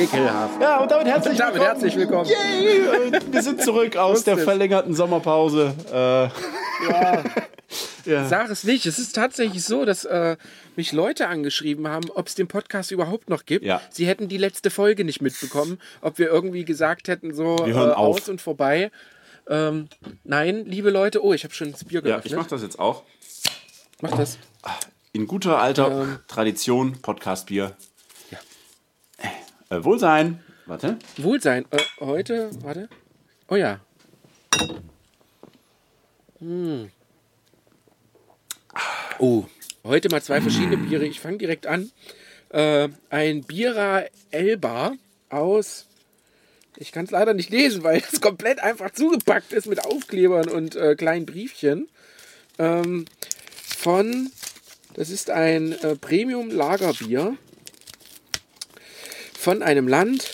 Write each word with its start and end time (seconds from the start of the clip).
Ekelhaft. 0.00 0.60
Ja, 0.60 0.78
und 0.78 0.90
damit 0.90 1.06
herzlich 1.06 1.36
Damit 1.38 1.54
willkommen. 1.56 1.70
herzlich 1.72 1.96
willkommen. 1.96 2.30
Und 3.14 3.32
Wir 3.34 3.42
sind 3.42 3.62
zurück 3.62 3.96
aus 3.96 4.24
der 4.24 4.38
verlängerten 4.38 4.94
Sommerpause. 4.94 5.74
Äh, 5.92 6.28
Sag 8.28 8.50
es 8.50 8.64
nicht. 8.64 8.86
Es 8.86 8.98
ist 8.98 9.14
tatsächlich 9.14 9.62
so, 9.62 9.84
dass 9.84 10.04
äh, 10.06 10.36
mich 10.74 10.92
Leute 10.92 11.28
angeschrieben 11.28 11.86
haben, 11.88 12.08
ob 12.14 12.28
es 12.28 12.34
den 12.34 12.48
Podcast 12.48 12.90
überhaupt 12.90 13.28
noch 13.28 13.44
gibt. 13.44 13.64
Ja. 13.64 13.82
Sie 13.90 14.06
hätten 14.06 14.28
die 14.28 14.38
letzte 14.38 14.70
Folge 14.70 15.04
nicht 15.04 15.20
mitbekommen, 15.20 15.78
ob 16.00 16.18
wir 16.18 16.28
irgendwie 16.28 16.64
gesagt 16.64 17.08
hätten, 17.08 17.34
so 17.34 17.56
äh, 17.66 17.72
aus 17.74 18.28
und 18.28 18.40
vorbei. 18.40 18.90
Ähm, 19.48 19.88
nein, 20.24 20.64
liebe 20.64 20.90
Leute, 20.90 21.22
oh, 21.22 21.34
ich 21.34 21.44
habe 21.44 21.52
schon 21.52 21.72
das 21.72 21.84
Bier 21.84 21.98
ja, 22.00 22.00
geöffnet. 22.16 22.26
ich 22.32 22.36
mach 22.38 22.46
das 22.46 22.62
jetzt 22.62 22.78
auch. 22.78 23.02
Mach 24.00 24.16
das. 24.16 24.38
In 25.12 25.26
guter 25.26 25.60
alter 25.60 25.90
Ähm. 25.90 26.18
Tradition, 26.26 27.02
Podcastbier. 27.02 27.76
Äh, 29.70 29.84
Wohlsein. 29.84 30.40
Warte. 30.66 30.98
Wohlsein. 31.16 31.64
Äh, 31.70 31.78
heute, 32.00 32.50
warte. 32.62 32.88
Oh 33.48 33.54
ja. 33.54 33.78
Hm. 36.40 36.90
Oh, 39.20 39.44
heute 39.84 40.08
mal 40.08 40.22
zwei 40.22 40.40
verschiedene 40.40 40.76
Biere. 40.76 41.06
Ich 41.06 41.20
fange 41.20 41.38
direkt 41.38 41.68
an. 41.68 41.92
Äh, 42.48 42.88
ein 43.10 43.44
Bira 43.44 44.06
Elba 44.32 44.94
aus. 45.28 45.86
Ich 46.76 46.90
kann 46.90 47.04
es 47.04 47.12
leider 47.12 47.32
nicht 47.32 47.50
lesen, 47.50 47.84
weil 47.84 48.02
es 48.12 48.20
komplett 48.20 48.58
einfach 48.58 48.90
zugepackt 48.90 49.52
ist 49.52 49.66
mit 49.66 49.84
Aufklebern 49.84 50.48
und 50.48 50.74
äh, 50.74 50.96
kleinen 50.96 51.26
Briefchen. 51.26 51.88
Ähm, 52.58 53.04
von, 53.78 54.32
das 54.94 55.10
ist 55.10 55.30
ein 55.30 55.72
äh, 55.72 55.94
Premium-Lagerbier 55.94 57.36
von 59.40 59.62
einem 59.62 59.88
Land 59.88 60.28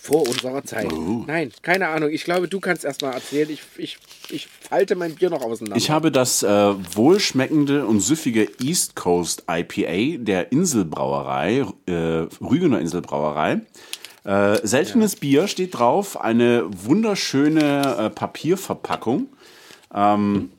vor 0.00 0.26
unserer 0.26 0.64
Zeit. 0.64 0.88
Nein, 1.26 1.52
keine 1.62 1.88
Ahnung. 1.88 2.10
Ich 2.10 2.24
glaube, 2.24 2.48
du 2.48 2.60
kannst 2.60 2.84
erst 2.84 3.02
mal 3.02 3.10
erzählen. 3.10 3.50
Ich, 3.50 3.60
ich, 3.76 3.98
ich 4.30 4.46
falte 4.46 4.94
mein 4.94 5.16
Bier 5.16 5.30
noch 5.30 5.42
auseinander. 5.42 5.76
Ich 5.76 5.90
habe 5.90 6.12
das 6.12 6.42
äh, 6.42 6.48
wohlschmeckende 6.48 7.84
und 7.86 8.00
süffige 8.00 8.48
East 8.62 8.94
Coast 8.94 9.44
IPA 9.50 10.22
der 10.22 10.52
Inselbrauerei, 10.52 11.66
äh, 11.86 11.92
Rügener 11.92 12.80
Inselbrauerei. 12.80 13.60
Äh, 14.24 14.58
seltenes 14.66 15.16
Bier 15.16 15.48
steht 15.48 15.78
drauf, 15.78 16.20
eine 16.20 16.64
wunderschöne 16.68 17.96
äh, 17.98 18.10
Papierverpackung. 18.10 19.28
Ähm, 19.92 20.50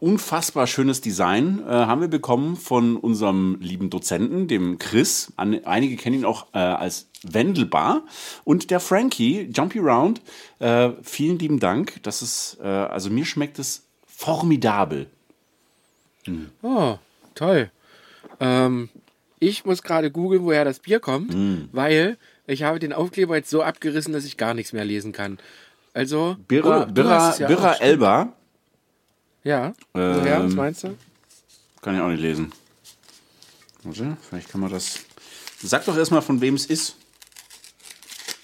unfassbar 0.00 0.66
schönes 0.66 1.00
Design 1.00 1.60
äh, 1.66 1.70
haben 1.70 2.00
wir 2.00 2.08
bekommen 2.08 2.56
von 2.56 2.96
unserem 2.96 3.58
lieben 3.60 3.90
Dozenten, 3.90 4.48
dem 4.48 4.78
Chris. 4.78 5.32
An, 5.36 5.64
einige 5.64 5.96
kennen 5.96 6.16
ihn 6.20 6.24
auch 6.24 6.46
äh, 6.52 6.58
als 6.58 7.08
Wendelbar. 7.22 8.02
Und 8.44 8.70
der 8.70 8.80
Frankie, 8.80 9.50
Jumpy 9.52 9.78
Round. 9.80 10.20
Äh, 10.60 10.90
vielen 11.02 11.38
lieben 11.38 11.58
Dank. 11.60 12.02
Das 12.02 12.22
ist, 12.22 12.58
äh, 12.62 12.66
also 12.66 13.10
mir 13.10 13.24
schmeckt 13.24 13.58
es 13.58 13.84
formidabel. 14.06 15.06
Oh, 16.62 16.98
toll. 17.34 17.70
Ähm, 18.40 18.88
ich 19.40 19.64
muss 19.64 19.82
gerade 19.82 20.10
googeln, 20.10 20.44
woher 20.44 20.64
das 20.64 20.80
Bier 20.80 21.00
kommt, 21.00 21.34
Mm. 21.34 21.68
weil 21.72 22.18
ich 22.46 22.62
habe 22.62 22.78
den 22.78 22.92
Aufkleber 22.92 23.36
jetzt 23.36 23.50
so 23.50 23.62
abgerissen, 23.62 24.12
dass 24.12 24.24
ich 24.24 24.36
gar 24.36 24.54
nichts 24.54 24.72
mehr 24.72 24.84
lesen 24.84 25.12
kann. 25.12 25.38
Also, 25.94 26.36
Birra, 26.46 26.86
oh, 26.88 26.92
Birra, 26.92 27.34
ja 27.38 27.48
Birra 27.48 27.72
auch, 27.72 27.80
Ja, 29.44 29.72
was 29.92 30.40
Ähm, 30.40 30.54
meinst 30.54 30.84
du? 30.84 30.96
Kann 31.82 31.94
ich 31.94 32.00
auch 32.00 32.08
nicht 32.08 32.20
lesen. 32.20 32.52
Warte, 33.84 34.16
vielleicht 34.28 34.48
kann 34.50 34.60
man 34.60 34.70
das. 34.70 35.00
Sag 35.62 35.84
doch 35.86 35.96
erstmal, 35.96 36.22
von 36.22 36.40
wem 36.40 36.54
es 36.54 36.66
ist. 36.66 36.96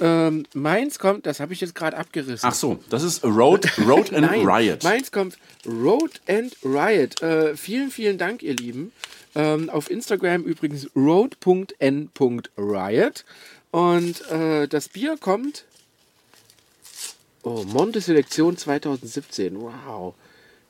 Ähm, 0.01 0.45
meins 0.55 0.99
kommt, 0.99 1.25
das 1.27 1.39
habe 1.41 1.53
ich 1.53 1.61
jetzt 1.61 1.75
gerade 1.77 1.97
abgerissen. 1.97 2.49
Ach 2.49 2.55
so, 2.55 2.81
das 2.91 3.03
ist 3.05 3.23
Road, 3.25 3.67
Road 3.79 4.13
and 4.13 4.27
Nein, 4.31 4.45
Riot. 4.47 4.83
meins 4.83 5.13
kommt 5.13 5.39
Road 5.67 6.21
and 6.27 6.57
Riot. 6.65 7.23
Äh, 7.23 7.57
vielen, 7.57 7.91
vielen 7.93 8.19
Dank, 8.19 8.43
ihr 8.43 8.55
Lieben. 8.55 8.91
Ähm, 9.37 9.71
auf 9.71 9.91
Instagram 9.91 10.43
übrigens 10.43 10.89
road.n.riot. 12.05 13.25
Und 13.71 14.31
äh, 14.31 14.67
das 14.69 14.89
Bier 14.89 15.17
kommt. 15.19 15.65
Oh, 17.43 17.63
Monte 17.65 18.01
Selektion 18.01 18.57
2017. 18.57 19.61
Wow. 19.61 20.15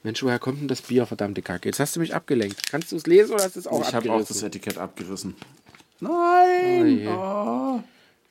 Mensch, 0.04 0.22
woher 0.22 0.38
kommt 0.38 0.60
denn 0.60 0.68
das 0.68 0.82
Bier, 0.82 1.06
verdammte 1.06 1.40
Kacke? 1.40 1.66
Jetzt 1.66 1.80
hast 1.80 1.96
du 1.96 2.00
mich 2.00 2.14
abgelenkt. 2.14 2.70
Kannst 2.70 2.92
du 2.92 2.96
es 2.96 3.06
lesen 3.06 3.32
oder 3.32 3.44
hast 3.44 3.56
du 3.56 3.60
es 3.60 3.66
auch 3.66 3.80
ich 3.80 3.94
habe 3.94 4.12
auch 4.12 4.18
das 4.18 4.28
abgerissen? 4.28 4.46
Etikett 4.46 4.78
abgerissen. 4.78 5.34
Nein! 6.00 6.98
je. 6.98 7.82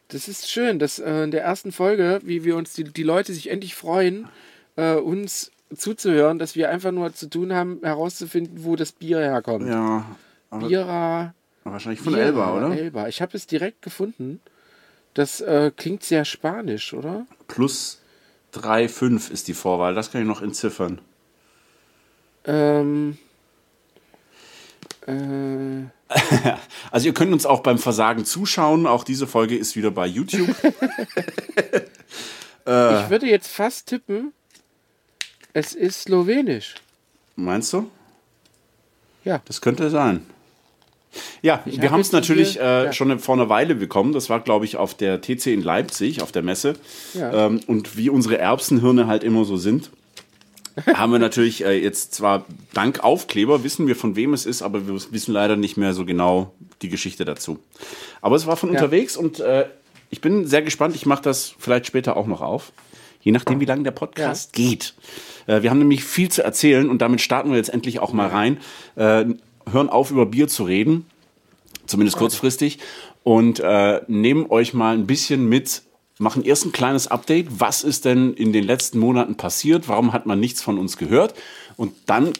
Das 0.09 0.27
ist 0.27 0.51
schön, 0.51 0.77
dass 0.77 0.99
äh, 0.99 1.23
in 1.23 1.31
der 1.31 1.43
ersten 1.43 1.71
Folge, 1.71 2.21
wie 2.23 2.43
wir 2.43 2.55
uns 2.57 2.73
die, 2.73 2.83
die 2.83 3.01
Leute 3.01 3.33
sich 3.33 3.49
endlich 3.49 3.73
freuen, 3.73 4.27
äh, 4.75 4.93
uns 4.93 5.51
zuzuhören, 5.75 6.37
dass 6.37 6.55
wir 6.55 6.69
einfach 6.69 6.91
nur 6.91 7.11
zu 7.15 7.27
tun 7.27 7.53
haben, 7.53 7.79
herauszufinden, 7.81 8.63
wo 8.63 8.75
das 8.75 8.91
Bier 8.91 9.19
herkommt. 9.19 9.67
Ja, 9.67 10.05
aber 10.51 10.67
Bira. 10.67 11.33
wahrscheinlich 11.63 12.01
von 12.01 12.13
Bira 12.13 12.25
Elba, 12.25 12.55
oder? 12.55 12.77
Elba. 12.77 13.07
Ich 13.07 13.19
habe 13.19 13.35
es 13.35 13.47
direkt 13.47 13.81
gefunden. 13.81 14.39
Das 15.15 15.41
äh, 15.41 15.71
klingt 15.75 16.03
sehr 16.03 16.25
spanisch, 16.25 16.93
oder? 16.93 17.25
Plus 17.47 17.99
3,5 18.53 19.31
ist 19.31 19.47
die 19.47 19.55
Vorwahl. 19.55 19.95
Das 19.95 20.11
kann 20.11 20.21
ich 20.21 20.27
noch 20.27 20.43
entziffern. 20.43 21.01
Ähm. 22.45 23.17
Äh, 25.07 25.87
Also 26.91 27.07
ihr 27.07 27.13
könnt 27.13 27.33
uns 27.33 27.45
auch 27.45 27.61
beim 27.61 27.79
Versagen 27.79 28.25
zuschauen. 28.25 28.85
Auch 28.85 29.03
diese 29.03 29.25
Folge 29.25 29.57
ist 29.57 29.75
wieder 29.75 29.91
bei 29.91 30.05
YouTube. 30.05 30.49
ich 30.65 30.73
würde 32.65 33.25
jetzt 33.25 33.47
fast 33.47 33.87
tippen, 33.87 34.31
es 35.53 35.73
ist 35.73 36.03
slowenisch. 36.03 36.75
Meinst 37.35 37.73
du? 37.73 37.89
Ja. 39.23 39.41
Das 39.45 39.61
könnte 39.61 39.89
sein. 39.89 40.25
Ja, 41.41 41.61
Ich 41.65 41.77
wir 41.77 41.85
hab 41.85 41.93
haben 41.93 42.01
es 42.01 42.11
natürlich 42.11 42.59
äh, 42.59 42.85
ja. 42.85 42.93
schon 42.93 43.17
vor 43.19 43.35
einer 43.35 43.49
Weile 43.49 43.75
bekommen. 43.75 44.13
Das 44.13 44.29
war, 44.29 44.39
glaube 44.39 44.65
ich, 44.65 44.77
auf 44.77 44.95
der 44.95 45.21
TC 45.21 45.47
in 45.47 45.61
Leipzig, 45.61 46.21
auf 46.21 46.31
der 46.31 46.41
Messe. 46.41 46.73
Ja. 47.13 47.47
Ähm, 47.47 47.59
und 47.67 47.97
wie 47.97 48.09
unsere 48.09 48.39
Erbsenhirne 48.39 49.07
halt 49.07 49.23
immer 49.23 49.45
so 49.45 49.57
sind, 49.57 49.91
haben 50.93 51.11
wir 51.11 51.19
natürlich 51.19 51.63
äh, 51.63 51.79
jetzt 51.79 52.13
zwar 52.13 52.45
dank 52.73 53.03
Aufkleber, 53.03 53.63
wissen 53.63 53.87
wir 53.87 53.95
von 53.95 54.15
wem 54.15 54.33
es 54.33 54.45
ist, 54.45 54.61
aber 54.61 54.87
wir 54.87 54.95
wissen 55.11 55.33
leider 55.33 55.55
nicht 55.55 55.77
mehr 55.77 55.93
so 55.93 56.05
genau 56.05 56.53
die 56.81 56.89
Geschichte 56.89 57.25
dazu. 57.25 57.59
Aber 58.21 58.35
es 58.35 58.47
war 58.47 58.57
von 58.57 58.69
unterwegs 58.69 59.17
und 59.17 59.39
äh, 59.39 59.65
ich 60.09 60.21
bin 60.21 60.45
sehr 60.45 60.61
gespannt. 60.61 60.95
Ich 60.95 61.05
mache 61.05 61.23
das 61.23 61.55
vielleicht 61.57 61.87
später 61.87 62.17
auch 62.17 62.27
noch 62.27 62.41
auf. 62.41 62.71
Je 63.21 63.31
nachdem, 63.31 63.59
wie 63.59 63.65
lange 63.65 63.83
der 63.83 63.91
Podcast 63.91 64.53
geht. 64.53 64.93
Äh, 65.47 65.61
wir 65.61 65.69
haben 65.69 65.79
nämlich 65.79 66.03
viel 66.03 66.29
zu 66.29 66.43
erzählen 66.43 66.89
und 66.89 67.01
damit 67.01 67.21
starten 67.21 67.51
wir 67.51 67.57
jetzt 67.57 67.69
endlich 67.69 67.99
auch 67.99 68.13
mal 68.13 68.27
rein. 68.27 68.57
Äh, 68.95 69.25
hören 69.71 69.89
auf, 69.89 70.11
über 70.11 70.25
Bier 70.25 70.47
zu 70.47 70.65
reden, 70.65 71.05
zumindest 71.85 72.17
kurzfristig, 72.17 72.79
und 73.23 73.59
äh, 73.61 74.01
nehmen 74.07 74.47
euch 74.49 74.73
mal 74.73 74.95
ein 74.95 75.07
bisschen 75.07 75.47
mit, 75.47 75.83
machen 76.17 76.43
erst 76.43 76.65
ein 76.65 76.71
kleines 76.71 77.07
Update. 77.07 77.47
Was 77.59 77.83
ist 77.83 78.05
denn 78.05 78.33
in 78.33 78.53
den 78.53 78.63
letzten 78.63 78.99
Monaten 78.99 79.35
passiert? 79.35 79.87
Warum 79.87 80.13
hat 80.13 80.25
man 80.25 80.39
nichts 80.39 80.61
von 80.61 80.77
uns 80.77 80.97
gehört? 80.97 81.33
Und 81.75 81.93
dann 82.05 82.33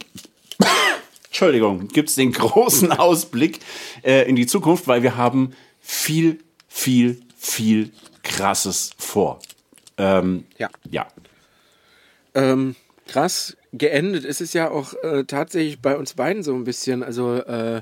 Entschuldigung, 1.28 1.88
gibt 1.88 2.10
es 2.10 2.16
den 2.16 2.32
großen 2.32 2.92
Ausblick 2.92 3.60
äh, 4.04 4.28
in 4.30 4.36
die 4.36 4.46
Zukunft, 4.46 4.88
weil 4.88 5.02
wir 5.04 5.18
haben 5.18 5.54
viel, 5.82 6.40
viel, 6.68 7.22
viel 7.38 7.92
Krasses 8.22 8.92
vor. 8.98 9.40
Ähm, 9.98 10.46
Ja. 10.58 10.70
ja. 10.90 11.08
Ähm, 12.36 12.76
krass, 13.08 13.58
geendet 13.74 14.26
ist 14.26 14.42
es 14.42 14.54
ja 14.54 14.70
auch 14.70 14.94
äh, 15.04 15.24
tatsächlich 15.26 15.82
bei 15.82 15.98
uns 15.98 16.14
beiden 16.14 16.44
so 16.44 16.54
ein 16.54 16.64
bisschen. 16.64 17.04
Also 17.04 17.36
äh, 17.36 17.82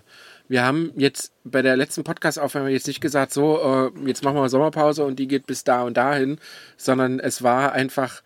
wir 0.52 0.66
haben 0.66 0.92
jetzt 0.98 1.32
bei 1.46 1.62
der 1.62 1.78
letzten 1.78 2.04
Podcast-Aufnahme 2.04 2.72
jetzt 2.72 2.86
nicht 2.86 3.00
gesagt, 3.00 3.32
so, 3.32 3.90
äh, 3.96 4.08
jetzt 4.08 4.22
machen 4.22 4.36
wir 4.36 4.50
Sommerpause 4.50 5.06
und 5.06 5.18
die 5.18 5.30
geht 5.30 5.48
bis 5.48 5.64
da 5.64 5.84
und 5.84 5.96
dahin, 5.96 6.40
sondern 6.76 7.22
es 7.22 7.42
war 7.42 7.72
einfach, 7.72 8.22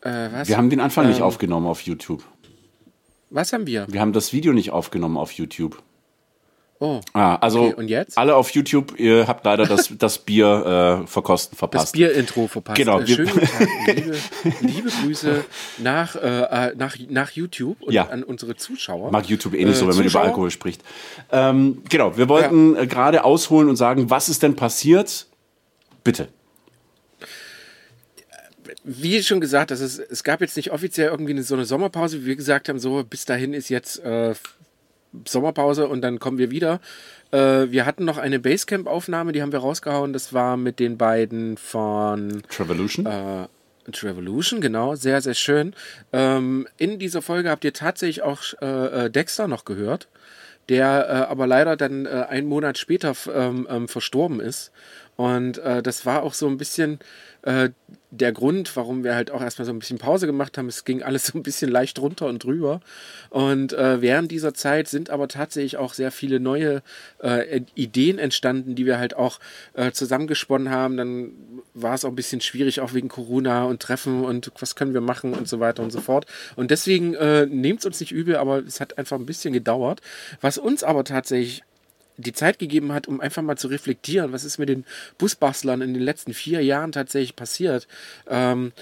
äh, 0.00 0.28
was? 0.32 0.48
Wir 0.48 0.56
haben 0.56 0.70
den 0.70 0.80
Anfang 0.80 1.06
nicht 1.06 1.18
Ähm. 1.18 1.24
aufgenommen 1.24 1.66
auf 1.66 1.82
YouTube. 1.82 2.24
was 3.28 3.52
haben 3.52 3.66
wir? 3.66 3.86
Wir 3.90 4.00
haben 4.00 4.14
das 4.14 4.32
Video 4.32 4.54
nicht 4.54 4.70
aufgenommen 4.70 5.18
auf 5.18 5.32
YouTube. 5.32 5.82
Oh, 6.84 7.00
Ah, 7.14 7.36
also 7.36 7.62
Okay, 7.68 7.74
und 7.76 7.88
jetzt? 7.88 8.18
alle 8.18 8.34
auf 8.36 8.50
YouTube, 8.50 8.98
ihr 9.00 9.26
habt 9.26 9.42
leider 9.46 9.64
das, 9.64 9.90
das 9.98 10.18
Bier 10.18 11.00
äh, 11.04 11.06
verkosten 11.06 11.52
das 11.52 11.58
verpasst. 11.58 11.92
Bier-Intro 11.94 12.46
verpasst. 12.46 12.76
Genau, 12.76 13.00
Äh, 13.00 13.06
schönen 13.06 13.30
guten 13.32 13.46
Tag, 13.46 13.68
liebe, 13.96 14.16
liebe 14.60 14.88
Grüße 14.90 15.44
nach, 15.78 16.14
äh, 16.16 16.18
äh, 16.68 16.74
nach, 16.76 16.96
nach 17.08 17.30
YouTube 17.30 17.80
und 17.80 17.92
Ja. 17.94 18.08
an 18.08 18.22
unsere 18.22 18.54
Zuschauer. 18.56 19.10
Mag 19.10 19.26
YouTube 19.30 19.54
eh 19.54 19.64
nicht 19.64 19.76
Äh, 19.76 19.78
so, 19.80 19.88
wenn 19.88 19.94
man 19.94 20.00
über 20.04 20.10
Zuschauer? 20.10 20.24
Alkohol 20.24 20.50
spricht. 20.50 20.82
Ähm, 21.32 21.82
genau, 21.88 22.18
wir 22.18 22.28
wollten 22.28 22.76
äh, 22.76 22.86
gerade 22.86 23.24
ausholen 23.24 23.68
und 23.70 23.76
sagen, 23.76 24.10
was 24.10 24.28
ist 24.28 24.42
denn 24.42 24.54
passiert? 24.54 25.26
Bitte. 26.02 26.28
wie 28.86 29.22
schon 29.22 29.40
gesagt, 29.40 29.70
das 29.70 29.80
ist, 29.80 29.98
es 29.98 30.22
gab 30.24 30.42
jetzt 30.42 30.56
nicht 30.58 30.70
offiziell 30.70 31.08
irgendwie 31.08 31.32
eine, 31.32 31.42
so 31.42 31.54
eine 31.54 31.64
Sommerpause, 31.64 32.20
wie 32.22 32.26
wir 32.26 32.36
gesagt 32.36 32.68
haben, 32.68 32.78
so 32.78 33.02
bis 33.08 33.24
dahin 33.24 33.54
ist 33.54 33.70
jetzt 33.70 34.00
äh, 34.04 34.34
Sommerpause 35.26 35.88
und 35.88 36.02
dann 36.02 36.18
kommen 36.18 36.38
wir 36.38 36.50
wieder. 36.50 36.80
Äh, 37.30 37.70
wir 37.70 37.86
hatten 37.86 38.04
noch 38.04 38.18
eine 38.18 38.38
Basecamp-Aufnahme, 38.38 39.32
die 39.32 39.42
haben 39.42 39.52
wir 39.52 39.60
rausgehauen. 39.60 40.12
Das 40.12 40.32
war 40.32 40.56
mit 40.56 40.78
den 40.78 40.98
beiden 40.98 41.56
von 41.56 42.42
Trevolution. 42.48 43.06
Äh, 43.06 43.48
Revolution, 44.02 44.60
genau, 44.60 44.94
sehr, 44.94 45.20
sehr 45.20 45.34
schön. 45.34 45.74
Ähm, 46.12 46.66
in 46.78 46.98
dieser 46.98 47.22
Folge 47.22 47.50
habt 47.50 47.64
ihr 47.64 47.72
tatsächlich 47.72 48.22
auch 48.22 48.40
äh, 48.60 49.06
äh 49.06 49.10
Dexter 49.10 49.46
noch 49.48 49.64
gehört, 49.64 50.08
der 50.68 51.06
äh, 51.08 51.30
aber 51.30 51.46
leider 51.46 51.76
dann 51.76 52.06
äh, 52.06 52.26
einen 52.28 52.48
Monat 52.48 52.78
später 52.78 53.14
ähm, 53.34 53.66
ähm, 53.70 53.88
verstorben 53.88 54.40
ist. 54.40 54.72
Und 55.16 55.58
äh, 55.58 55.82
das 55.82 56.06
war 56.06 56.22
auch 56.22 56.34
so 56.34 56.48
ein 56.48 56.56
bisschen 56.56 56.98
äh, 57.44 57.70
der 58.10 58.32
Grund, 58.32 58.74
warum 58.76 59.02
wir 59.04 59.14
halt 59.14 59.30
auch 59.30 59.42
erstmal 59.42 59.66
so 59.66 59.72
ein 59.72 59.78
bisschen 59.78 59.98
Pause 59.98 60.26
gemacht 60.26 60.56
haben. 60.56 60.68
Es 60.68 60.84
ging 60.84 61.02
alles 61.02 61.26
so 61.26 61.38
ein 61.38 61.42
bisschen 61.42 61.70
leicht 61.70 61.98
runter 61.98 62.26
und 62.26 62.42
drüber. 62.42 62.80
Und 63.30 63.72
äh, 63.72 64.00
während 64.00 64.30
dieser 64.30 64.54
Zeit 64.54 64.88
sind 64.88 65.10
aber 65.10 65.28
tatsächlich 65.28 65.76
auch 65.76 65.94
sehr 65.94 66.10
viele 66.10 66.40
neue 66.40 66.82
äh, 67.22 67.60
Ideen 67.74 68.18
entstanden, 68.18 68.74
die 68.74 68.86
wir 68.86 68.98
halt 68.98 69.14
auch 69.14 69.40
äh, 69.74 69.90
zusammengesponnen 69.92 70.70
haben. 70.70 70.96
Dann 70.96 71.32
war 71.74 71.94
es 71.94 72.04
auch 72.04 72.10
ein 72.10 72.16
bisschen 72.16 72.40
schwierig, 72.40 72.80
auch 72.80 72.94
wegen 72.94 73.08
Corona 73.08 73.64
und 73.64 73.82
Treffen 73.82 74.24
und 74.24 74.50
was 74.58 74.76
können 74.76 74.94
wir 74.94 75.00
machen 75.00 75.34
und 75.34 75.48
so 75.48 75.60
weiter 75.60 75.82
und 75.82 75.90
so 75.90 76.00
fort. 76.00 76.26
Und 76.56 76.70
deswegen 76.70 77.14
äh, 77.14 77.46
nehmt 77.46 77.80
es 77.80 77.86
uns 77.86 78.00
nicht 78.00 78.12
übel, 78.12 78.36
aber 78.36 78.58
es 78.58 78.80
hat 78.80 78.96
einfach 78.96 79.18
ein 79.18 79.26
bisschen 79.26 79.52
gedauert. 79.52 80.00
Was 80.40 80.58
uns 80.58 80.82
aber 80.82 81.04
tatsächlich 81.04 81.62
die 82.16 82.32
Zeit 82.32 82.58
gegeben 82.58 82.92
hat, 82.92 83.08
um 83.08 83.20
einfach 83.20 83.42
mal 83.42 83.56
zu 83.56 83.68
reflektieren, 83.68 84.32
was 84.32 84.44
ist 84.44 84.58
mit 84.58 84.68
den 84.68 84.84
Busbastlern 85.18 85.80
in 85.80 85.94
den 85.94 86.02
letzten 86.02 86.34
vier 86.34 86.62
Jahren 86.62 86.92
tatsächlich 86.92 87.36
passiert. 87.36 87.88
Ähm, 88.28 88.72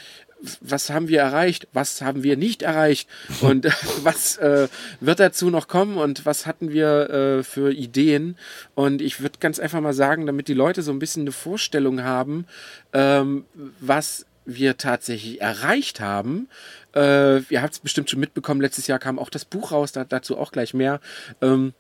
was 0.61 0.91
haben 0.91 1.09
wir 1.09 1.21
erreicht, 1.21 1.69
was 1.73 2.03
haben 2.03 2.23
wir 2.23 2.37
nicht 2.37 2.63
erreicht 2.63 3.09
und 3.41 3.67
was 4.03 4.37
äh, 4.39 4.69
wird 5.01 5.21
dazu 5.21 5.51
noch 5.51 5.69
kommen 5.69 5.99
und 5.99 6.27
was 6.27 6.47
hatten 6.47 6.73
wir 6.73 7.11
äh, 7.11 7.43
für 7.43 7.73
Ideen. 7.73 8.37
Und 8.75 9.03
ich 9.03 9.21
würde 9.21 9.39
ganz 9.41 9.59
einfach 9.59 9.81
mal 9.81 9.95
sagen, 9.95 10.27
damit 10.27 10.49
die 10.49 10.55
Leute 10.55 10.83
so 10.83 10.93
ein 10.93 10.99
bisschen 10.99 11.23
eine 11.23 11.33
Vorstellung 11.33 12.03
haben, 12.03 12.47
ähm, 12.93 13.45
was 13.81 14.27
wir 14.45 14.77
tatsächlich 14.77 15.41
erreicht 15.41 16.01
haben. 16.01 16.49
Äh, 16.95 17.39
ihr 17.43 17.63
habt 17.63 17.75
es 17.75 17.79
bestimmt 17.79 18.11
schon 18.11 18.21
mitbekommen, 18.21 18.61
letztes 18.61 18.89
Jahr 18.89 18.99
kam 18.99 19.19
auch 19.19 19.31
das 19.31 19.45
Buch 19.45 19.71
raus, 19.71 19.93
da, 19.93 20.05
dazu 20.05 20.37
auch 20.37 20.51
gleich 20.51 20.75
mehr. 20.75 21.01
Ähm, 21.41 21.75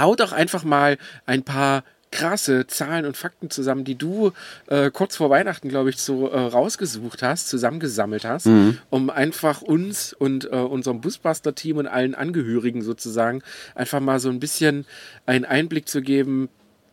hau 0.00 0.14
doch 0.14 0.32
einfach 0.32 0.64
mal 0.64 0.98
ein 1.26 1.42
paar 1.42 1.84
krasse 2.10 2.66
Zahlen 2.66 3.04
und 3.04 3.16
Fakten 3.16 3.50
zusammen, 3.50 3.84
die 3.84 3.94
du 3.94 4.32
äh, 4.68 4.90
kurz 4.90 5.16
vor 5.16 5.30
Weihnachten, 5.30 5.68
glaube 5.68 5.90
ich, 5.90 5.98
so 5.98 6.28
äh, 6.28 6.38
rausgesucht 6.38 7.22
hast, 7.22 7.48
zusammengesammelt 7.48 8.24
hast, 8.24 8.46
mhm. 8.46 8.78
um 8.90 9.10
einfach 9.10 9.62
uns 9.62 10.12
und 10.12 10.46
äh, 10.46 10.56
unserem 10.56 11.00
Busbuster-Team 11.00 11.76
und 11.76 11.86
allen 11.86 12.14
Angehörigen 12.14 12.82
sozusagen 12.82 13.42
einfach 13.74 14.00
mal 14.00 14.20
so 14.20 14.30
ein 14.30 14.40
bisschen 14.40 14.86
einen 15.26 15.44
Einblick 15.44 15.88
zu 15.88 16.00
geben, 16.00 16.48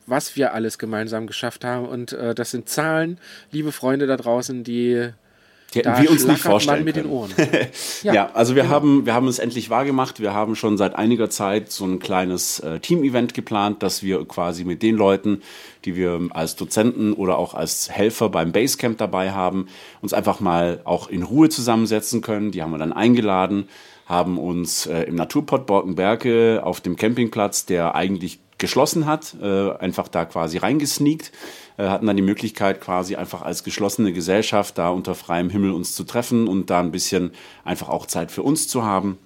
was 0.07 0.36
wir 0.36 0.54
alles 0.54 0.78
gemeinsam 0.78 1.28
geschafft 1.28 1.63
haben. 1.63 1.88
Und 1.88 2.13
äh, 2.13 2.36
das 2.36 2.52
sind 2.52 2.69
Zahlen, 2.69 3.19
liebe 3.52 3.72
Freunde 3.72 4.07
da 4.07 4.18
draußen, 4.18 4.63
die 4.63 5.10
die 5.75 5.80
hätten 5.80 5.95
da 5.95 6.01
wir 6.01 6.12
uns 6.12 6.25
nicht 6.25 6.42
vorstellen 6.42 6.83
mit 6.83 6.95
können. 6.95 7.07
den 7.07 7.13
Ohren. 7.13 7.31
ja, 8.04 8.13
ja, 8.13 8.30
also 8.33 8.56
wir 8.56 8.63
genau. 8.63 8.75
haben 8.75 9.06
wir 9.06 9.13
haben 9.13 9.27
es 9.27 9.39
endlich 9.39 9.69
wahrgemacht. 9.69 10.19
Wir 10.19 10.33
haben 10.33 10.56
schon 10.56 10.77
seit 10.77 10.95
einiger 10.95 11.30
Zeit 11.30 11.72
so 11.72 11.86
ein 11.86 12.00
kleines 12.00 12.60
äh, 12.60 12.80
Team-Event 12.80 13.33
geplant, 13.33 13.83
dass 13.83 14.01
wir 14.01 14.25
quasi 14.25 14.63
mit 14.63 14.81
den 14.81 14.95
Leuten, 14.95 15.42
die 15.83 15.95
wir 15.95 16.19
als 16.31 16.56
Dozenten 16.56 17.13
oder 17.13 17.38
auch 17.38 17.54
als 17.54 17.92
Helfer 17.92 18.30
beim 18.30 18.51
Basecamp 18.51 18.98
dabei 18.98 19.31
haben, 19.31 19.68
uns 20.01 20.13
einfach 20.13 20.39
mal 20.39 20.81
auch 20.86 21.10
in 21.10 21.24
Ruhe 21.24 21.50
zusammensetzen 21.50 22.21
können. 22.21 22.51
Die 22.51 22.63
haben 22.63 22.71
wir 22.71 22.78
dann 22.78 22.94
eingeladen, 22.94 23.68
haben 24.06 24.38
uns 24.38 24.86
äh, 24.86 25.04
im 25.04 25.16
Naturport 25.16 25.68
Borkenberge 25.68 26.62
auf 26.63 26.80
dem 26.81 26.95
Campingplatz, 26.95 27.66
der 27.66 27.95
eigentlich 27.95 28.39
geschlossen 28.57 29.06
hat, 29.06 29.36
äh, 29.42 29.72
einfach 29.74 30.07
da 30.07 30.25
quasi 30.25 30.57
reingesneakt 30.57 31.31
äh, 31.78 31.88
hatten 31.88 32.06
dann 32.06 32.16
die 32.16 32.22
Möglichkeit, 32.22 32.80
quasi 32.81 33.16
einfach 33.16 33.42
als 33.42 33.63
geschlossene 33.63 34.13
Gesellschaft 34.13 34.78
da 34.78 34.90
unter 34.90 35.16
freiem 35.16 35.50
Himmel 35.50 35.72
uns 35.72 35.94
zu 35.94 36.04
treffen 36.04 36.48
und 36.48 36.69
da 36.69 36.80
ein 36.80 36.92
bisschen 36.92 37.31
einfach 37.63 37.90
auch 37.90 38.06
Zeit 38.06 38.31
für 38.31 38.44
uns 38.44 38.68
zu 38.68 38.84
haben. 38.84 39.18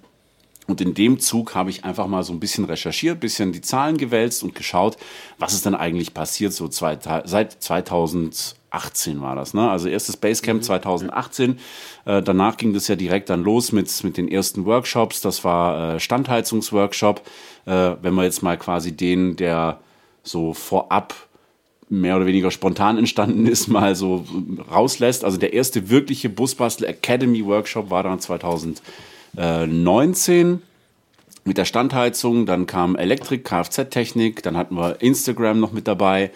Und 0.66 0.80
in 0.80 0.94
dem 0.94 1.18
Zug 1.18 1.54
habe 1.54 1.70
ich 1.70 1.84
einfach 1.84 2.06
mal 2.06 2.22
so 2.22 2.32
ein 2.32 2.38
bisschen 2.38 2.64
recherchiert, 2.64 3.16
ein 3.16 3.20
bisschen 3.20 3.52
die 3.52 3.60
Zahlen 3.60 3.96
gewälzt 3.96 4.44
und 4.44 4.54
geschaut, 4.54 4.96
was 5.38 5.52
ist 5.52 5.66
denn 5.66 5.74
eigentlich 5.74 6.14
passiert, 6.14 6.52
so 6.52 6.68
zwei, 6.68 6.96
seit 7.24 7.62
2018 7.62 9.20
war 9.20 9.34
das, 9.34 9.52
ne? 9.52 9.68
Also 9.68 9.88
erstes 9.88 10.16
Basecamp 10.16 10.60
mhm. 10.60 10.64
2018. 10.64 11.58
Äh, 12.04 12.22
danach 12.22 12.56
ging 12.56 12.72
das 12.72 12.86
ja 12.86 12.94
direkt 12.94 13.30
dann 13.30 13.42
los 13.42 13.72
mit, 13.72 14.04
mit 14.04 14.16
den 14.16 14.28
ersten 14.28 14.64
Workshops. 14.64 15.20
Das 15.20 15.42
war 15.42 15.94
äh, 15.94 16.00
Standheizungsworkshop. 16.00 17.22
Äh, 17.66 17.96
wenn 18.02 18.14
man 18.14 18.24
jetzt 18.24 18.42
mal 18.42 18.56
quasi 18.56 18.92
den, 18.92 19.36
der 19.36 19.80
so 20.22 20.54
vorab 20.54 21.14
mehr 21.88 22.16
oder 22.16 22.26
weniger 22.26 22.50
spontan 22.50 22.98
entstanden 22.98 23.46
ist, 23.46 23.68
mal 23.68 23.94
so 23.94 24.26
rauslässt. 24.70 25.24
Also 25.24 25.38
der 25.38 25.52
erste 25.52 25.90
wirkliche 25.90 26.28
Busbastel 26.28 26.86
Academy 26.86 27.44
Workshop 27.44 27.90
war 27.90 28.04
dann 28.04 28.20
2019 28.20 30.62
mit 31.44 31.58
der 31.58 31.64
Standheizung. 31.64 32.46
Dann 32.46 32.66
kam 32.66 32.96
Elektrik, 32.96 33.44
Kfz-Technik, 33.44 34.42
dann 34.42 34.56
hatten 34.56 34.76
wir 34.76 35.02
Instagram 35.02 35.58
noch 35.58 35.72
mit 35.72 35.88
dabei. 35.88 36.30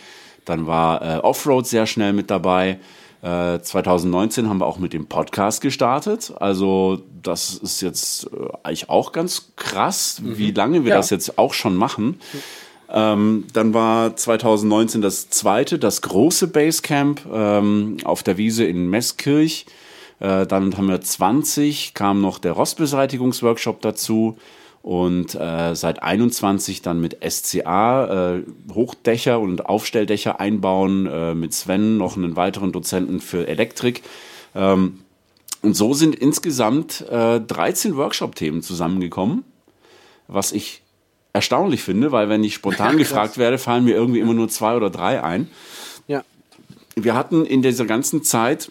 Dann 0.44 0.66
war 0.66 1.02
äh, 1.02 1.20
Offroad 1.20 1.66
sehr 1.66 1.86
schnell 1.86 2.12
mit 2.12 2.30
dabei. 2.30 2.78
Äh, 3.24 3.62
2019 3.62 4.50
haben 4.50 4.58
wir 4.58 4.66
auch 4.66 4.76
mit 4.76 4.92
dem 4.92 5.06
Podcast 5.06 5.62
gestartet. 5.62 6.34
Also 6.36 7.00
das 7.22 7.54
ist 7.54 7.80
jetzt 7.80 8.24
äh, 8.26 8.28
eigentlich 8.62 8.90
auch 8.90 9.12
ganz 9.12 9.52
krass, 9.56 10.20
mhm. 10.22 10.36
wie 10.36 10.50
lange 10.50 10.84
wir 10.84 10.90
ja. 10.90 10.96
das 10.96 11.08
jetzt 11.08 11.38
auch 11.38 11.54
schon 11.54 11.74
machen. 11.74 12.20
Ähm, 12.90 13.46
dann 13.54 13.72
war 13.72 14.14
2019 14.14 15.00
das 15.00 15.30
zweite, 15.30 15.78
das 15.78 16.02
große 16.02 16.48
Basecamp 16.48 17.22
ähm, 17.32 17.96
auf 18.04 18.22
der 18.22 18.36
Wiese 18.36 18.64
in 18.64 18.90
Meßkirch. 18.90 19.64
Äh, 20.20 20.46
dann 20.46 20.76
haben 20.76 20.88
wir 20.88 21.00
20, 21.00 21.94
kam 21.94 22.20
noch 22.20 22.38
der 22.38 22.52
Rostbeseitigungsworkshop 22.52 23.80
dazu. 23.80 24.36
Und 24.84 25.34
äh, 25.34 25.74
seit 25.74 26.02
21 26.02 26.82
dann 26.82 27.00
mit 27.00 27.16
SCA 27.26 28.34
äh, 28.34 28.42
Hochdächer 28.70 29.40
und 29.40 29.64
Aufstelldächer 29.64 30.40
einbauen, 30.40 31.06
äh, 31.06 31.34
mit 31.34 31.54
Sven 31.54 31.96
noch 31.96 32.18
einen 32.18 32.36
weiteren 32.36 32.70
Dozenten 32.70 33.20
für 33.20 33.48
Elektrik. 33.48 34.02
Ähm, 34.54 35.00
und 35.62 35.74
so 35.74 35.94
sind 35.94 36.14
insgesamt 36.14 37.00
äh, 37.10 37.40
13 37.40 37.96
Workshop-Themen 37.96 38.60
zusammengekommen, 38.60 39.44
was 40.28 40.52
ich 40.52 40.82
erstaunlich 41.32 41.82
finde, 41.82 42.12
weil 42.12 42.28
wenn 42.28 42.44
ich 42.44 42.52
spontan 42.52 42.98
gefragt 42.98 43.38
werde, 43.38 43.56
fallen 43.56 43.84
mir 43.84 43.94
irgendwie 43.94 44.20
immer 44.20 44.34
nur 44.34 44.50
zwei 44.50 44.76
oder 44.76 44.90
drei 44.90 45.22
ein. 45.22 45.48
Ja. 46.08 46.24
Wir 46.94 47.14
hatten 47.14 47.46
in 47.46 47.62
dieser 47.62 47.86
ganzen 47.86 48.22
Zeit 48.22 48.70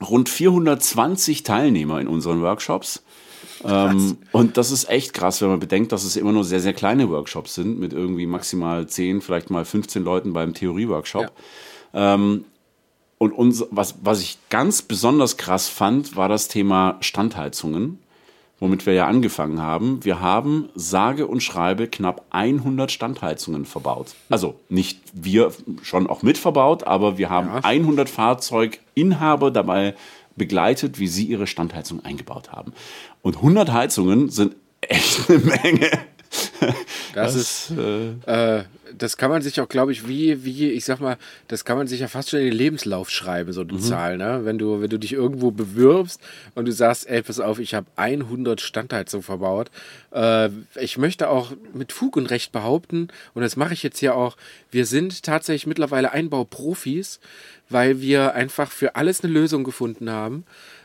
rund 0.00 0.28
420 0.28 1.42
Teilnehmer 1.42 2.00
in 2.00 2.06
unseren 2.06 2.40
Workshops. 2.40 3.02
Ähm, 3.64 4.18
und 4.32 4.56
das 4.56 4.70
ist 4.70 4.88
echt 4.88 5.14
krass, 5.14 5.40
wenn 5.40 5.48
man 5.48 5.60
bedenkt, 5.60 5.92
dass 5.92 6.04
es 6.04 6.16
immer 6.16 6.32
nur 6.32 6.44
sehr, 6.44 6.60
sehr 6.60 6.74
kleine 6.74 7.08
Workshops 7.10 7.54
sind, 7.54 7.78
mit 7.78 7.92
irgendwie 7.92 8.26
maximal 8.26 8.86
10, 8.86 9.20
vielleicht 9.20 9.50
mal 9.50 9.64
15 9.64 10.02
Leuten 10.04 10.32
beim 10.32 10.54
Theorie-Workshop. 10.54 11.32
Ja. 11.92 12.14
Ähm, 12.14 12.44
und 13.18 13.32
uns, 13.32 13.64
was, 13.70 13.96
was 14.02 14.20
ich 14.20 14.38
ganz 14.50 14.82
besonders 14.82 15.36
krass 15.36 15.68
fand, 15.68 16.16
war 16.16 16.28
das 16.28 16.48
Thema 16.48 16.96
Standheizungen 17.00 17.98
womit 18.60 18.86
wir 18.86 18.94
ja 18.94 19.06
angefangen 19.06 19.60
haben. 19.60 20.04
Wir 20.04 20.20
haben 20.20 20.68
sage 20.74 21.26
und 21.26 21.42
schreibe 21.42 21.88
knapp 21.88 22.24
100 22.30 22.90
Standheizungen 22.90 23.64
verbaut. 23.64 24.14
Also 24.30 24.54
nicht 24.68 25.00
wir 25.12 25.52
schon 25.82 26.06
auch 26.06 26.22
mit 26.22 26.38
verbaut, 26.38 26.84
aber 26.84 27.18
wir 27.18 27.30
haben 27.30 27.48
ja. 27.48 27.60
100 27.62 28.08
Fahrzeuginhaber 28.08 29.50
dabei 29.50 29.94
begleitet, 30.36 30.98
wie 30.98 31.08
sie 31.08 31.26
ihre 31.26 31.46
Standheizung 31.46 32.04
eingebaut 32.04 32.52
haben. 32.52 32.72
Und 33.24 33.36
100 33.36 33.72
Heizungen 33.72 34.28
sind 34.28 34.54
echt 34.82 35.30
eine 35.30 35.38
Menge. 35.38 35.90
Das, 37.14 37.32
das 37.32 37.34
ist, 37.36 37.72
äh, 37.78 38.58
äh, 38.58 38.64
das 38.98 39.16
kann 39.16 39.30
man 39.30 39.40
sich 39.40 39.60
auch, 39.60 39.68
glaube 39.68 39.92
ich, 39.92 40.06
wie, 40.08 40.44
wie, 40.44 40.70
ich 40.70 40.84
sag 40.84 41.00
mal, 41.00 41.16
das 41.48 41.64
kann 41.64 41.78
man 41.78 41.86
sich 41.86 42.00
ja 42.00 42.08
fast 42.08 42.28
schon 42.30 42.40
in 42.40 42.46
den 42.46 42.54
Lebenslauf 42.54 43.08
schreiben, 43.08 43.52
so 43.52 43.64
die 43.64 43.76
mhm. 43.76 43.80
Zahl, 43.80 44.18
ne? 44.18 44.40
Wenn 44.42 44.58
du, 44.58 44.82
wenn 44.82 44.90
du 44.90 44.98
dich 44.98 45.12
irgendwo 45.12 45.52
bewirbst 45.52 46.20
und 46.54 46.66
du 46.66 46.72
sagst, 46.72 47.08
ey, 47.08 47.22
pass 47.22 47.40
auf, 47.40 47.60
ich 47.60 47.72
habe 47.74 47.86
100 47.96 48.60
Standheizungen 48.60 49.22
verbaut. 49.22 49.70
Äh, 50.10 50.50
ich 50.74 50.98
möchte 50.98 51.30
auch 51.30 51.52
mit 51.72 51.92
Fug 51.92 52.16
und 52.16 52.30
Recht 52.30 52.52
behaupten, 52.52 53.08
und 53.32 53.42
das 53.42 53.56
mache 53.56 53.72
ich 53.72 53.82
jetzt 53.82 54.00
hier 54.00 54.16
auch, 54.16 54.36
wir 54.70 54.84
sind 54.84 55.22
tatsächlich 55.22 55.66
mittlerweile 55.66 56.12
Einbauprofis, 56.12 57.20
weil 57.70 58.00
wir 58.00 58.34
einfach 58.34 58.70
für 58.70 58.96
alles 58.96 59.24
eine 59.24 59.32
Lösung 59.32 59.64
gefunden 59.64 60.10
haben. 60.10 60.44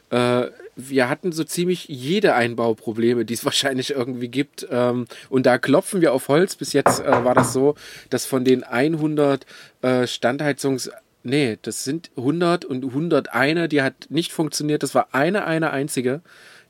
Äh, 0.10 0.48
wir 0.76 1.10
hatten 1.10 1.32
so 1.32 1.44
ziemlich 1.44 1.88
jede 1.88 2.36
Einbauprobleme, 2.36 3.26
die 3.26 3.34
es 3.34 3.46
wahrscheinlich 3.46 3.92
irgendwie 3.92 4.30
gibt. 4.30 4.68
Ähm, 4.70 5.06
und 5.30 5.46
da 5.46 5.58
klopfen 5.58 6.02
wir 6.02 6.14
auf 6.14 6.28
Holz. 6.28 6.56
Bis 6.56 6.74
jetzt 6.74 7.02
äh, 7.02 7.24
war 7.24 7.36
das 7.36 7.54
so, 7.54 7.76
dass 8.10 8.26
von 8.26 8.44
den 8.44 8.64
100 8.64 9.46
äh, 9.82 10.08
Standheizungs... 10.08 10.92
Nee, 11.22 11.58
das 11.62 11.84
sind 11.84 12.12
100 12.16 12.64
und 12.64 12.86
101, 12.86 13.68
die 13.68 13.82
hat 13.82 14.08
nicht 14.08 14.32
funktioniert. 14.32 14.84
Das 14.84 14.96
war 14.96 15.10
eine, 15.12 15.44
eine 15.44 15.72
einzige, 15.72 16.22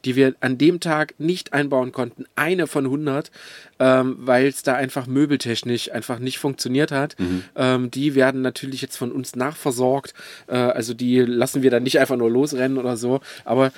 die 0.05 0.15
wir 0.15 0.35
an 0.39 0.57
dem 0.57 0.79
Tag 0.79 1.15
nicht 1.17 1.53
einbauen 1.53 1.91
konnten. 1.91 2.25
Eine 2.35 2.67
von 2.67 2.85
100, 2.85 3.31
ähm, 3.79 4.15
weil 4.19 4.47
es 4.47 4.63
da 4.63 4.75
einfach 4.75 5.07
möbeltechnisch 5.07 5.91
einfach 5.91 6.19
nicht 6.19 6.39
funktioniert 6.39 6.91
hat. 6.91 7.19
Mhm. 7.19 7.43
Ähm, 7.55 7.91
die 7.91 8.15
werden 8.15 8.41
natürlich 8.41 8.81
jetzt 8.81 8.97
von 8.97 9.11
uns 9.11 9.35
nachversorgt. 9.35 10.13
Äh, 10.47 10.55
also 10.55 10.93
die 10.93 11.19
lassen 11.19 11.61
wir 11.61 11.71
dann 11.71 11.83
nicht 11.83 11.99
einfach 11.99 12.17
nur 12.17 12.29
losrennen 12.29 12.77
oder 12.77 12.97
so. 12.97 13.21
Aber 13.45 13.71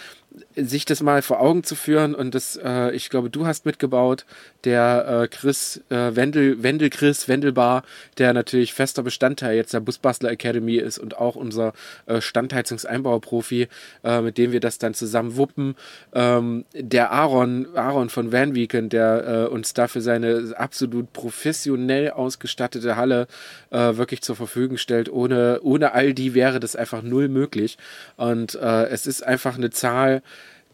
sich 0.56 0.86
das 0.86 1.02
mal 1.02 1.22
vor 1.22 1.42
Augen 1.42 1.64
zu 1.64 1.76
führen 1.76 2.16
und 2.16 2.34
das, 2.34 2.58
äh, 2.64 2.92
ich 2.92 3.10
glaube, 3.10 3.30
du 3.30 3.46
hast 3.46 3.66
mitgebaut, 3.66 4.26
der 4.64 5.24
äh, 5.24 5.28
Chris 5.28 5.82
äh, 5.90 6.16
Wendel, 6.16 6.64
Wendel 6.64 6.90
Chris 6.90 7.28
Wendelbar, 7.28 7.84
der 8.18 8.34
natürlich 8.34 8.74
fester 8.74 9.04
Bestandteil 9.04 9.56
jetzt 9.56 9.74
der 9.74 9.80
Busbastler 9.82 10.32
Academy 10.32 10.76
ist 10.76 11.00
und 11.00 11.18
auch 11.18 11.36
unser 11.36 11.74
äh, 12.06 12.22
Standheizungseinbauprofi, 12.22 13.68
äh, 14.04 14.22
mit 14.22 14.38
dem 14.38 14.52
wir 14.52 14.60
das 14.60 14.78
dann 14.78 14.94
zusammen 14.94 15.36
wuppen. 15.36 15.76
Ähm, 16.14 16.66
der 16.74 17.12
Aaron, 17.12 17.68
Aaron 17.76 18.10
von 18.10 18.32
Van 18.32 18.56
Weekend, 18.56 18.94
der 18.94 19.48
äh, 19.50 19.54
uns 19.54 19.74
dafür 19.74 20.02
seine 20.02 20.54
absolut 20.56 21.12
professionell 21.14 22.12
ausgestattete 22.12 22.96
Halle 22.96 23.28
äh, 23.72 23.98
wirklich 23.98 24.22
zur 24.22 24.36
Verfügung 24.36 24.78
stellt. 24.78 25.10
Ohne, 25.10 25.60
ohne 25.62 25.94
all 25.94 26.14
die 26.14 26.34
wäre 26.34 26.60
das 26.60 26.76
einfach 26.76 27.02
null 27.02 27.28
möglich. 27.28 27.78
Und 28.18 28.56
äh, 28.56 28.86
es 28.86 29.08
ist 29.08 29.26
einfach 29.26 29.58
eine 29.58 29.72
Zahl, 29.72 30.21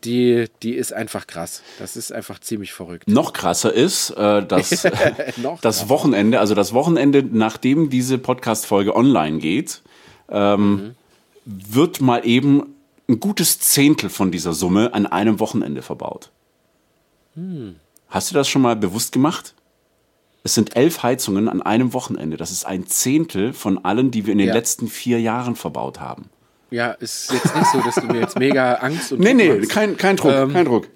die, 0.03 0.45
die 0.63 0.73
ist 0.73 0.93
einfach 0.93 1.25
krass. 1.27 1.63
Das 1.79 1.97
ist 1.97 2.11
einfach 2.11 2.39
ziemlich 2.39 2.71
verrückt. 2.73 3.07
Noch 3.07 3.33
krasser 3.33 3.73
ist, 3.73 4.11
äh, 4.11 4.45
dass 4.45 4.69
das. 5.61 5.89
Wochenende, 5.89 6.39
also 6.39 6.53
das 6.55 6.73
Wochenende, 6.73 7.23
nachdem 7.23 7.89
diese 7.89 8.17
Podcast-Folge 8.17 8.95
online 8.95 9.39
geht, 9.39 9.81
ähm, 10.29 10.95
wird 11.45 12.01
mal 12.01 12.25
eben 12.25 12.75
ein 13.09 13.19
gutes 13.19 13.59
Zehntel 13.59 14.09
von 14.09 14.31
dieser 14.31 14.53
Summe 14.53 14.93
an 14.93 15.05
einem 15.07 15.39
Wochenende 15.39 15.81
verbaut. 15.81 16.29
Hast 18.09 18.31
du 18.31 18.35
das 18.35 18.49
schon 18.49 18.61
mal 18.61 18.75
bewusst 18.75 19.11
gemacht? 19.11 19.53
Es 20.43 20.55
sind 20.55 20.75
elf 20.75 21.03
Heizungen 21.03 21.49
an 21.49 21.61
einem 21.61 21.93
Wochenende. 21.93 22.35
Das 22.37 22.51
ist 22.51 22.65
ein 22.65 22.87
Zehntel 22.87 23.53
von 23.53 23.83
allen, 23.85 24.11
die 24.11 24.25
wir 24.25 24.31
in 24.33 24.39
den 24.39 24.47
Ja. 24.49 24.53
letzten 24.53 24.87
vier 24.87 25.19
Jahren 25.21 25.55
verbaut 25.55 25.99
haben. 25.99 26.29
Ja, 26.69 26.91
ist 26.91 27.31
jetzt 27.31 27.55
nicht 27.55 27.67
so, 27.71 27.79
dass 27.81 27.95
du 27.95 28.07
mir 28.07 28.19
jetzt 28.19 28.37
mega 28.37 28.73
Angst 28.75 29.11
und 29.13 29.19
Nee, 29.19 29.29
Druck 29.29 29.37
nee, 29.37 29.53
machst. 29.53 29.69
kein, 29.71 29.95
kein 29.97 30.17
Druck, 30.17 30.33
Ähm, 30.33 30.51
kein 30.53 30.65
Druck. 30.65 30.87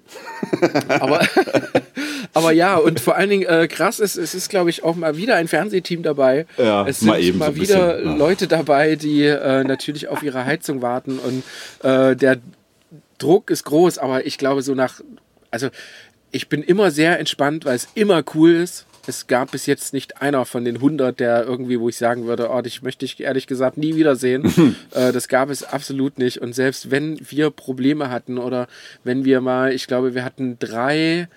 aber, 1.00 1.20
aber 2.34 2.52
ja, 2.52 2.76
und 2.76 3.00
vor 3.00 3.16
allen 3.16 3.30
Dingen 3.30 3.46
äh, 3.46 3.68
krass 3.68 3.98
ist, 3.98 4.16
es 4.16 4.34
ist, 4.34 4.50
glaube 4.50 4.70
ich, 4.70 4.84
auch 4.84 4.96
mal 4.96 5.16
wieder 5.16 5.36
ein 5.36 5.48
Fernsehteam 5.48 6.02
dabei. 6.02 6.46
Ja, 6.58 6.86
es 6.86 7.00
sind 7.00 7.08
mal 7.08 7.20
eben 7.20 7.34
so 7.34 7.38
mal 7.38 7.46
ein 7.50 7.54
wieder 7.56 7.94
bisschen, 7.94 8.10
ja. 8.12 8.16
Leute 8.16 8.48
dabei, 8.48 8.96
die 8.96 9.24
äh, 9.24 9.64
natürlich 9.64 10.08
auf 10.08 10.22
ihre 10.22 10.44
Heizung 10.44 10.82
warten 10.82 11.18
und 11.18 11.42
äh, 11.88 12.16
der 12.16 12.38
Druck 13.18 13.50
ist 13.50 13.64
groß, 13.64 13.98
aber 13.98 14.26
ich 14.26 14.36
glaube 14.36 14.62
so 14.62 14.74
nach, 14.74 15.00
also 15.50 15.68
ich 16.32 16.48
bin 16.48 16.62
immer 16.62 16.90
sehr 16.90 17.18
entspannt, 17.18 17.64
weil 17.64 17.76
es 17.76 17.88
immer 17.94 18.22
cool 18.34 18.52
ist. 18.52 18.86
Es 19.06 19.26
gab 19.26 19.50
bis 19.50 19.66
jetzt 19.66 19.92
nicht 19.92 20.22
einer 20.22 20.44
von 20.44 20.64
den 20.64 20.76
100, 20.76 21.18
der 21.18 21.44
irgendwie, 21.44 21.80
wo 21.80 21.88
ich 21.88 21.96
sagen 21.96 22.26
würde, 22.26 22.50
oh, 22.50 22.60
dich 22.60 22.82
möchte 22.82 23.04
ich 23.04 23.20
ehrlich 23.20 23.46
gesagt 23.46 23.76
nie 23.76 23.96
wiedersehen. 23.96 24.76
äh, 24.92 25.12
das 25.12 25.28
gab 25.28 25.50
es 25.50 25.64
absolut 25.64 26.18
nicht. 26.18 26.38
Und 26.38 26.54
selbst 26.54 26.90
wenn 26.90 27.18
wir 27.28 27.50
Probleme 27.50 28.10
hatten 28.10 28.38
oder 28.38 28.68
wenn 29.04 29.24
wir 29.24 29.40
mal, 29.40 29.72
ich 29.72 29.86
glaube, 29.86 30.14
wir 30.14 30.24
hatten 30.24 30.58
drei, 30.58 31.28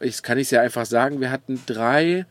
ich 0.00 0.22
kann 0.22 0.38
ich 0.38 0.50
ja 0.50 0.60
einfach 0.60 0.86
sagen, 0.86 1.20
wir 1.20 1.30
hatten 1.30 1.60
drei 1.66 2.26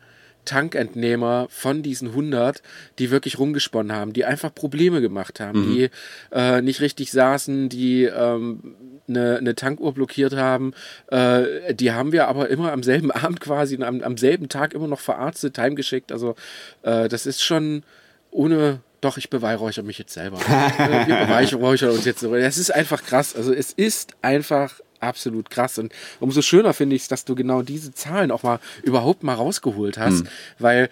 Tankentnehmer 0.48 1.46
von 1.50 1.82
diesen 1.82 2.08
100, 2.08 2.62
die 2.98 3.10
wirklich 3.10 3.38
rumgesponnen 3.38 3.94
haben, 3.94 4.14
die 4.14 4.24
einfach 4.24 4.54
Probleme 4.54 5.02
gemacht 5.02 5.40
haben, 5.40 5.74
die 5.74 5.90
äh, 6.32 6.62
nicht 6.62 6.80
richtig 6.80 7.12
saßen, 7.12 7.68
die 7.68 8.04
ähm, 8.04 8.97
eine, 9.08 9.38
eine 9.38 9.54
Tankuhr 9.54 9.92
blockiert 9.94 10.36
haben. 10.36 10.72
Äh, 11.08 11.74
die 11.74 11.92
haben 11.92 12.12
wir 12.12 12.28
aber 12.28 12.48
immer 12.48 12.72
am 12.72 12.82
selben 12.82 13.10
Abend 13.12 13.40
quasi, 13.40 13.82
am, 13.82 14.02
am 14.02 14.16
selben 14.16 14.48
Tag 14.48 14.74
immer 14.74 14.88
noch 14.88 15.00
verarztet, 15.00 15.58
heimgeschickt. 15.58 16.12
Also 16.12 16.34
äh, 16.82 17.08
das 17.08 17.26
ist 17.26 17.42
schon 17.42 17.82
ohne... 18.30 18.80
Doch, 19.00 19.16
ich 19.16 19.30
beweihräuchere 19.30 19.84
mich 19.84 19.98
jetzt 19.98 20.12
selber. 20.14 20.38
Äh, 20.48 21.06
Wir 21.06 21.16
beweihräuchern 21.16 21.90
uns 21.90 22.04
jetzt 22.04 22.18
so. 22.18 22.34
Es 22.34 22.58
ist 22.58 22.74
einfach 22.74 23.04
krass. 23.04 23.36
Also 23.36 23.52
es 23.52 23.72
ist 23.72 24.16
einfach 24.22 24.80
absolut 25.00 25.50
krass. 25.50 25.78
Und 25.78 25.92
umso 26.18 26.42
schöner 26.42 26.74
finde 26.74 26.96
ich 26.96 27.02
es, 27.02 27.08
dass 27.08 27.24
du 27.24 27.36
genau 27.36 27.62
diese 27.62 27.94
Zahlen 27.94 28.32
auch 28.32 28.42
mal 28.42 28.58
überhaupt 28.82 29.22
mal 29.22 29.34
rausgeholt 29.34 29.98
hast, 29.98 30.24
weil 30.58 30.88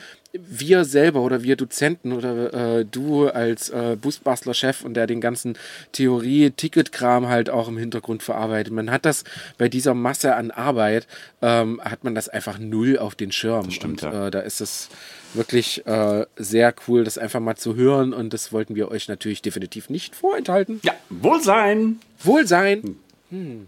wir 0.49 0.85
selber 0.85 1.21
oder 1.21 1.43
wir 1.43 1.57
Dozenten 1.57 2.13
oder 2.13 2.79
äh, 2.79 2.85
du 2.85 3.29
als 3.29 3.71
äh, 3.71 3.97
Busbastler-Chef 4.01 4.85
und 4.85 4.95
der 4.95 5.07
den 5.07 5.21
ganzen 5.21 5.59
Theorie-Ticket-Kram 5.93 7.29
halt 7.29 7.51
auch 7.51 7.69
im 7.69 7.79
Hintergrund 7.79 8.23
verarbeitet, 8.23 8.73
man 8.73 8.91
hat 8.91 9.05
das 9.05 9.25
bei 9.59 9.69
dieser 9.69 9.95
Masse 9.95 10.35
an 10.35 10.51
Arbeit, 10.51 11.07
ähm, 11.43 11.81
hat 11.83 12.05
man 12.05 12.15
das 12.15 12.29
einfach 12.29 12.59
null 12.59 12.99
auf 12.99 13.15
den 13.15 13.33
Schirm. 13.33 13.71
stimmt, 13.71 14.03
und 14.03 14.13
ja. 14.13 14.27
äh, 14.27 14.31
da 14.31 14.41
ist 14.41 14.61
es 14.61 14.89
wirklich 15.35 15.87
äh, 15.87 16.27
sehr 16.37 16.75
cool, 16.87 17.05
das 17.05 17.19
einfach 17.19 17.41
mal 17.41 17.57
zu 17.57 17.75
hören 17.75 18.13
und 18.13 18.33
das 18.33 18.53
wollten 18.53 18.75
wir 18.75 18.91
euch 18.91 19.09
natürlich 19.09 19.43
definitiv 19.43 19.91
nicht 19.91 20.15
vorenthalten. 20.15 20.81
Ja, 20.83 20.95
Wohlsein. 21.11 22.01
Wohlsein. 22.23 22.97
Hm. 23.31 23.67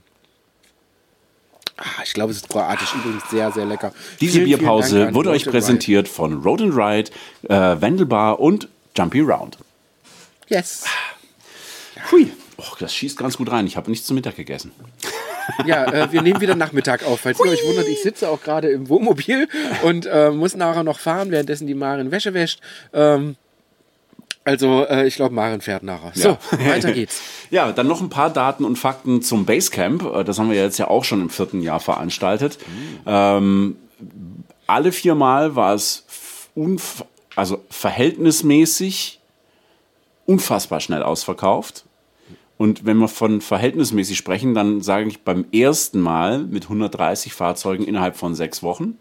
Ah, 1.79 2.03
ich 2.05 2.13
glaube, 2.13 2.33
es 2.33 2.39
ist 2.39 2.49
kroatisch 2.49 2.93
übrigens 2.95 3.31
sehr, 3.31 3.53
sehr 3.53 3.65
lecker. 3.65 3.93
Diese 4.21 4.33
Vielen, 4.33 4.47
vielen 4.47 4.59
Bierpause 4.59 5.07
an 5.09 5.15
wurde 5.15 5.31
euch 5.31 5.47
präsentiert 5.47 6.09
von 6.09 6.43
Road 6.43 6.61
and 6.61 6.75
Ride, 6.75 7.11
äh, 7.49 7.81
Wendelbar 7.81 8.41
und 8.41 8.69
Jumpy 8.97 9.21
Round. 9.21 9.57
Ride. 9.57 9.65
Yes. 10.49 10.85
Hui. 12.11 12.33
Oh, 12.57 12.75
das 12.81 12.93
schießt 12.95 13.17
ganz 13.17 13.37
gut 13.37 13.51
rein. 13.53 13.67
Ich 13.67 13.77
habe 13.77 13.91
nichts 13.91 14.07
zum 14.07 14.17
Mittag 14.17 14.35
gegessen. 14.35 14.73
Ja, 15.65 15.85
äh, 15.93 16.13
wir 16.13 16.23
nehmen 16.23 16.41
wieder 16.41 16.55
Nachmittag 16.55 17.05
auf. 17.05 17.21
Falls 17.21 17.39
ihr 17.39 17.51
euch 17.51 17.65
wundert, 17.65 17.87
ich 17.87 18.03
sitze 18.03 18.29
auch 18.29 18.43
gerade 18.43 18.69
im 18.69 18.89
Wohnmobil 18.89 19.49
und 19.83 20.07
äh, 20.07 20.31
muss 20.31 20.57
nachher 20.57 20.83
noch 20.83 20.99
fahren, 20.99 21.31
währenddessen 21.31 21.67
die 21.67 21.75
Maren 21.75 22.11
Wäsche 22.11 22.35
wäscht. 22.35 22.61
Ähm, 22.93 23.37
also, 24.45 24.87
äh, 24.87 25.07
ich 25.07 25.17
glaube, 25.17 25.35
Maren 25.35 25.61
fährt 25.61 25.83
nachher. 25.83 26.13
So, 26.15 26.39
weiter 26.53 26.93
geht's. 26.93 27.21
Ja, 27.51 27.73
dann 27.73 27.87
noch 27.87 28.03
ein 28.03 28.11
paar 28.11 28.31
Daten 28.31 28.65
und 28.65 28.77
Fakten 28.77 29.23
zum 29.23 29.45
Basecamp. 29.47 30.03
Äh, 30.03 30.25
Das 30.25 30.39
haben 30.39 30.51
wir 30.51 30.57
jetzt 30.57 30.79
ja 30.79 30.89
auch 30.89 31.05
schon 31.05 31.21
im 31.23 31.31
vierten 31.31 31.63
Jahr 31.63 31.81
veranstaltet. 31.81 32.59
Ähm, 33.07 33.77
alle 34.67 34.93
viermal 34.93 35.57
war 35.57 35.75
es 35.75 36.05
also 37.37 37.65
verhältnismäßig 37.71 39.21
unfassbar 40.27 40.81
schnell 40.81 41.03
ausverkauft. 41.03 41.85
Und 42.59 42.85
wenn 42.85 42.99
wir 42.99 43.09
von 43.09 43.41
verhältnismäßig 43.41 44.19
sprechen, 44.19 44.53
dann 44.55 44.81
sage 44.83 45.09
ich 45.09 45.21
beim 45.23 45.47
ersten 45.53 46.01
Mal 46.01 46.41
mit 46.41 46.65
130 46.65 47.33
Fahrzeugen 47.33 47.85
innerhalb 47.85 48.17
von 48.17 48.35
sechs 48.35 48.63
Wochen. 48.63 48.99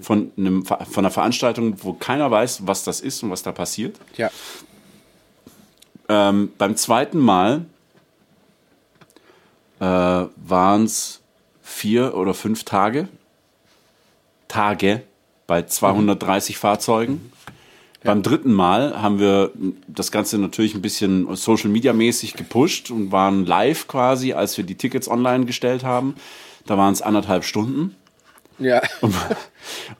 Von, 0.00 0.30
einem, 0.36 0.64
von 0.64 0.78
einer 0.96 1.10
Veranstaltung, 1.10 1.82
wo 1.82 1.92
keiner 1.94 2.30
weiß, 2.30 2.66
was 2.66 2.84
das 2.84 3.00
ist 3.00 3.22
und 3.22 3.30
was 3.30 3.42
da 3.42 3.52
passiert. 3.52 3.98
Ja, 4.16 4.30
Ähm, 6.08 6.52
beim 6.58 6.76
zweiten 6.76 7.18
Mal 7.18 7.66
äh, 9.78 9.84
waren 9.84 10.84
es 10.84 11.20
vier 11.62 12.16
oder 12.16 12.34
fünf 12.34 12.64
Tage. 12.64 13.08
Tage 14.48 15.02
bei 15.46 15.62
230 15.62 16.58
Fahrzeugen. 16.58 17.32
Beim 18.02 18.22
dritten 18.22 18.52
Mal 18.52 19.00
haben 19.00 19.18
wir 19.18 19.52
das 19.86 20.10
Ganze 20.10 20.38
natürlich 20.38 20.74
ein 20.74 20.82
bisschen 20.82 21.34
Social 21.36 21.68
Media 21.68 21.92
mäßig 21.92 22.34
gepusht 22.34 22.90
und 22.90 23.12
waren 23.12 23.44
live 23.44 23.88
quasi, 23.88 24.32
als 24.32 24.56
wir 24.56 24.64
die 24.64 24.74
Tickets 24.74 25.08
online 25.08 25.44
gestellt 25.44 25.84
haben. 25.84 26.14
Da 26.66 26.78
waren 26.78 26.92
es 26.92 27.02
anderthalb 27.02 27.44
Stunden. 27.44 27.94
Ja. 28.60 28.82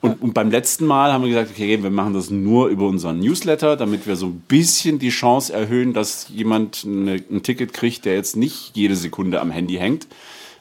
Und, 0.00 0.23
und 0.23 0.35
beim 0.35 0.50
letzten 0.50 0.87
Mal 0.87 1.12
haben 1.12 1.23
wir 1.23 1.31
gesagt, 1.31 1.50
okay, 1.50 1.83
wir 1.83 1.90
machen 1.90 2.14
das 2.14 2.31
nur 2.31 2.69
über 2.69 2.87
unseren 2.87 3.21
Newsletter, 3.21 3.76
damit 3.76 4.07
wir 4.07 4.17
so 4.17 4.26
ein 4.26 4.40
bisschen 4.49 4.99
die 4.99 5.11
Chance 5.11 5.52
erhöhen, 5.52 5.93
dass 5.93 6.29
jemand 6.29 6.85
eine, 6.87 7.23
ein 7.31 7.43
Ticket 7.43 7.73
kriegt, 7.73 8.05
der 8.05 8.14
jetzt 8.14 8.37
nicht 8.37 8.76
jede 8.76 8.97
Sekunde 8.97 9.40
am 9.40 9.50
Handy 9.50 9.75
hängt. 9.75 10.07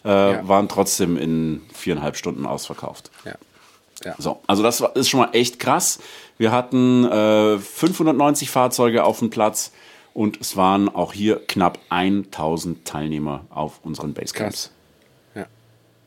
Äh, 0.03 0.10
Ja. 0.10 0.48
Waren 0.48 0.68
trotzdem 0.70 1.18
in 1.18 1.62
viereinhalb 1.74 2.15
Stunden 2.18 2.46
ausverkauft. 2.46 3.12
ja. 3.25 3.36
ja. 4.03 4.15
So, 4.18 4.41
also 4.48 4.63
das 4.63 4.82
war, 4.82 4.96
ist 4.96 5.10
schon 5.10 5.20
mal 5.20 5.29
echt 5.34 5.60
krass. 5.60 6.00
Wir 6.38 6.51
hatten 6.51 7.06
äh, 7.06 7.58
590 7.58 8.50
Fahrzeuge 8.50 9.03
auf 9.03 9.20
dem 9.20 9.29
Platz 9.29 9.72
und 10.13 10.39
es 10.41 10.56
waren 10.58 10.89
auch 10.89 11.13
hier 11.13 11.41
knapp 11.48 11.79
1000 11.89 12.86
Teilnehmer 12.86 13.46
auf 13.50 13.79
unseren 13.84 14.13
Basecamps. 14.13 14.34
Krass. 14.34 14.72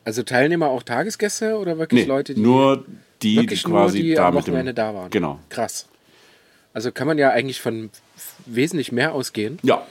Also 0.05 0.23
Teilnehmer 0.23 0.67
auch 0.67 0.83
Tagesgäste 0.83 1.57
oder 1.57 1.77
wirklich 1.77 2.03
Nee, 2.03 2.07
Leute, 2.07 2.33
die 2.33 2.41
nur 2.41 2.85
die, 3.21 3.37
wirklich 3.37 3.63
die 3.63 3.69
quasi 3.69 3.99
nur 3.99 4.07
die 4.07 4.13
da 4.15 4.27
am 4.27 4.35
mit 4.35 4.47
dem, 4.47 4.53
Wochenende 4.53 4.73
da 4.73 4.93
waren? 4.93 5.09
Genau. 5.09 5.39
Krass. 5.49 5.87
Also 6.73 6.91
kann 6.91 7.07
man 7.07 7.17
ja 7.17 7.29
eigentlich 7.29 7.61
von 7.61 7.89
wesentlich 8.45 8.91
mehr 8.91 9.13
ausgehen. 9.13 9.59
Ja, 9.63 9.85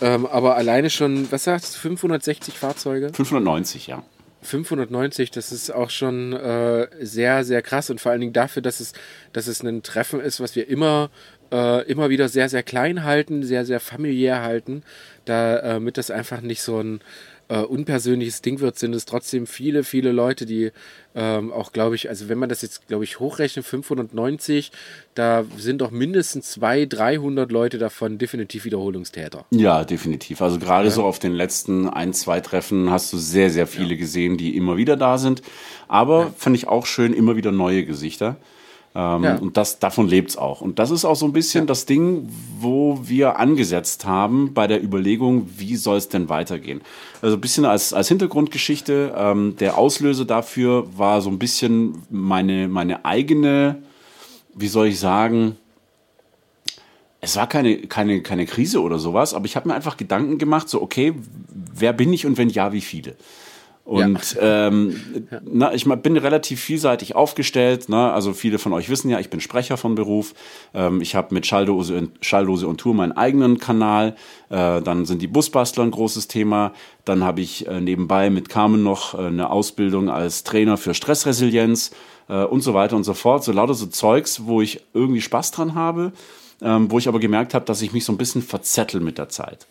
Ähm, 0.00 0.26
aber 0.26 0.56
alleine 0.56 0.90
schon, 0.90 1.30
was 1.32 1.44
sagst 1.44 1.74
du, 1.74 1.78
560 1.80 2.54
Fahrzeuge? 2.54 3.12
590, 3.12 3.88
ja. 3.88 4.04
590, 4.42 5.32
das 5.32 5.50
ist 5.50 5.70
auch 5.74 5.90
schon 5.90 6.32
äh, 6.32 6.86
sehr, 7.00 7.42
sehr 7.44 7.62
krass 7.62 7.90
und 7.90 8.00
vor 8.00 8.12
allen 8.12 8.20
Dingen 8.20 8.32
dafür, 8.32 8.62
dass 8.62 8.78
es, 8.78 8.92
dass 9.32 9.48
es 9.48 9.62
ein 9.62 9.82
Treffen 9.82 10.20
ist, 10.20 10.38
was 10.38 10.54
wir 10.54 10.68
immer, 10.68 11.10
äh, 11.50 11.84
immer 11.90 12.10
wieder 12.10 12.28
sehr, 12.28 12.48
sehr 12.48 12.62
klein 12.62 13.02
halten, 13.02 13.42
sehr, 13.42 13.64
sehr 13.64 13.80
familiär 13.80 14.42
halten, 14.42 14.84
damit 15.24 15.98
das 15.98 16.12
einfach 16.12 16.40
nicht 16.40 16.62
so 16.62 16.78
ein 16.80 17.00
äh, 17.48 17.60
unpersönliches 17.60 18.42
Ding 18.42 18.60
wird, 18.60 18.78
sind 18.78 18.94
es 18.94 19.04
trotzdem 19.04 19.46
viele, 19.46 19.84
viele 19.84 20.12
Leute, 20.12 20.46
die 20.46 20.70
ähm, 21.14 21.52
auch, 21.52 21.72
glaube 21.72 21.94
ich, 21.94 22.08
also 22.08 22.28
wenn 22.28 22.38
man 22.38 22.48
das 22.48 22.62
jetzt, 22.62 22.86
glaube 22.86 23.04
ich, 23.04 23.18
hochrechnet, 23.18 23.64
590, 23.64 24.70
da 25.14 25.44
sind 25.56 25.80
doch 25.80 25.90
mindestens 25.90 26.52
200, 26.52 26.92
300 26.98 27.50
Leute 27.50 27.78
davon 27.78 28.18
definitiv 28.18 28.64
Wiederholungstäter. 28.64 29.46
Ja, 29.50 29.84
definitiv. 29.84 30.42
Also 30.42 30.58
gerade 30.58 30.88
ja. 30.88 30.94
so 30.94 31.04
auf 31.04 31.18
den 31.18 31.32
letzten 31.32 31.88
ein, 31.88 32.12
zwei 32.12 32.40
Treffen 32.40 32.90
hast 32.90 33.12
du 33.12 33.16
sehr, 33.16 33.50
sehr 33.50 33.66
viele 33.66 33.94
ja. 33.94 34.00
gesehen, 34.00 34.36
die 34.36 34.56
immer 34.56 34.76
wieder 34.76 34.96
da 34.96 35.18
sind. 35.18 35.42
Aber 35.88 36.24
ja. 36.24 36.34
fand 36.36 36.56
ich 36.56 36.68
auch 36.68 36.86
schön, 36.86 37.12
immer 37.12 37.36
wieder 37.36 37.52
neue 37.52 37.84
Gesichter. 37.84 38.36
Ähm, 38.94 39.24
ja. 39.24 39.36
Und 39.36 39.56
das, 39.56 39.78
davon 39.78 40.08
lebt 40.08 40.30
es 40.30 40.36
auch. 40.36 40.60
Und 40.60 40.78
das 40.78 40.90
ist 40.90 41.04
auch 41.04 41.14
so 41.14 41.26
ein 41.26 41.32
bisschen 41.32 41.62
ja. 41.62 41.66
das 41.66 41.86
Ding, 41.86 42.28
wo 42.58 43.00
wir 43.02 43.38
angesetzt 43.38 44.06
haben 44.06 44.54
bei 44.54 44.66
der 44.66 44.82
Überlegung, 44.82 45.48
wie 45.56 45.76
soll 45.76 45.98
es 45.98 46.08
denn 46.08 46.28
weitergehen. 46.28 46.80
Also 47.22 47.36
ein 47.36 47.40
bisschen 47.40 47.64
als, 47.64 47.92
als 47.92 48.08
Hintergrundgeschichte, 48.08 49.14
ähm, 49.16 49.56
der 49.58 49.78
Auslöser 49.78 50.24
dafür 50.24 50.86
war 50.96 51.20
so 51.20 51.30
ein 51.30 51.38
bisschen 51.38 52.02
meine, 52.10 52.68
meine 52.68 53.04
eigene, 53.04 53.82
wie 54.54 54.68
soll 54.68 54.88
ich 54.88 54.98
sagen, 54.98 55.56
es 57.20 57.36
war 57.36 57.48
keine, 57.48 57.78
keine, 57.78 58.22
keine 58.22 58.46
Krise 58.46 58.80
oder 58.80 58.98
sowas, 58.98 59.34
aber 59.34 59.46
ich 59.46 59.56
habe 59.56 59.68
mir 59.68 59.74
einfach 59.74 59.96
Gedanken 59.96 60.38
gemacht, 60.38 60.68
so, 60.68 60.80
okay, 60.80 61.14
wer 61.74 61.92
bin 61.92 62.12
ich 62.12 62.26
und 62.26 62.38
wenn 62.38 62.48
ja, 62.48 62.72
wie 62.72 62.80
viele? 62.80 63.16
Und 63.88 64.34
ja. 64.34 64.66
ähm. 64.66 65.00
Na, 65.50 65.72
ich 65.72 65.86
bin 65.86 66.18
relativ 66.18 66.60
vielseitig 66.60 67.16
aufgestellt. 67.16 67.88
Ne? 67.88 68.12
Also 68.12 68.34
viele 68.34 68.58
von 68.58 68.74
euch 68.74 68.90
wissen 68.90 69.08
ja, 69.08 69.18
ich 69.18 69.30
bin 69.30 69.40
Sprecher 69.40 69.78
von 69.78 69.94
Beruf. 69.94 70.34
Ähm, 70.74 71.00
ich 71.00 71.14
habe 71.14 71.32
mit 71.34 71.46
Schalldose, 71.46 72.08
Schalldose 72.20 72.68
und 72.68 72.76
Tour 72.76 72.92
meinen 72.92 73.12
eigenen 73.12 73.56
Kanal. 73.58 74.14
Äh, 74.50 74.82
dann 74.82 75.06
sind 75.06 75.22
die 75.22 75.26
Busbastler 75.26 75.84
ein 75.84 75.90
großes 75.90 76.28
Thema. 76.28 76.74
Dann 77.06 77.24
habe 77.24 77.40
ich 77.40 77.66
äh, 77.66 77.80
nebenbei 77.80 78.28
mit 78.28 78.50
Carmen 78.50 78.82
noch 78.82 79.14
äh, 79.14 79.28
eine 79.28 79.48
Ausbildung 79.48 80.10
als 80.10 80.44
Trainer 80.44 80.76
für 80.76 80.92
Stressresilienz 80.92 81.92
äh, 82.28 82.44
und 82.44 82.60
so 82.60 82.74
weiter 82.74 82.94
und 82.94 83.04
so 83.04 83.14
fort. 83.14 83.42
So 83.42 83.52
lauter 83.52 83.72
so 83.72 83.86
Zeugs, 83.86 84.44
wo 84.44 84.60
ich 84.60 84.82
irgendwie 84.92 85.22
Spaß 85.22 85.50
dran 85.52 85.74
habe, 85.74 86.12
ähm, 86.60 86.90
wo 86.90 86.98
ich 86.98 87.08
aber 87.08 87.20
gemerkt 87.20 87.54
habe, 87.54 87.64
dass 87.64 87.80
ich 87.80 87.94
mich 87.94 88.04
so 88.04 88.12
ein 88.12 88.18
bisschen 88.18 88.42
verzettel 88.42 89.00
mit 89.00 89.16
der 89.16 89.30
Zeit. 89.30 89.66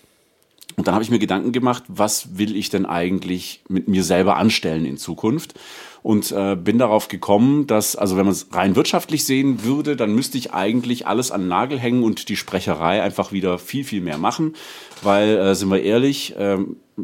Und 0.78 0.88
dann 0.88 0.94
habe 0.94 1.04
ich 1.04 1.10
mir 1.10 1.18
Gedanken 1.18 1.52
gemacht, 1.52 1.84
was 1.88 2.38
will 2.38 2.56
ich 2.56 2.70
denn 2.70 2.86
eigentlich 2.86 3.64
mit 3.68 3.88
mir 3.88 4.04
selber 4.04 4.38
anstellen 4.38 4.86
in 4.86 4.98
Zukunft? 4.98 5.56
Und 6.04 6.32
äh, 6.32 6.56
bin 6.56 6.78
darauf 6.78 7.08
gekommen, 7.08 7.66
dass, 7.66 7.96
also 7.96 8.16
wenn 8.16 8.26
man 8.26 8.32
es 8.32 8.48
rein 8.54 8.76
wirtschaftlich 8.76 9.26
sehen 9.26 9.64
würde, 9.64 9.96
dann 9.96 10.14
müsste 10.14 10.38
ich 10.38 10.54
eigentlich 10.54 11.08
alles 11.08 11.32
an 11.32 11.42
den 11.42 11.48
Nagel 11.50 11.80
hängen 11.80 12.04
und 12.04 12.30
die 12.30 12.36
Sprecherei 12.36 13.02
einfach 13.02 13.32
wieder 13.32 13.58
viel, 13.58 13.84
viel 13.84 14.02
mehr 14.02 14.20
machen. 14.20 14.54
Weil, 15.02 15.38
äh, 15.38 15.56
sind 15.56 15.70
wir 15.70 15.82
ehrlich, 15.82 16.36
äh, 16.38 16.60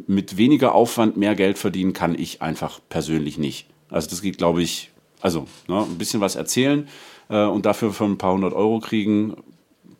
mit 0.06 0.38
weniger 0.38 0.76
Aufwand 0.76 1.18
mehr 1.18 1.34
Geld 1.34 1.58
verdienen 1.58 1.94
kann 1.94 2.18
ich 2.18 2.44
einfach 2.44 2.80
persönlich 2.90 3.40
nicht. 3.40 3.68
Also 3.90 4.08
das 4.08 4.22
geht, 4.22 4.38
glaube 4.38 4.62
ich, 4.62 4.92
also 5.20 5.48
ne, 5.68 5.80
ein 5.82 5.98
bisschen 5.98 6.22
was 6.22 6.36
erzählen 6.36 6.88
äh, 7.28 7.44
und 7.44 7.66
dafür 7.66 7.92
für 7.92 8.06
ein 8.06 8.20
paar 8.20 8.34
hundert 8.34 8.54
Euro 8.54 8.80
kriegen, 8.80 9.36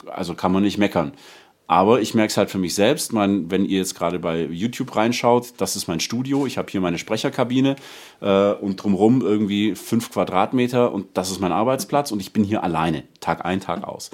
also 0.06 0.36
kann 0.36 0.52
man 0.52 0.62
nicht 0.62 0.78
meckern. 0.78 1.14
Aber 1.74 2.02
ich 2.02 2.14
merke 2.14 2.30
es 2.30 2.38
halt 2.38 2.52
für 2.52 2.60
mich 2.60 2.76
selbst. 2.76 3.14
Mein, 3.14 3.50
wenn 3.50 3.66
ihr 3.66 3.80
jetzt 3.80 3.96
gerade 3.96 4.20
bei 4.20 4.44
YouTube 4.44 4.96
reinschaut, 4.96 5.56
das 5.58 5.76
ist 5.76 5.88
mein 5.88 6.00
Studio. 6.00 6.46
Ich 6.46 6.60
habe 6.60 6.70
hier 6.70 6.82
meine 6.82 7.00
Sprecherkabine 7.00 7.78
äh, 8.22 8.52
und 8.52 8.76
drumherum 8.76 9.22
irgendwie 9.22 9.74
fünf 9.74 10.12
Quadratmeter 10.12 10.92
und 10.92 11.18
das 11.18 11.32
ist 11.32 11.42
mein 11.42 11.52
Arbeitsplatz 11.52 12.12
und 12.12 12.20
ich 12.20 12.32
bin 12.32 12.44
hier 12.44 12.64
alleine, 12.64 13.06
Tag 13.22 13.44
ein, 13.44 13.60
Tag 13.60 13.84
aus. 13.84 14.12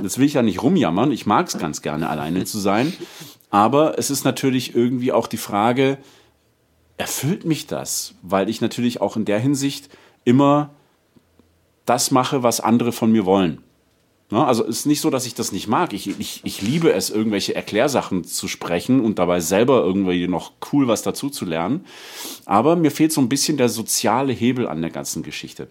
Das 0.00 0.16
will 0.16 0.26
ich 0.26 0.34
ja 0.34 0.42
nicht 0.42 0.62
rumjammern. 0.62 1.10
Ich 1.10 1.26
mag 1.26 1.48
es 1.48 1.58
ganz 1.58 1.82
gerne, 1.82 2.08
alleine 2.08 2.44
zu 2.44 2.60
sein. 2.60 2.92
Aber 3.50 3.98
es 3.98 4.08
ist 4.08 4.22
natürlich 4.22 4.76
irgendwie 4.76 5.10
auch 5.10 5.26
die 5.26 5.38
Frage, 5.38 5.98
erfüllt 6.98 7.44
mich 7.44 7.66
das? 7.66 8.14
Weil 8.22 8.48
ich 8.48 8.60
natürlich 8.60 9.00
auch 9.00 9.16
in 9.16 9.24
der 9.24 9.40
Hinsicht 9.40 9.88
immer 10.22 10.70
das 11.84 12.12
mache, 12.12 12.44
was 12.44 12.60
andere 12.60 12.92
von 12.92 13.10
mir 13.10 13.26
wollen. 13.26 13.60
Ne? 14.32 14.46
Also 14.46 14.64
ist 14.64 14.86
nicht 14.86 15.02
so, 15.02 15.10
dass 15.10 15.26
ich 15.26 15.34
das 15.34 15.52
nicht 15.52 15.68
mag. 15.68 15.92
Ich, 15.92 16.18
ich, 16.18 16.40
ich 16.42 16.62
liebe 16.62 16.90
es, 16.90 17.10
irgendwelche 17.10 17.54
Erklärsachen 17.54 18.24
zu 18.24 18.48
sprechen 18.48 19.00
und 19.00 19.18
dabei 19.18 19.40
selber 19.40 19.82
irgendwie 19.84 20.26
noch 20.26 20.52
cool 20.72 20.88
was 20.88 21.02
dazu 21.02 21.28
zu 21.28 21.44
lernen. 21.44 21.84
Aber 22.46 22.74
mir 22.74 22.90
fehlt 22.90 23.12
so 23.12 23.20
ein 23.20 23.28
bisschen 23.28 23.58
der 23.58 23.68
soziale 23.68 24.32
Hebel 24.32 24.66
an 24.66 24.80
der 24.80 24.90
ganzen 24.90 25.22
Geschichte. 25.22 25.68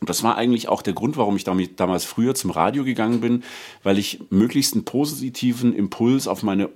Und 0.00 0.10
das 0.10 0.24
war 0.24 0.36
eigentlich 0.36 0.68
auch 0.68 0.82
der 0.82 0.92
Grund, 0.92 1.16
warum 1.16 1.36
ich 1.36 1.44
damit, 1.44 1.78
damals 1.78 2.04
früher 2.04 2.34
zum 2.34 2.50
Radio 2.50 2.82
gegangen 2.82 3.20
bin, 3.20 3.44
weil 3.84 3.96
ich 3.96 4.18
möglichst 4.28 4.74
einen 4.74 4.84
positiven 4.84 5.72
Impuls 5.72 6.26
auf 6.26 6.42
meine 6.42 6.70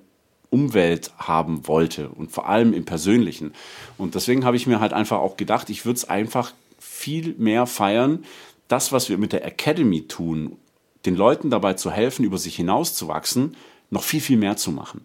Umwelt 0.51 1.11
haben 1.19 1.67
wollte 1.67 2.11
und 2.11 2.31
vor 2.31 2.49
allem 2.49 2.73
im 2.73 2.85
Persönlichen. 2.85 3.55
Und 3.99 4.15
deswegen 4.15 4.45
habe 4.45 4.57
ich 4.57 4.69
mir 4.69 4.79
halt 4.79 4.93
einfach 4.93 5.19
auch 5.19 5.37
gedacht, 5.37 5.69
ich 5.69 5.85
würde 5.85 5.97
es 5.97 6.09
einfach 6.09 6.53
viel 6.79 7.35
mehr 7.39 7.67
feiern, 7.67 8.25
das, 8.69 8.93
was 8.93 9.09
wir 9.09 9.19
mit 9.19 9.33
der 9.33 9.45
Academy 9.45 10.07
tun, 10.07 10.57
den 11.07 11.17
Leuten 11.17 11.51
dabei 11.51 11.75
zu 11.75 11.91
helfen, 11.91 12.25
über 12.25 12.39
sich 12.39 12.57
hinauszuwachsen, 12.57 13.57
noch 13.91 14.03
viel, 14.03 14.21
viel 14.21 14.37
mehr 14.37 14.57
zu 14.57 14.71
machen. 14.71 15.05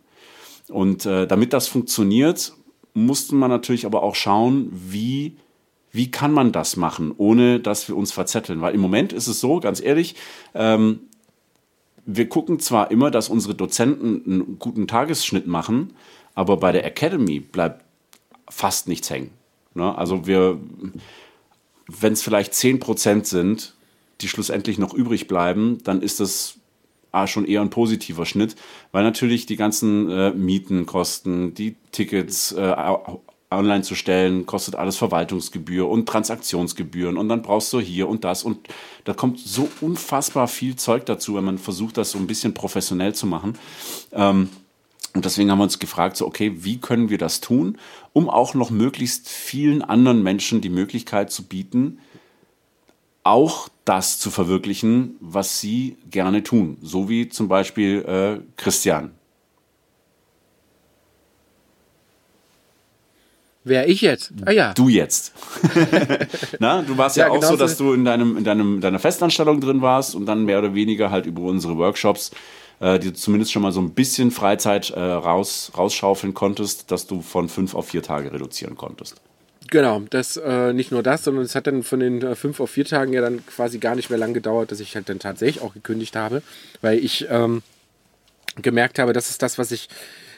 Und 0.70 1.06
äh, 1.06 1.28
damit 1.28 1.54
das 1.54 1.68
funktioniert, 1.68 2.54
musste 2.94 3.36
man 3.36 3.50
natürlich 3.50 3.86
aber 3.86 4.04
auch 4.04 4.16
schauen, 4.16 4.70
wie, 4.72 5.38
wie 5.92 6.12
kann 6.12 6.32
man 6.32 6.52
das 6.52 6.78
machen, 6.78 7.14
ohne 7.18 7.60
dass 7.60 7.88
wir 7.88 7.98
uns 7.98 8.12
verzetteln. 8.12 8.62
Weil 8.62 8.76
im 8.76 8.82
Moment 8.82 9.14
ist 9.14 9.28
es 9.28 9.40
so, 9.40 9.60
ganz 9.60 9.82
ehrlich, 9.82 10.16
ähm, 10.54 11.02
wir 12.06 12.28
gucken 12.28 12.60
zwar 12.60 12.92
immer, 12.92 13.12
dass 13.12 13.30
unsere 13.30 13.56
Dozenten 13.56 14.24
einen 14.26 14.60
guten 14.60 14.88
Tagesschnitt 14.88 15.48
machen, 15.48 15.94
aber 16.36 16.58
bei 16.58 16.72
der 16.72 16.86
Academy 16.86 17.40
bleibt 17.40 17.86
fast 18.50 18.88
nichts 18.88 19.10
hängen. 19.10 19.32
Ne? 19.74 19.98
Also 19.98 20.28
wir, 20.28 20.60
wenn 21.88 22.14
es 22.14 22.22
vielleicht 22.22 22.54
10% 22.54 23.26
sind, 23.26 23.73
die 24.24 24.28
schlussendlich 24.28 24.78
noch 24.78 24.94
übrig 24.94 25.28
bleiben, 25.28 25.80
dann 25.84 26.02
ist 26.02 26.20
das 26.20 26.56
ah, 27.12 27.28
schon 27.28 27.46
eher 27.46 27.62
ein 27.62 27.70
positiver 27.70 28.26
Schnitt, 28.26 28.56
weil 28.92 29.04
natürlich 29.04 29.46
die 29.46 29.56
ganzen 29.56 30.10
äh, 30.10 30.32
Mietenkosten, 30.32 31.54
die 31.54 31.76
Tickets 31.92 32.52
äh, 32.54 32.76
online 33.52 33.84
zu 33.84 33.96
stellen, 33.96 34.46
kostet 34.46 34.76
alles 34.76 34.98
Verwaltungsgebühr 34.98 35.88
und 35.88 36.08
Transaktionsgebühren 36.08 37.18
und 37.18 37.30
dann 37.30 37.42
brauchst 37.42 37.72
du 37.72 37.80
hier 37.80 38.10
und 38.10 38.24
das 38.24 38.44
und 38.44 38.68
da 39.04 39.14
kommt 39.14 39.40
so 39.40 39.70
unfassbar 39.82 40.48
viel 40.48 40.76
Zeug 40.76 41.06
dazu, 41.06 41.36
wenn 41.36 41.44
man 41.44 41.58
versucht, 41.58 41.98
das 41.98 42.12
so 42.12 42.18
ein 42.18 42.28
bisschen 42.28 42.54
professionell 42.54 43.14
zu 43.14 43.28
machen. 43.28 43.58
Ähm, 44.12 44.50
und 45.14 45.26
deswegen 45.26 45.52
haben 45.52 45.60
wir 45.60 45.66
uns 45.66 45.78
gefragt, 45.78 46.18
so, 46.18 46.26
okay, 46.26 46.54
wie 46.64 46.80
können 46.80 47.10
wir 47.10 47.20
das 47.20 47.40
tun, 47.40 47.78
um 48.14 48.30
auch 48.30 48.56
noch 48.56 48.72
möglichst 48.72 49.30
vielen 49.30 49.84
anderen 49.84 50.24
Menschen 50.24 50.62
die 50.62 50.70
Möglichkeit 50.70 51.32
zu 51.32 51.44
bieten, 51.44 52.00
auch 53.24 53.70
das 53.86 54.20
zu 54.20 54.32
verwirklichen, 54.32 55.16
was 55.20 55.60
sie 55.60 55.98
gerne 56.10 56.44
tun. 56.44 56.78
So 56.82 57.10
wie 57.10 57.30
zum 57.30 57.48
Beispiel 57.48 58.04
äh, 58.06 58.44
Christian. 58.56 59.12
Wer 63.66 63.88
ich 63.88 64.02
jetzt? 64.02 64.34
Ah 64.46 64.52
ja. 64.52 64.74
Du 64.74 64.90
jetzt. 64.90 65.34
Na, 66.60 66.82
du 66.82 66.98
warst 66.98 67.16
ja, 67.16 67.28
ja 67.28 67.32
auch 67.32 67.36
genau 67.36 67.52
so, 67.52 67.56
dass 67.58 67.78
du 67.78 67.94
in 67.94 68.04
deinem, 68.04 68.38
in 68.38 68.44
deinem, 68.44 68.82
deiner 68.82 69.00
Festanstellung 69.00 69.62
drin 69.62 69.82
warst 69.82 70.16
und 70.16 70.26
dann 70.26 70.44
mehr 70.44 70.60
oder 70.60 70.74
weniger 70.74 71.12
halt 71.12 71.26
über 71.26 71.44
unsere 71.44 71.78
Workshops 71.78 72.32
äh, 72.84 73.00
die 73.00 73.14
zumindest 73.14 73.52
schon 73.52 73.62
mal 73.62 73.72
so 73.72 73.80
ein 73.80 73.94
bisschen 73.94 74.30
Freizeit 74.32 74.90
äh, 74.90 75.00
raus, 75.00 75.72
rausschaufeln 75.78 76.34
konntest, 76.34 76.92
dass 76.92 77.08
du 77.08 77.22
von 77.22 77.48
fünf 77.48 77.76
auf 77.76 77.88
vier 77.88 78.04
Tage 78.04 78.34
reduzieren 78.34 78.76
konntest. 78.76 79.22
Genau, 79.70 80.02
das 80.10 80.38
äh, 80.38 80.74
nicht 80.74 80.92
nur 80.92 81.04
das, 81.04 81.24
sondern 81.24 81.46
es 81.46 81.56
hat 81.56 81.68
dann 81.68 81.84
von 81.84 82.00
den 82.00 82.22
äh, 82.22 82.36
fünf 82.36 82.60
auf 82.60 82.72
vier 82.72 82.86
Tagen 82.86 83.14
ja 83.14 83.22
dann 83.22 83.46
quasi 83.46 83.80
gar 83.80 83.96
nicht 83.96 84.10
mehr 84.10 84.20
lang 84.20 84.34
gedauert, 84.34 84.72
dass 84.72 84.80
ich 84.80 84.96
halt 84.96 85.10
dann 85.10 85.20
tatsächlich 85.20 85.64
auch 85.64 85.74
gekündigt 85.74 86.16
habe, 86.16 86.42
weil 86.82 87.00
ich 87.00 87.28
ähm, 87.30 87.64
gemerkt 88.62 89.00
habe, 89.00 89.14
das 89.14 89.30
ist 89.30 89.42
das, 89.42 89.58
was 89.58 89.72
ich 89.72 89.90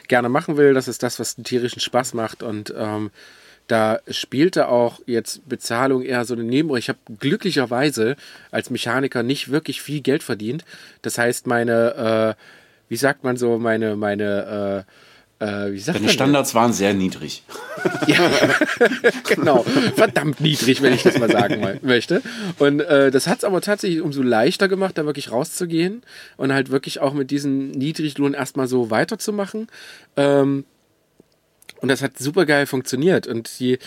gerne 0.08 0.30
machen 0.30 0.58
will, 0.58 0.74
das 0.74 0.88
ist 0.88 1.04
das, 1.04 1.20
was 1.20 1.36
den 1.36 1.44
tierischen 1.44 1.82
Spaß 1.82 2.14
macht 2.14 2.44
und 2.44 2.74
ähm, 2.78 3.12
da 3.68 4.00
spielte 4.10 4.68
auch 4.68 5.00
jetzt 5.08 5.48
Bezahlung 5.50 6.04
eher 6.04 6.24
so 6.26 6.36
eine 6.36 6.44
Nebenrolle. 6.44 6.80
Ich 6.80 6.90
habe 6.90 7.00
glücklicherweise 7.20 8.16
als 8.52 8.70
Mechaniker 8.70 9.24
nicht 9.24 9.50
wirklich 9.50 9.82
viel 9.82 10.02
Geld 10.02 10.22
verdient. 10.22 10.64
Das 11.02 11.18
heißt, 11.18 11.48
meine, 11.48 12.36
äh, 12.38 12.42
wie 12.90 12.96
sagt 12.98 13.24
man 13.24 13.38
so, 13.38 13.58
meine, 13.58 13.96
meine 13.96 14.86
äh, 14.86 14.92
äh, 15.40 15.72
wie 15.72 15.80
sagt 15.80 16.00
Deine 16.00 16.10
Standards 16.10 16.50
das? 16.50 16.56
waren 16.56 16.72
sehr 16.74 16.94
niedrig. 16.94 17.44
ja, 18.08 18.30
genau. 19.28 19.64
Verdammt 19.96 20.40
niedrig, 20.42 20.82
wenn 20.82 20.94
ich 20.94 21.04
das 21.04 21.18
mal 21.20 21.30
sagen 21.30 21.80
möchte. 21.82 22.22
Und 22.58 22.80
äh, 22.80 23.12
das 23.12 23.28
hat 23.28 23.40
es 23.40 23.44
aber 23.44 23.62
tatsächlich 23.62 24.02
umso 24.02 24.22
leichter 24.22 24.68
gemacht, 24.68 24.98
da 24.98 25.06
wirklich 25.06 25.32
rauszugehen 25.32 26.02
und 26.38 26.54
halt 26.54 26.72
wirklich 26.72 27.00
auch 27.02 27.14
mit 27.14 27.32
diesem 27.32 27.72
Niedriglohn 27.72 28.34
erstmal 28.34 28.68
so 28.68 28.90
weiterzumachen. 28.92 29.68
Ähm, 30.16 30.64
Und 31.82 31.90
das 31.90 32.02
hat 32.02 32.18
super 32.18 32.46
geil 32.46 32.66
funktioniert. 32.66 33.28
Und 33.28 33.60
die, 33.60 33.78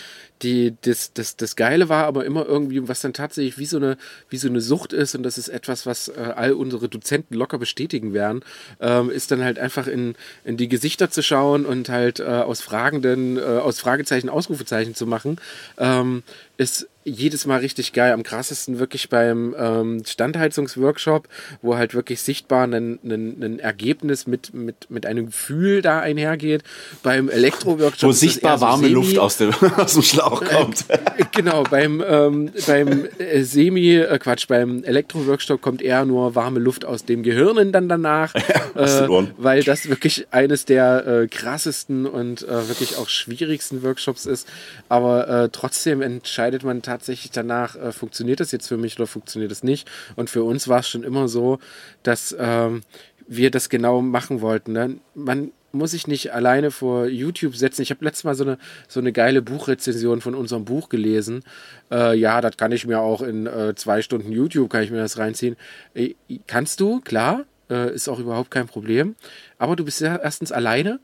die, 0.41 0.75
das, 0.81 1.13
das, 1.13 1.35
das 1.35 1.55
Geile 1.55 1.89
war 1.89 2.05
aber 2.05 2.25
immer 2.25 2.45
irgendwie, 2.45 2.87
was 2.87 3.01
dann 3.01 3.13
tatsächlich 3.13 3.57
wie 3.57 3.65
so 3.65 3.77
eine, 3.77 3.97
wie 4.29 4.37
so 4.37 4.47
eine 4.47 4.61
Sucht 4.61 4.93
ist, 4.93 5.15
und 5.15 5.23
das 5.23 5.37
ist 5.37 5.49
etwas, 5.49 5.85
was 5.85 6.07
äh, 6.07 6.33
all 6.35 6.53
unsere 6.53 6.89
Dozenten 6.89 7.35
locker 7.35 7.57
bestätigen 7.57 8.13
werden, 8.13 8.41
ähm, 8.79 9.09
ist 9.09 9.31
dann 9.31 9.43
halt 9.43 9.59
einfach 9.59 9.87
in, 9.87 10.15
in 10.43 10.57
die 10.57 10.69
Gesichter 10.69 11.09
zu 11.09 11.21
schauen 11.21 11.65
und 11.65 11.89
halt 11.89 12.19
äh, 12.19 12.23
aus 12.23 12.61
Fragenden, 12.61 13.37
äh, 13.37 13.41
aus 13.41 13.79
Fragezeichen 13.79 14.29
Ausrufezeichen 14.29 14.95
zu 14.95 15.05
machen, 15.05 15.37
ähm, 15.77 16.23
ist 16.57 16.89
jedes 17.05 17.45
Mal 17.45 17.59
richtig 17.59 17.93
geil. 17.93 18.11
Am 18.11 18.23
krassesten 18.23 18.79
wirklich 18.79 19.09
beim 19.09 19.55
ähm, 19.57 20.03
Standheizungsworkshop, 20.05 21.27
wo 21.61 21.77
halt 21.77 21.93
wirklich 21.93 22.21
sichtbar 22.21 22.65
ein, 22.67 22.99
ein, 23.03 23.37
ein 23.41 23.59
Ergebnis 23.59 24.27
mit, 24.27 24.53
mit, 24.53 24.91
mit 24.91 25.05
einem 25.05 25.27
Gefühl 25.27 25.81
da 25.81 26.01
einhergeht. 26.01 26.63
Beim 27.01 27.29
Elektroworkshop. 27.29 28.09
Wo 28.09 28.11
sichtbar 28.11 28.59
warme 28.59 28.83
Semi 28.83 28.93
Luft 28.93 29.17
aus 29.17 29.37
dem, 29.37 29.53
aus 29.77 29.93
dem 29.93 30.03
Schlauch 30.03 30.28
kommt. 30.35 30.89
Äh, 30.89 30.99
genau, 31.31 31.63
beim, 31.63 32.03
ähm, 32.05 32.51
beim 32.67 33.07
äh, 33.17 33.43
Semi, 33.43 33.95
äh, 33.95 34.17
Quatsch, 34.19 34.47
beim 34.47 34.83
Elektroworkshop 34.83 35.61
kommt 35.61 35.81
eher 35.81 36.05
nur 36.05 36.35
warme 36.35 36.59
Luft 36.59 36.85
aus 36.85 37.05
dem 37.05 37.23
Gehirn 37.23 37.71
dann 37.71 37.89
danach. 37.89 38.33
äh, 38.75 39.07
weil 39.37 39.63
das 39.63 39.89
wirklich 39.89 40.27
eines 40.31 40.65
der 40.65 41.05
äh, 41.05 41.27
krassesten 41.27 42.05
und 42.05 42.43
äh, 42.43 42.67
wirklich 42.67 42.97
auch 42.97 43.09
schwierigsten 43.09 43.83
Workshops 43.83 44.25
ist. 44.25 44.47
Aber 44.87 45.49
trotzdem 45.51 46.01
entscheidet 46.01 46.63
man 46.63 46.81
tatsächlich, 46.81 47.31
danach, 47.31 47.75
funktioniert 47.93 48.39
das 48.39 48.51
jetzt 48.51 48.67
für 48.67 48.77
mich 48.77 48.97
oder 48.97 49.07
funktioniert 49.07 49.51
das 49.51 49.63
nicht. 49.63 49.89
Und 50.15 50.29
für 50.29 50.43
uns 50.43 50.67
war 50.67 50.79
es 50.79 50.89
schon 50.89 51.03
immer 51.03 51.27
so, 51.27 51.59
dass 52.03 52.35
ähm, 52.39 52.81
wir 53.27 53.51
das 53.51 53.69
genau 53.69 54.01
machen 54.01 54.41
wollten. 54.41 54.73
Ne? 54.73 54.97
Man 55.13 55.51
muss 55.71 55.91
sich 55.91 56.07
nicht 56.07 56.33
alleine 56.33 56.71
vor 56.71 57.07
YouTube 57.07 57.55
setzen. 57.55 57.81
Ich 57.81 57.91
habe 57.91 58.03
letztes 58.03 58.23
Mal 58.23 58.35
so 58.35 58.43
eine, 58.43 58.57
so 58.87 58.99
eine 58.99 59.11
geile 59.11 59.41
Buchrezension 59.41 60.21
von 60.21 60.35
unserem 60.35 60.65
Buch 60.65 60.89
gelesen. 60.89 61.43
Äh, 61.91 62.17
ja, 62.17 62.41
das 62.41 62.57
kann 62.57 62.71
ich 62.71 62.85
mir 62.85 62.99
auch 62.99 63.21
in 63.21 63.47
äh, 63.47 63.75
zwei 63.75 64.01
Stunden 64.01 64.31
YouTube, 64.31 64.69
kann 64.69 64.83
ich 64.83 64.91
mir 64.91 64.97
das 64.97 65.17
reinziehen. 65.17 65.55
Äh, 65.93 66.15
kannst 66.47 66.79
du, 66.79 67.01
klar, 67.01 67.45
äh, 67.69 67.93
ist 67.93 68.09
auch 68.09 68.19
überhaupt 68.19 68.51
kein 68.51 68.67
Problem. 68.67 69.15
Aber 69.57 69.75
du 69.75 69.85
bist 69.85 70.01
ja 70.01 70.15
erstens 70.15 70.51
alleine, 70.51 70.99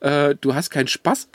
äh, 0.00 0.34
du 0.40 0.54
hast 0.54 0.70
keinen 0.70 0.88
Spaß 0.88 1.28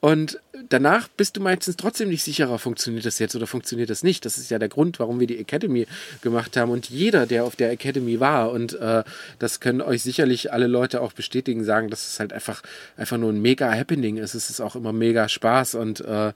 und 0.00 0.40
danach 0.68 1.08
bist 1.08 1.36
du 1.36 1.40
meistens 1.42 1.76
trotzdem 1.76 2.08
nicht 2.08 2.22
sicherer, 2.22 2.58
funktioniert 2.58 3.04
das 3.04 3.18
jetzt 3.18 3.36
oder 3.36 3.46
funktioniert 3.46 3.90
das 3.90 4.02
nicht. 4.02 4.24
Das 4.24 4.38
ist 4.38 4.50
ja 4.50 4.58
der 4.58 4.68
Grund, 4.68 4.98
warum 4.98 5.20
wir 5.20 5.26
die 5.26 5.38
Academy 5.38 5.86
gemacht 6.22 6.56
haben. 6.56 6.70
Und 6.70 6.88
jeder, 6.88 7.26
der 7.26 7.44
auf 7.44 7.56
der 7.56 7.70
Academy 7.70 8.20
war, 8.20 8.50
und 8.50 8.74
äh, 8.74 9.04
das 9.38 9.60
können 9.60 9.82
euch 9.82 10.02
sicherlich 10.02 10.52
alle 10.52 10.66
Leute 10.66 11.00
auch 11.00 11.12
bestätigen, 11.12 11.64
sagen, 11.64 11.90
dass 11.90 12.08
es 12.08 12.20
halt 12.20 12.32
einfach, 12.32 12.62
einfach 12.96 13.18
nur 13.18 13.30
ein 13.30 13.42
mega 13.42 13.70
Happening 13.72 14.16
ist. 14.16 14.34
Es 14.34 14.48
ist 14.48 14.60
auch 14.60 14.74
immer 14.74 14.92
mega 14.92 15.28
Spaß 15.28 15.74
und 15.74 16.00
äh, 16.00 16.32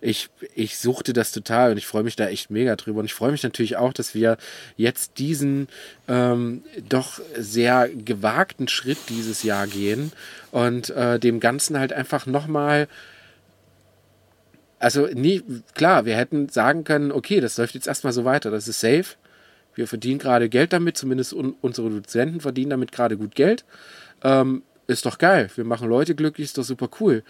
ich, 0.00 0.28
ich 0.54 0.78
suchte 0.78 1.12
das 1.12 1.32
total 1.32 1.72
und 1.72 1.78
ich 1.78 1.86
freue 1.86 2.04
mich 2.04 2.16
da 2.16 2.28
echt 2.28 2.50
mega 2.50 2.76
drüber. 2.76 3.00
Und 3.00 3.06
ich 3.06 3.14
freue 3.14 3.32
mich 3.32 3.42
natürlich 3.42 3.76
auch, 3.76 3.92
dass 3.92 4.14
wir 4.14 4.36
jetzt 4.76 5.18
diesen 5.18 5.68
ähm, 6.06 6.62
doch 6.88 7.20
sehr 7.36 7.88
gewagten 7.88 8.68
Schritt 8.68 8.98
dieses 9.08 9.42
Jahr 9.42 9.66
gehen 9.66 10.12
und 10.50 10.90
äh, 10.90 11.18
dem 11.18 11.40
Ganzen 11.40 11.78
halt 11.78 11.92
einfach 11.92 12.26
nochmal 12.26 12.88
also 14.78 15.06
nie, 15.06 15.42
klar, 15.74 16.04
wir 16.04 16.16
hätten 16.16 16.48
sagen 16.48 16.84
können, 16.84 17.12
okay, 17.12 17.40
das 17.40 17.56
läuft 17.56 17.74
jetzt 17.74 17.88
erstmal 17.88 18.12
so 18.12 18.24
weiter, 18.24 18.50
das 18.50 18.68
ist 18.68 18.80
safe. 18.80 19.16
Wir 19.74 19.86
verdienen 19.86 20.18
gerade 20.18 20.48
Geld 20.48 20.72
damit, 20.72 20.96
zumindest 20.96 21.32
un 21.32 21.54
unsere 21.60 21.90
Dozenten 21.90 22.40
verdienen 22.40 22.70
damit 22.70 22.92
gerade 22.92 23.16
gut 23.16 23.34
Geld. 23.34 23.64
Ähm, 24.22 24.62
ist 24.86 25.06
doch 25.06 25.18
geil, 25.18 25.50
wir 25.54 25.64
machen 25.64 25.88
Leute 25.88 26.14
glücklich, 26.14 26.46
ist 26.46 26.58
doch 26.58 26.64
super 26.64 26.88
cool. 27.00 27.22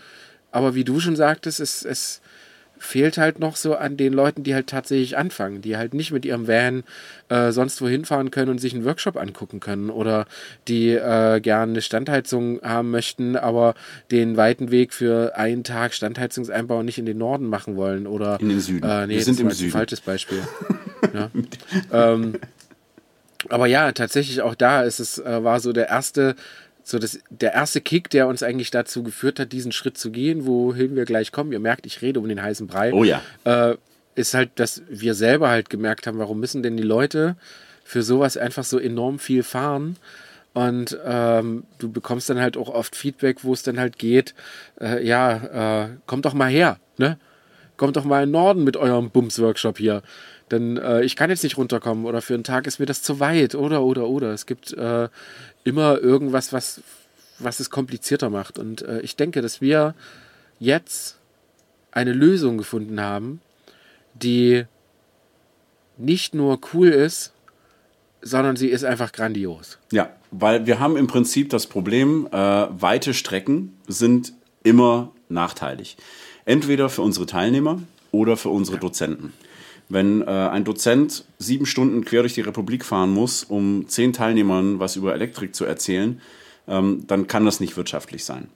Aber 0.51 0.75
wie 0.75 0.85
du 0.85 1.01
schon 1.01 1.17
sagtest, 1.17 1.61
es, 1.61 1.85
es, 1.85 2.21
fehlt 2.79 3.19
halt 3.19 3.39
noch 3.39 3.57
so 3.57 3.75
an 3.75 3.97
den 3.97 4.13
Leuten, 4.13 4.43
die 4.43 4.55
halt 4.55 4.69
tatsächlich 4.69 5.17
anfangen, 5.17 5.63
die 5.63 5.77
halt 5.77 5.95
nicht 5.95 6.13
mit 6.13 6.25
ihrem 6.25 6.49
Van 6.49 6.85
äh, 7.29 7.53
sonst 7.53 7.81
wohin 7.83 8.05
fahren 8.05 8.31
können 8.31 8.51
und 8.51 8.59
sich 8.59 8.75
einen 8.75 8.85
Workshop 8.85 9.17
angucken 9.17 9.61
können 9.61 9.91
oder 9.91 10.27
die 10.67 10.91
äh, 10.91 11.41
gerne 11.41 11.73
eine 11.73 11.83
Standheizung 11.83 12.61
haben 12.63 12.91
möchten, 12.91 13.37
aber 13.37 13.75
den 14.11 14.37
weiten 14.37 14.71
Weg 14.71 14.95
für 14.95 15.37
einen 15.37 15.65
Tag 15.65 15.95
Standheizungseinbau 15.95 16.83
nicht 16.83 16.99
in 16.99 17.07
den 17.07 17.19
Norden 17.19 17.47
machen 17.47 17.77
wollen 17.77 18.07
oder 18.07 18.41
in 18.41 18.49
den 18.49 18.61
Süden. 18.61 18.89
Äh, 18.89 19.07
nee, 19.07 19.15
Wir 19.15 19.25
sind 19.25 19.41
im 19.41 19.51
Süden. 19.51 19.69
Ein 19.69 19.73
falsches 19.73 20.01
Beispiel. 20.01 20.43
ja. 21.15 21.31
ähm, 21.93 22.35
aber 23.49 23.67
ja, 23.67 23.93
tatsächlich 23.93 24.43
auch 24.43 24.55
da 24.55 24.83
ist 24.83 24.99
es 24.99 25.19
äh, 25.19 25.45
war 25.45 25.61
so 25.61 25.73
der 25.73 25.89
erste 25.89 26.35
so 26.89 26.99
das, 26.99 27.19
der 27.29 27.53
erste 27.53 27.83
Kick, 27.83 28.09
der 28.09 28.29
uns 28.29 28.43
eigentlich 28.43 28.71
dazu 28.71 29.03
geführt 29.03 29.39
hat, 29.39 29.53
diesen 29.53 29.73
Schritt 29.73 29.99
zu 29.99 30.11
gehen, 30.11 30.47
wohin 30.47 30.97
wir 30.97 31.05
gleich 31.05 31.33
kommen. 31.33 31.53
Ihr 31.53 31.61
merkt, 31.61 31.85
ich 31.85 32.01
rede 32.01 32.19
um 32.19 32.27
den 32.27 32.43
heißen 32.43 32.67
Brei. 32.67 32.95
Oh 32.95 33.05
ja. 33.05 33.21
Äh, 33.45 33.77
ist 34.15 34.33
halt, 34.33 34.53
dass 34.55 34.83
wir 34.89 35.15
selber 35.15 35.51
halt 35.51 35.69
gemerkt 35.69 36.07
haben, 36.07 36.19
warum 36.19 36.41
müssen 36.41 36.63
denn 36.63 36.79
die 36.79 36.83
Leute 36.83 37.37
für 37.85 38.03
sowas 38.03 38.39
einfach 38.39 38.65
so 38.65 38.79
enorm 38.79 39.19
viel 39.19 39.43
fahren? 39.43 39.97
Und 40.55 40.99
ähm, 41.05 41.65
du 41.79 41.93
bekommst 41.93 42.31
dann 42.31 42.41
halt 42.41 42.57
auch 42.57 42.71
oft 42.71 42.97
Feedback, 42.97 43.45
wo 43.45 43.53
es 43.53 43.63
dann 43.63 43.79
halt 43.79 43.99
geht, 43.99 44.35
äh, 44.81 45.07
ja, 45.07 45.85
äh, 45.85 45.89
kommt 46.07 46.25
doch 46.25 46.35
mal 46.35 46.49
her, 46.49 46.79
ne? 46.97 47.19
Kommt 47.77 47.97
doch 47.97 48.05
mal 48.05 48.23
in 48.25 48.31
den 48.31 48.33
Norden 48.33 48.65
mit 48.65 48.77
eurem 48.77 49.11
Bums-Workshop 49.11 49.79
hier. 49.79 50.03
Denn 50.51 50.77
äh, 50.79 51.03
ich 51.03 51.17
kann 51.17 51.31
jetzt 51.31 51.43
nicht 51.43 51.57
runterkommen 51.57 52.07
oder 52.07 52.23
für 52.23 52.35
einen 52.35 52.45
Tag 52.45 52.67
ist 52.67 52.79
mir 52.81 52.87
das 52.87 53.03
zu 53.03 53.21
weit 53.21 53.55
oder 53.55 53.83
oder 53.83 54.09
oder. 54.09 54.33
Es 54.33 54.47
gibt 54.47 54.73
äh, 54.73 55.09
immer 55.65 55.99
irgendwas, 55.99 56.53
was, 56.53 56.83
was 57.39 57.61
es 57.61 57.71
komplizierter 57.71 58.31
macht. 58.31 58.59
Und 58.59 58.83
äh, 58.83 59.01
ich 59.01 59.17
denke, 59.17 59.43
dass 59.43 59.61
wir 59.61 59.95
jetzt 60.59 61.19
eine 61.91 62.13
Lösung 62.13 62.59
gefunden 62.59 63.01
haben, 63.01 63.41
die 64.15 64.65
nicht 65.97 66.35
nur 66.35 66.61
cool 66.73 66.89
ist, 66.89 67.33
sondern 68.21 68.57
sie 68.57 68.69
ist 68.69 68.85
einfach 68.85 69.13
grandios. 69.13 69.79
Ja, 69.93 70.11
weil 70.31 70.67
wir 70.67 70.81
haben 70.81 70.97
im 70.97 71.07
Prinzip 71.07 71.51
das 71.51 71.67
Problem, 71.67 72.29
äh, 72.31 72.37
weite 72.37 73.15
Strecken 73.15 73.77
sind 73.87 74.33
immer 74.63 75.13
nachteilig. 75.29 75.97
Entweder 76.45 76.89
für 76.89 77.03
unsere 77.03 77.27
Teilnehmer 77.27 77.83
oder 78.11 78.37
für 78.37 78.49
unsere 78.49 78.77
ja. 78.77 78.81
Dozenten. 78.81 79.33
Wenn 79.89 80.23
äh, 80.23 80.27
ein 80.27 80.65
Dozent 80.65 81.25
sieben 81.39 81.67
Stunden 81.67 82.05
quer 82.05 82.23
durch 82.23 82.35
die 82.35 82.43
Republik 82.43 82.85
fahren 82.85 83.11
muss, 83.11 83.45
um 83.45 83.89
zehn 83.89 84.13
Teilnehmern 84.13 84.81
was 84.81 84.97
über 84.97 85.15
Elektrik 85.15 85.55
zu 85.55 85.65
erzählen, 85.65 86.21
ähm, 86.67 87.05
dann 87.07 87.27
kann 87.27 87.45
das 87.45 87.61
nicht 87.61 87.77
wirtschaftlich 87.77 88.25
sein. 88.25 88.49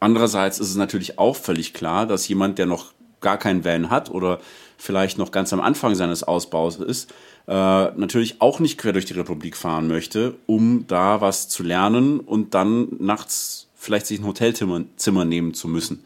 Andererseits 0.00 0.58
ist 0.58 0.70
es 0.70 0.76
natürlich 0.76 1.18
auch 1.18 1.36
völlig 1.36 1.74
klar, 1.74 2.06
dass 2.06 2.26
jemand, 2.26 2.58
der 2.58 2.66
noch 2.66 2.92
gar 3.20 3.38
keinen 3.38 3.64
Van 3.64 3.90
hat 3.90 4.10
oder 4.10 4.40
vielleicht 4.78 5.18
noch 5.18 5.30
ganz 5.30 5.52
am 5.52 5.60
Anfang 5.60 5.94
seines 5.94 6.22
Ausbaus 6.22 6.76
ist, 6.76 7.12
äh, 7.46 7.52
natürlich 7.52 8.40
auch 8.40 8.60
nicht 8.60 8.78
quer 8.78 8.92
durch 8.92 9.04
die 9.04 9.12
Republik 9.12 9.56
fahren 9.56 9.88
möchte, 9.88 10.36
um 10.46 10.86
da 10.86 11.20
was 11.20 11.48
zu 11.48 11.62
lernen 11.62 12.18
und 12.18 12.54
dann 12.54 12.88
nachts 12.98 13.68
vielleicht 13.76 14.06
sich 14.06 14.20
ein 14.20 14.26
Hotelzimmer 14.26 15.24
nehmen 15.24 15.54
zu 15.54 15.68
müssen. 15.68 16.04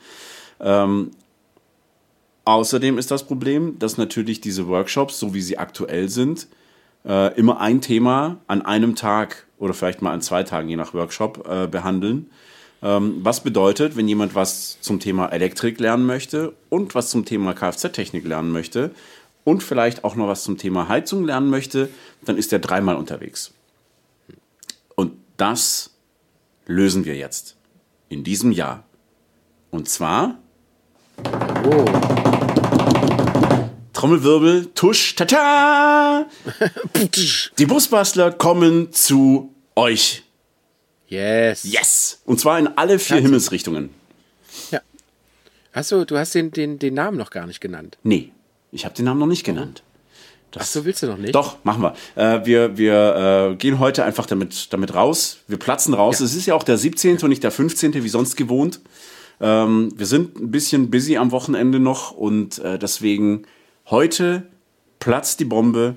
Ähm, 0.61 1.11
Außerdem 2.44 2.98
ist 2.98 3.11
das 3.11 3.26
Problem, 3.26 3.78
dass 3.78 3.96
natürlich 3.96 4.40
diese 4.40 4.68
Workshops, 4.68 5.18
so 5.18 5.33
wie 5.33 5.40
sie 5.40 5.59
aktuell 5.59 6.09
sind, 6.09 6.46
äh, 7.07 7.35
immer 7.38 7.61
ein 7.61 7.80
Thema 7.80 8.38
an 8.46 8.62
einem 8.62 8.96
Tag 8.96 9.46
oder 9.59 9.74
vielleicht 9.74 10.02
mal 10.02 10.12
an 10.12 10.20
zwei 10.20 10.42
Tagen, 10.42 10.68
je 10.68 10.76
nach 10.76 10.94
Workshop, 10.94 11.46
äh, 11.48 11.66
behandeln. 11.66 12.30
Ähm, 12.83 13.20
was 13.22 13.42
bedeutet, 13.42 13.96
wenn 13.96 14.09
jemand 14.09 14.35
was 14.35 14.78
zum 14.80 15.00
Thema 15.00 15.28
Elektrik 15.28 15.80
lernen 15.80 16.04
möchte 16.04 16.52
und 16.68 16.94
was 16.94 17.09
zum 17.09 17.24
Thema 17.24 17.54
Kfz-Technik 17.54 18.26
lernen 18.26 18.52
möchte 18.52 18.90
und 19.44 19.62
vielleicht 19.62 20.04
auch 20.04 20.16
noch 20.16 20.28
was 20.28 20.44
zum 20.44 20.59
Thema 20.59 20.88
Heizung 20.88 21.24
lernen 21.24 21.48
möchte, 21.48 21.88
dann 22.26 22.37
ist 22.37 22.52
er 22.52 22.59
dreimal 22.59 22.96
unterwegs. 22.96 23.54
Und 24.96 25.12
das 25.38 25.90
lösen 26.66 27.07
wir 27.07 27.16
jetzt 27.16 27.57
in 28.11 28.22
diesem 28.22 28.52
Jahr. 28.52 28.85
Und 29.70 29.88
zwar. 29.88 30.38
Oh. 31.66 32.23
Trommelwirbel, 34.04 34.66
Tusch, 34.74 35.14
tata! 35.14 36.26
Die 37.58 37.64
Busbastler 37.64 38.32
kommen 38.32 38.92
zu 38.92 39.54
euch. 39.76 40.24
Yes. 41.08 41.64
Yes. 41.64 42.20
Und 42.26 42.38
zwar 42.38 42.58
in 42.58 42.68
alle 42.68 42.98
vier 42.98 43.16
Kannst 43.16 43.22
Himmelsrichtungen. 43.22 43.88
Ja. 44.70 44.80
Hast 45.72 45.90
du, 45.90 46.04
du 46.04 46.18
hast 46.18 46.34
den, 46.34 46.50
den, 46.50 46.78
den 46.78 46.92
Namen 46.92 47.16
noch 47.16 47.30
gar 47.30 47.46
nicht 47.46 47.62
genannt. 47.62 47.96
Nee, 48.02 48.30
ich 48.72 48.84
habe 48.84 48.94
den 48.94 49.06
Namen 49.06 49.20
noch 49.20 49.26
nicht 49.26 49.42
genannt. 49.42 49.82
Das, 50.50 50.64
Ach 50.64 50.66
so, 50.66 50.84
willst 50.84 51.02
du 51.02 51.06
noch 51.06 51.16
nicht? 51.16 51.34
Doch, 51.34 51.64
machen 51.64 51.80
wir. 51.80 51.94
Äh, 52.14 52.44
wir 52.44 52.76
wir 52.76 53.52
äh, 53.52 53.56
gehen 53.56 53.78
heute 53.78 54.04
einfach 54.04 54.26
damit, 54.26 54.70
damit 54.70 54.94
raus. 54.94 55.38
Wir 55.48 55.58
platzen 55.58 55.94
raus. 55.94 56.18
Ja. 56.18 56.26
Es 56.26 56.34
ist 56.34 56.44
ja 56.44 56.54
auch 56.54 56.62
der 56.62 56.76
17. 56.76 57.20
und 57.22 57.30
nicht 57.30 57.42
der 57.42 57.50
15., 57.50 57.94
wie 57.94 58.08
sonst 58.10 58.36
gewohnt. 58.36 58.80
Ähm, 59.40 59.88
wir 59.96 60.04
sind 60.04 60.38
ein 60.38 60.50
bisschen 60.50 60.90
busy 60.90 61.16
am 61.16 61.30
Wochenende 61.30 61.80
noch 61.80 62.10
und 62.10 62.58
äh, 62.58 62.78
deswegen 62.78 63.46
Heute 63.90 64.46
platzt 64.98 65.40
die 65.40 65.44
Bombe. 65.44 65.96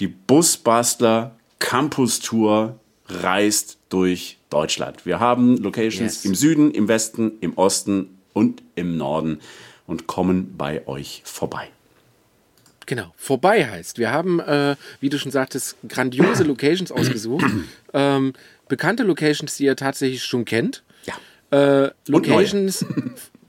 Die 0.00 0.08
Busbastler 0.08 1.36
Campus 1.60 2.18
Tour 2.18 2.80
reist 3.06 3.78
durch 3.88 4.38
Deutschland. 4.50 5.06
Wir 5.06 5.20
haben 5.20 5.56
Locations 5.58 6.16
yes. 6.16 6.24
im 6.24 6.34
Süden, 6.34 6.70
im 6.72 6.88
Westen, 6.88 7.32
im 7.40 7.56
Osten 7.56 8.18
und 8.32 8.62
im 8.74 8.96
Norden 8.96 9.40
und 9.86 10.08
kommen 10.08 10.56
bei 10.56 10.86
euch 10.88 11.22
vorbei. 11.24 11.68
Genau, 12.86 13.12
vorbei 13.16 13.64
heißt. 13.64 13.98
Wir 13.98 14.10
haben, 14.10 14.40
äh, 14.40 14.74
wie 15.00 15.08
du 15.08 15.18
schon 15.18 15.30
sagtest, 15.30 15.76
grandiose 15.88 16.42
Locations 16.44 16.90
ausgesucht. 16.90 17.46
Ähm, 17.92 18.34
bekannte 18.68 19.02
Locations, 19.02 19.56
die 19.56 19.64
ihr 19.64 19.74
tatsächlich 19.74 20.22
schon 20.22 20.44
kennt. 20.44 20.84
Ja. 21.06 21.86
Äh, 21.86 21.90
Locations, 22.06 22.86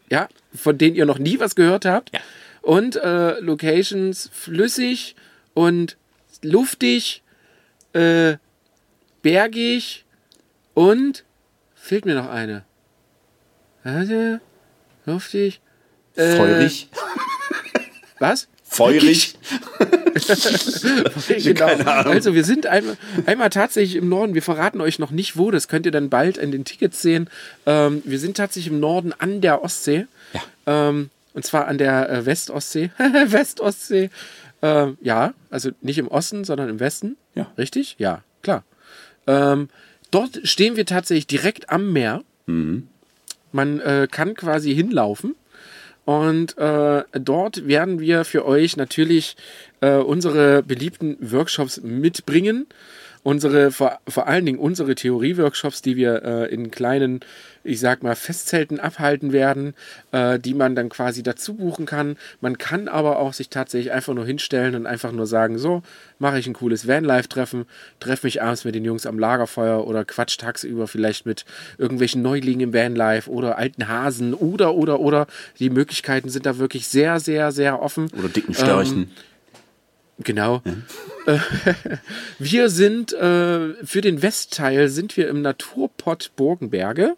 ja, 0.09 0.27
von 0.55 0.79
denen 0.79 0.95
ihr 0.95 1.05
noch 1.05 1.19
nie 1.19 1.39
was 1.39 1.53
gehört 1.53 1.85
habt. 1.85 2.11
Ja. 2.11 2.21
Und 2.62 2.95
äh, 2.95 3.39
Locations 3.39 4.30
flüssig 4.34 5.15
und 5.54 5.97
luftig, 6.41 7.24
äh, 7.93 8.38
bergig 9.21 10.06
und 10.74 11.24
fehlt 11.76 12.06
mir 12.06 12.15
noch 12.15 12.30
eine. 12.30 12.63
Warte, 13.84 14.41
luftig. 15.06 15.60
Äh, 16.15 16.36
Feurig. 16.36 16.89
Was? 18.19 18.47
Feurig. 18.63 19.36
genau. 21.28 21.65
Also 21.65 22.34
wir 22.34 22.45
sind 22.45 22.67
einmal, 22.67 22.97
einmal 23.26 23.50
tatsächlich 23.50 23.95
im 23.97 24.08
Norden. 24.08 24.34
Wir 24.34 24.41
verraten 24.41 24.80
euch 24.80 24.97
noch 24.97 25.12
nicht 25.12 25.36
wo. 25.36 25.52
Das 25.52 25.67
könnt 25.67 25.86
ihr 25.86 25.91
dann 25.91 26.10
bald 26.10 26.38
in 26.38 26.52
den 26.52 26.63
Tickets 26.63 27.02
sehen. 27.02 27.30
Ähm, 27.65 28.02
wir 28.06 28.19
sind 28.19 28.38
tatsächlich 28.38 28.71
im 28.71 28.80
Norden 28.80 29.13
an 29.17 29.41
der 29.41 29.63
Ostsee. 29.63 30.06
Ja. 30.34 30.89
Ähm, 30.89 31.10
und 31.33 31.45
zwar 31.45 31.67
an 31.67 31.77
der 31.77 32.09
äh, 32.09 32.25
Westostsee. 32.25 32.91
Westostsee. 32.97 34.09
Ähm, 34.61 34.97
ja, 35.01 35.33
also 35.49 35.71
nicht 35.81 35.97
im 35.97 36.07
Osten, 36.07 36.43
sondern 36.43 36.69
im 36.69 36.79
Westen. 36.79 37.17
Ja. 37.35 37.51
Richtig? 37.57 37.95
Ja, 37.97 38.23
klar. 38.41 38.63
Ähm, 39.27 39.69
dort 40.11 40.39
stehen 40.43 40.75
wir 40.75 40.85
tatsächlich 40.85 41.27
direkt 41.27 41.69
am 41.69 41.91
Meer. 41.93 42.23
Man 43.51 43.79
äh, 43.79 44.07
kann 44.09 44.33
quasi 44.35 44.73
hinlaufen. 44.73 45.35
Und 46.05 46.57
äh, 46.57 47.03
dort 47.13 47.67
werden 47.67 47.99
wir 47.99 48.25
für 48.25 48.45
euch 48.45 48.75
natürlich 48.75 49.35
äh, 49.81 49.95
unsere 49.95 50.63
beliebten 50.63 51.17
Workshops 51.19 51.81
mitbringen. 51.81 52.67
Unsere, 53.23 53.71
vor, 53.71 53.99
vor 54.07 54.27
allen 54.27 54.45
Dingen 54.47 54.57
unsere 54.57 54.95
Theorie-Workshops, 54.95 55.84
die 55.84 55.95
wir 55.95 56.23
äh, 56.23 56.53
in 56.53 56.71
kleinen, 56.71 57.19
ich 57.63 57.79
sag 57.79 58.01
mal, 58.01 58.15
Festzelten 58.15 58.79
abhalten 58.79 59.31
werden, 59.31 59.75
äh, 60.12 60.39
die 60.39 60.55
man 60.55 60.75
dann 60.75 60.89
quasi 60.89 61.21
dazu 61.21 61.53
buchen 61.53 61.86
kann. 61.86 62.17
Man 62.41 62.57
kann 62.57 62.88
aber 62.88 63.19
auch 63.19 63.34
sich 63.34 63.49
tatsächlich 63.49 63.91
einfach 63.91 64.15
nur 64.15 64.25
hinstellen 64.25 64.73
und 64.73 64.88
einfach 64.88 65.12
nur 65.12 65.27
sagen, 65.27 65.60
so, 65.60 65.84
mache 66.17 66.39
ich 66.39 66.47
ein 66.47 66.53
cooles 66.53 66.88
Vanlife-Treffen, 66.88 67.65
treffe 67.99 68.25
mich 68.25 68.41
abends 68.41 68.65
mit 68.65 68.73
den 68.73 68.86
Jungs 68.86 69.05
am 69.05 69.19
Lagerfeuer 69.19 69.86
oder 69.86 70.03
quatsch 70.03 70.38
tagsüber 70.39 70.88
vielleicht 70.88 71.27
mit 71.27 71.45
irgendwelchen 71.77 72.23
Neulingen 72.23 72.62
im 72.62 72.73
Vanlife 72.73 73.29
oder 73.29 73.60
alten 73.60 73.88
Hasen 73.88 74.34
oder, 74.34 74.73
oder, 74.73 74.99
oder. 74.99 75.27
Die 75.60 75.69
Möglichkeiten 75.69 76.29
sind 76.29 76.47
da 76.47 76.57
wirklich 76.57 76.88
sehr, 76.88 77.19
sehr, 77.19 77.51
sehr 77.51 77.84
offen. 77.84 78.10
Oder 78.17 78.29
dicken 78.29 78.55
Störchen. 78.55 79.12
Genau. 80.19 80.62
Äh, 81.26 81.38
wir 82.39 82.69
sind 82.69 83.13
äh, 83.13 83.74
für 83.84 84.02
den 84.02 84.21
Westteil 84.21 84.88
sind 84.89 85.17
wir 85.17 85.28
im 85.30 85.41
Naturpott 85.41 86.32
Burgenberge. 86.36 87.15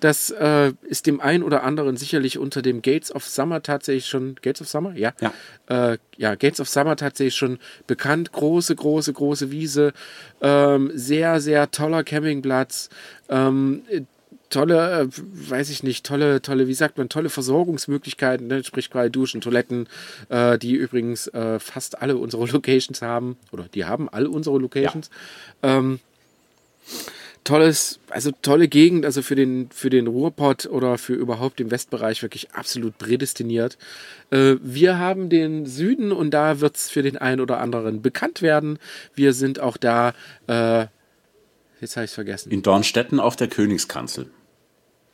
Das 0.00 0.30
äh, 0.30 0.72
ist 0.82 1.06
dem 1.06 1.20
einen 1.20 1.42
oder 1.42 1.62
anderen 1.62 1.96
sicherlich 1.96 2.38
unter 2.38 2.62
dem 2.62 2.82
Gates 2.82 3.14
of 3.14 3.26
Summer 3.26 3.62
tatsächlich 3.62 4.06
schon 4.06 4.36
Gates 4.42 4.60
of 4.60 4.68
Summer, 4.68 4.94
ja. 4.94 5.12
Ja. 5.20 5.92
Äh, 5.92 5.98
ja, 6.16 6.34
Gates 6.34 6.60
of 6.60 6.68
Summer 6.68 6.96
tatsächlich 6.96 7.36
schon 7.36 7.58
bekannt. 7.86 8.32
Große, 8.32 8.74
große, 8.74 9.12
große 9.12 9.50
Wiese. 9.50 9.92
Ähm, 10.40 10.90
sehr, 10.94 11.40
sehr 11.40 11.70
toller 11.70 12.04
Campingplatz. 12.04 12.90
Ähm, 13.28 13.82
tolle, 14.54 15.02
äh, 15.02 15.08
weiß 15.50 15.70
ich 15.70 15.82
nicht, 15.82 16.06
tolle, 16.06 16.40
tolle, 16.40 16.68
wie 16.68 16.74
sagt 16.74 16.96
man, 16.96 17.08
tolle 17.08 17.28
Versorgungsmöglichkeiten, 17.28 18.46
ne? 18.46 18.62
sprich 18.62 18.90
quasi 18.90 19.10
Duschen, 19.10 19.40
Toiletten, 19.40 19.88
äh, 20.28 20.58
die 20.58 20.74
übrigens 20.74 21.26
äh, 21.28 21.58
fast 21.58 22.00
alle 22.00 22.16
unsere 22.16 22.46
Locations 22.52 23.02
haben, 23.02 23.36
oder 23.52 23.64
die 23.74 23.84
haben 23.84 24.08
alle 24.08 24.30
unsere 24.30 24.58
Locations. 24.58 25.10
Ähm, 25.62 25.98
tolles, 27.42 27.98
also 28.10 28.30
tolle 28.42 28.68
Gegend, 28.68 29.04
also 29.04 29.22
für 29.22 29.34
den, 29.34 29.68
für 29.70 29.90
den 29.90 30.06
Ruhrpott 30.06 30.66
oder 30.66 30.98
für 30.98 31.14
überhaupt 31.14 31.58
den 31.58 31.70
Westbereich 31.70 32.22
wirklich 32.22 32.52
absolut 32.52 32.96
prädestiniert. 32.96 33.76
Äh, 34.30 34.54
wir 34.62 34.98
haben 34.98 35.28
den 35.30 35.66
Süden 35.66 36.12
und 36.12 36.30
da 36.30 36.60
wird 36.60 36.76
es 36.76 36.90
für 36.90 37.02
den 37.02 37.18
einen 37.18 37.40
oder 37.40 37.58
anderen 37.58 38.02
bekannt 38.02 38.40
werden. 38.40 38.78
Wir 39.14 39.32
sind 39.32 39.58
auch 39.58 39.76
da, 39.76 40.14
äh, 40.46 40.86
jetzt 41.80 41.96
habe 41.96 42.04
ich 42.04 42.10
es 42.10 42.14
vergessen. 42.14 42.52
In 42.52 42.62
Dornstetten 42.62 43.18
auf 43.18 43.34
der 43.34 43.48
Königskanzel. 43.48 44.30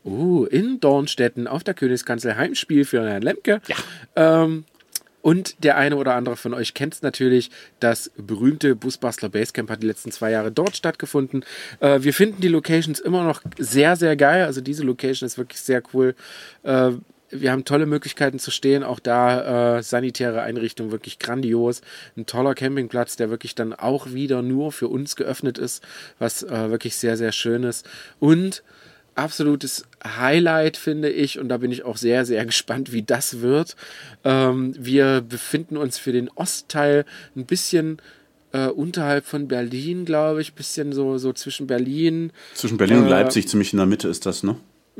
Uh, 0.05 0.47
in 0.47 0.81
Dornstetten 0.81 1.47
auf 1.47 1.63
der 1.63 1.75
Königskanzel 1.75 2.37
Heimspiel 2.37 2.85
für 2.85 3.07
Herrn 3.07 3.23
Lemke. 3.23 3.61
Ja. 3.69 4.45
Ähm, 4.45 4.65
und 5.23 5.63
der 5.65 5.77
eine 5.77 5.97
oder 5.97 6.15
andere 6.15 6.37
von 6.37 6.55
euch 6.55 6.75
kennt 6.75 6.95
es 6.95 7.03
natürlich. 7.03 7.51
Das 7.79 8.11
berühmte 8.17 8.75
Busbastler 8.75 9.29
Basecamp 9.29 9.71
hat 9.71 9.83
die 9.83 9.87
letzten 9.87 10.11
zwei 10.11 10.31
Jahre 10.31 10.51
dort 10.51 10.77
stattgefunden. 10.77 11.45
Äh, 11.81 12.03
wir 12.03 12.15
finden 12.15 12.41
die 12.41 12.49
Locations 12.49 13.01
immer 13.01 13.25
noch 13.25 13.43
sehr, 13.59 13.97
sehr 13.97 14.17
geil. 14.17 14.45
Also 14.45 14.61
diese 14.61 14.83
Location 14.83 15.27
ist 15.27 15.37
wirklich 15.37 15.61
sehr 15.61 15.83
cool. 15.93 16.15
Äh, 16.63 16.93
wir 17.33 17.53
haben 17.53 17.65
tolle 17.65 17.87
Möglichkeiten 17.87 18.39
zu 18.39 18.51
stehen. 18.51 18.83
Auch 18.83 18.99
da 18.99 19.77
äh, 19.77 19.83
sanitäre 19.83 20.43
Einrichtung 20.43 20.91
wirklich 20.91 21.19
grandios. 21.19 21.83
Ein 22.17 22.27
toller 22.27 22.55
Campingplatz, 22.55 23.17
der 23.17 23.31
wirklich 23.31 23.55
dann 23.55 23.73
auch 23.73 24.13
wieder 24.13 24.43
nur 24.43 24.73
für 24.73 24.89
uns 24.89 25.17
geöffnet 25.17 25.59
ist, 25.59 25.85
was 26.19 26.43
äh, 26.43 26.71
wirklich 26.71 26.97
sehr, 26.97 27.17
sehr 27.17 27.33
schön 27.33 27.63
ist. 27.63 27.89
Und 28.19 28.63
absolutes 29.21 29.85
Highlight, 30.05 30.77
finde 30.77 31.11
ich, 31.11 31.39
und 31.39 31.49
da 31.49 31.59
bin 31.59 31.71
ich 31.71 31.85
auch 31.85 31.97
sehr, 31.97 32.25
sehr 32.25 32.45
gespannt, 32.53 32.93
wie 32.93 33.03
das 33.03 33.41
wird. 33.41 33.77
Ähm, 34.25 34.75
wir 34.79 35.21
befinden 35.21 35.77
uns 35.77 35.99
für 35.99 36.13
den 36.13 36.29
Ostteil 36.31 37.05
ein 37.37 37.47
bisschen 37.47 37.99
äh, 38.53 38.67
unterhalb 38.67 39.27
von 39.27 39.47
Berlin, 39.47 40.05
glaube 40.05 40.41
ich, 40.41 40.55
bisschen 40.55 40.93
so, 40.93 41.19
so 41.19 41.33
zwischen 41.33 41.67
Berlin. 41.67 42.33
Zwischen 42.55 42.79
Berlin 42.79 42.99
und 42.99 43.07
Äh, 43.07 43.11
Leipzig, 43.11 43.49
ziemlich 43.49 43.73
in 43.73 43.77
der 43.77 43.87
Mitte 43.87 44.09
ist 44.09 44.27
das, 44.27 44.43
ne? 44.43 44.57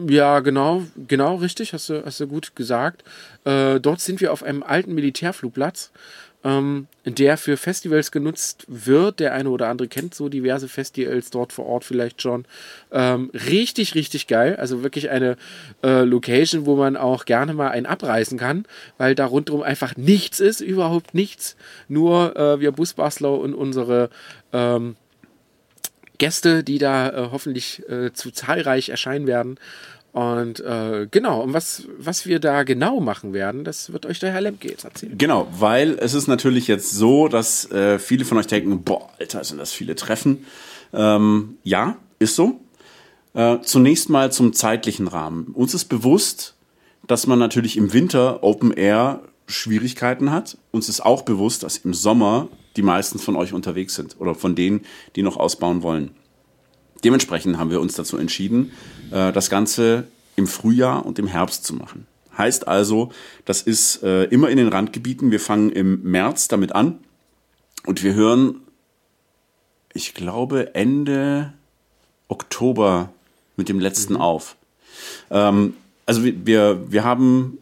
Ja, 0.09 0.41
genau, 0.41 0.85
genau, 1.09 1.37
richtig, 1.37 1.73
hast 1.73 1.89
du, 1.89 2.05
hast 2.05 2.21
du 2.21 2.27
gut 2.27 2.55
gesagt. 2.55 3.03
Äh, 3.45 3.81
dort 3.81 4.01
sind 4.01 4.21
wir 4.21 4.33
auf 4.33 4.43
einem 4.43 4.63
alten 4.63 4.95
Militärflugplatz, 4.95 5.91
ähm, 6.43 6.87
der 7.05 7.37
für 7.37 7.57
Festivals 7.57 8.11
genutzt 8.13 8.65
wird. 8.69 9.21
Der 9.21 9.35
eine 9.35 9.51
oder 9.51 9.69
andere 9.69 9.89
kennt 9.89 10.15
so 10.15 10.29
diverse 10.29 10.69
Festivals 10.69 11.31
dort 11.31 11.53
vor 11.53 11.67
Ort 11.67 11.85
vielleicht 11.85 12.23
schon. 12.23 12.45
Ähm, 12.91 13.31
richtig, 13.35 13.95
richtig 13.95 14.27
geil. 14.27 14.57
Also 14.57 14.83
wirklich 14.83 15.11
eine 15.11 15.37
äh, 15.83 16.03
Location, 16.03 16.67
wo 16.67 16.77
man 16.77 16.97
auch 16.97 17.25
gerne 17.25 17.55
mal 17.55 17.69
einen 17.69 17.87
abreißen 17.87 18.39
kann, 18.39 18.65
weil 18.99 19.15
da 19.15 19.27
rundherum 19.27 19.63
einfach 19.63 19.97
nichts 19.97 20.41
ist, 20.41 20.61
überhaupt 20.61 21.15
nichts. 21.15 21.57
Nur 21.89 22.37
äh, 22.37 22.61
wir 22.61 22.73
Busbastler 22.73 23.39
und 23.39 23.55
unsere 23.55 24.11
ähm, 24.53 24.97
Gäste, 26.21 26.63
die 26.63 26.79
da 26.79 27.09
äh, 27.09 27.29
hoffentlich 27.33 27.83
äh, 27.89 28.13
zu 28.13 28.31
zahlreich 28.31 28.91
erscheinen 28.91 29.27
werden. 29.27 29.59
Und 30.13 30.59
äh, 30.61 31.07
genau, 31.11 31.43
und 31.43 31.53
was, 31.53 31.85
was 31.97 32.27
wir 32.27 32.41
da 32.41 32.65
genau 32.65 33.01
machen 33.01 33.33
werden, 33.33 33.63
das 33.63 33.93
wird 33.93 34.07
euch 34.07 34.19
der 34.19 34.33
Herr 34.33 34.41
Lemke 34.41 34.69
jetzt 34.69 34.85
erzählen. 34.85 35.17
Genau, 35.17 35.47
weil 35.53 35.99
es 36.01 36.15
ist 36.15 36.27
natürlich 36.27 36.67
jetzt 36.67 36.91
so, 36.93 37.29
dass 37.29 37.71
äh, 37.71 37.99
viele 37.99 38.25
von 38.25 38.37
euch 38.39 38.49
denken, 38.49 38.83
boah, 38.83 39.09
Alter, 39.21 39.45
sind 39.45 39.59
das 39.59 39.73
viele 39.73 39.95
Treffen. 39.95 40.45
Ähm, 40.93 41.59
ja, 41.63 41.97
ist 42.19 42.35
so. 42.35 42.61
Äh, 43.35 43.59
zunächst 43.63 44.11
mal 44.11 44.33
zum 44.33 44.53
zeitlichen 44.53 45.07
Rahmen. 45.07 45.49
Uns 45.55 45.75
ist 45.75 45.85
bewusst, 45.85 46.57
dass 47.07 47.29
man 47.29 47.39
natürlich 47.39 47.77
im 47.77 47.93
Winter 47.93 48.43
Open 48.43 48.73
Air 48.73 49.21
Schwierigkeiten 49.47 50.33
hat. 50.33 50.59
Uns 50.73 50.89
ist 50.89 51.01
auch 51.01 51.23
bewusst, 51.23 51.63
dass 51.63 51.79
im 51.79 51.95
Sommer 51.95 52.49
die 52.77 52.83
meisten 52.83 53.19
von 53.19 53.37
euch 53.37 53.53
unterwegs 53.53 53.95
sind 53.95 54.17
oder 54.19 54.35
von 54.35 54.55
denen, 54.55 54.83
die 55.17 55.23
noch 55.23 55.37
ausbauen 55.37 55.83
wollen. 55.83 56.11
Dementsprechend 57.05 57.59
haben 57.59 57.71
wir 57.71 57.81
uns 57.81 57.95
dazu 57.95 58.17
entschieden, 58.17 58.73
äh, 59.11 59.33
das 59.33 59.51
Ganze 59.51 60.05
im 60.37 60.47
Frühjahr 60.47 61.05
und 61.05 61.19
im 61.19 61.27
Herbst 61.27 61.65
zu 61.65 61.75
machen. 61.75 62.07
Heißt 62.37 62.69
also, 62.69 63.13
das 63.45 63.63
ist 63.63 64.03
äh, 64.03 64.25
immer 64.25 64.49
in 64.49 64.57
den 64.57 64.69
Randgebieten. 64.69 65.31
Wir 65.31 65.41
fangen 65.41 65.71
im 65.71 66.03
März 66.03 66.49
damit 66.49 66.75
an 66.75 66.99
und 67.87 68.03
wir 68.03 68.15
hören, 68.15 68.61
ich 69.93 70.15
glaube, 70.15 70.75
Ende 70.75 71.53
Oktober 72.29 73.11
mit 73.57 73.69
dem 73.69 73.81
letzten 73.81 74.17
auf. 74.17 74.57
Ähm, 75.31 75.75
also 76.07 76.25
wir, 76.25 76.91
wir 76.91 77.05
haben 77.05 77.59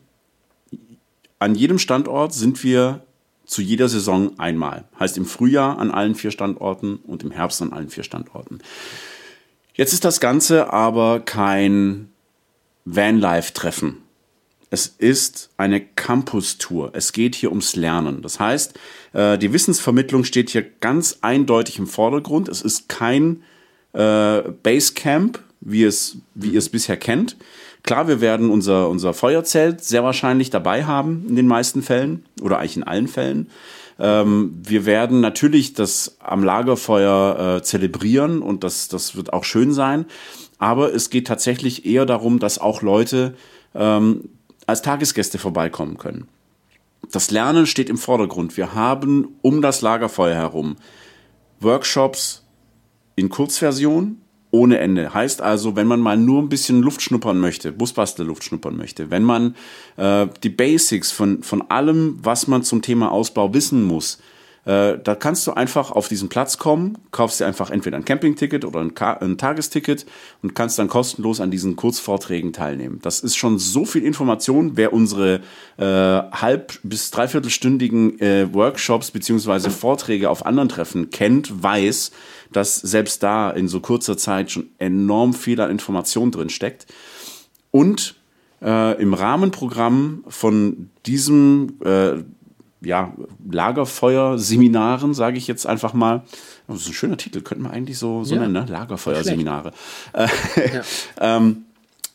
an 1.38 1.54
jedem 1.54 1.78
Standort 1.78 2.34
sind 2.34 2.62
wir 2.64 3.02
zu 3.46 3.62
jeder 3.62 3.88
Saison 3.88 4.38
einmal. 4.38 4.84
Heißt 5.00 5.16
im 5.16 5.24
Frühjahr 5.24 5.78
an 5.78 5.90
allen 5.90 6.14
vier 6.14 6.30
Standorten 6.30 6.96
und 6.96 7.22
im 7.22 7.30
Herbst 7.30 7.62
an 7.62 7.72
allen 7.72 7.88
vier 7.88 8.04
Standorten. 8.04 8.60
Jetzt 9.78 9.92
ist 9.92 10.04
das 10.04 10.18
Ganze 10.18 10.72
aber 10.72 11.20
kein 11.20 12.08
Vanlife-Treffen. 12.84 13.98
Es 14.70 14.88
ist 14.88 15.50
eine 15.56 15.80
Campus-Tour. 15.80 16.90
Es 16.94 17.12
geht 17.12 17.36
hier 17.36 17.50
ums 17.50 17.76
Lernen. 17.76 18.20
Das 18.20 18.40
heißt, 18.40 18.76
äh, 19.12 19.38
die 19.38 19.52
Wissensvermittlung 19.52 20.24
steht 20.24 20.50
hier 20.50 20.62
ganz 20.80 21.18
eindeutig 21.20 21.78
im 21.78 21.86
Vordergrund. 21.86 22.48
Es 22.48 22.60
ist 22.60 22.88
kein 22.88 23.44
äh, 23.92 24.42
Basecamp, 24.64 25.38
wie, 25.60 25.84
es, 25.84 26.16
wie 26.34 26.50
ihr 26.50 26.58
es 26.58 26.70
bisher 26.70 26.96
kennt. 26.96 27.36
Klar, 27.84 28.08
wir 28.08 28.20
werden 28.20 28.50
unser, 28.50 28.88
unser 28.88 29.14
Feuerzelt 29.14 29.84
sehr 29.84 30.02
wahrscheinlich 30.02 30.50
dabei 30.50 30.86
haben 30.86 31.24
in 31.28 31.36
den 31.36 31.46
meisten 31.46 31.82
Fällen 31.82 32.26
oder 32.42 32.58
eigentlich 32.58 32.76
in 32.78 32.82
allen 32.82 33.06
Fällen. 33.06 33.48
Ähm, 33.98 34.54
wir 34.62 34.86
werden 34.86 35.20
natürlich 35.20 35.74
das 35.74 36.16
am 36.20 36.44
Lagerfeuer 36.44 37.56
äh, 37.56 37.62
zelebrieren 37.62 38.42
und 38.42 38.64
das, 38.64 38.88
das 38.88 39.16
wird 39.16 39.32
auch 39.32 39.44
schön 39.44 39.72
sein. 39.72 40.06
Aber 40.58 40.92
es 40.94 41.10
geht 41.10 41.26
tatsächlich 41.26 41.86
eher 41.86 42.06
darum, 42.06 42.38
dass 42.38 42.58
auch 42.58 42.82
Leute 42.82 43.34
ähm, 43.74 44.28
als 44.66 44.82
Tagesgäste 44.82 45.38
vorbeikommen 45.38 45.98
können. 45.98 46.28
Das 47.10 47.30
Lernen 47.30 47.66
steht 47.66 47.88
im 47.88 47.96
Vordergrund. 47.96 48.56
Wir 48.56 48.74
haben 48.74 49.36
um 49.40 49.62
das 49.62 49.80
Lagerfeuer 49.80 50.34
herum 50.34 50.76
Workshops 51.60 52.44
in 53.16 53.28
Kurzversion 53.28 54.20
ohne 54.50 54.78
Ende. 54.78 55.12
Heißt 55.12 55.42
also, 55.42 55.76
wenn 55.76 55.86
man 55.86 56.00
mal 56.00 56.16
nur 56.16 56.42
ein 56.42 56.48
bisschen 56.48 56.80
Luft 56.80 57.02
schnuppern 57.02 57.38
möchte, 57.38 57.72
Busbastler-Luft 57.72 58.44
schnuppern 58.44 58.76
möchte, 58.76 59.10
wenn 59.10 59.22
man 59.22 59.54
äh, 59.96 60.26
die 60.42 60.48
Basics 60.48 61.10
von, 61.10 61.42
von 61.42 61.70
allem, 61.70 62.18
was 62.22 62.46
man 62.46 62.62
zum 62.62 62.82
Thema 62.82 63.12
Ausbau 63.12 63.52
wissen 63.52 63.82
muss, 63.82 64.18
äh, 64.64 64.98
da 65.02 65.14
kannst 65.14 65.46
du 65.46 65.52
einfach 65.52 65.90
auf 65.90 66.08
diesen 66.08 66.28
Platz 66.28 66.58
kommen, 66.58 66.98
kaufst 67.10 67.40
dir 67.40 67.46
einfach 67.46 67.70
entweder 67.70 67.96
ein 67.96 68.04
Campingticket 68.04 68.64
oder 68.64 68.80
ein, 68.80 68.92
ein 68.96 69.38
Tagesticket 69.38 70.04
und 70.42 70.54
kannst 70.54 70.78
dann 70.78 70.88
kostenlos 70.88 71.40
an 71.40 71.50
diesen 71.50 71.76
Kurzvorträgen 71.76 72.52
teilnehmen. 72.52 72.98
Das 73.02 73.20
ist 73.20 73.36
schon 73.36 73.58
so 73.58 73.84
viel 73.84 74.04
Information. 74.04 74.72
Wer 74.76 74.92
unsere 74.92 75.40
äh, 75.78 75.84
halb- 75.84 76.78
bis 76.82 77.10
dreiviertelstündigen 77.10 78.20
äh, 78.20 78.52
Workshops 78.52 79.10
beziehungsweise 79.10 79.70
Vorträge 79.70 80.28
auf 80.28 80.44
anderen 80.44 80.68
Treffen 80.68 81.10
kennt, 81.10 81.62
weiß, 81.62 82.10
dass 82.52 82.76
selbst 82.76 83.22
da 83.22 83.50
in 83.50 83.68
so 83.68 83.80
kurzer 83.80 84.16
Zeit 84.16 84.50
schon 84.50 84.70
enorm 84.78 85.34
viel 85.34 85.60
an 85.60 85.70
Information 85.70 86.30
drin 86.30 86.50
steckt. 86.50 86.86
Und 87.70 88.16
äh, 88.62 89.00
im 89.00 89.14
Rahmenprogramm 89.14 90.24
von 90.28 90.90
diesem 91.06 91.78
äh, 91.84 92.22
ja, 92.80 93.12
Lagerfeuerseminaren, 93.50 95.14
sage 95.14 95.38
ich 95.38 95.46
jetzt 95.46 95.66
einfach 95.66 95.94
mal. 95.94 96.22
Das 96.66 96.82
ist 96.82 96.88
ein 96.88 96.94
schöner 96.94 97.16
Titel, 97.16 97.40
könnte 97.40 97.64
man 97.64 97.72
eigentlich 97.72 97.98
so, 97.98 98.24
so 98.24 98.34
ja. 98.34 98.42
nennen, 98.42 98.52
ne? 98.52 98.66
Lagerfeuerseminare. 98.68 99.72
Äh, 100.12 100.28
ja. 100.74 100.82
ähm, 101.20 101.64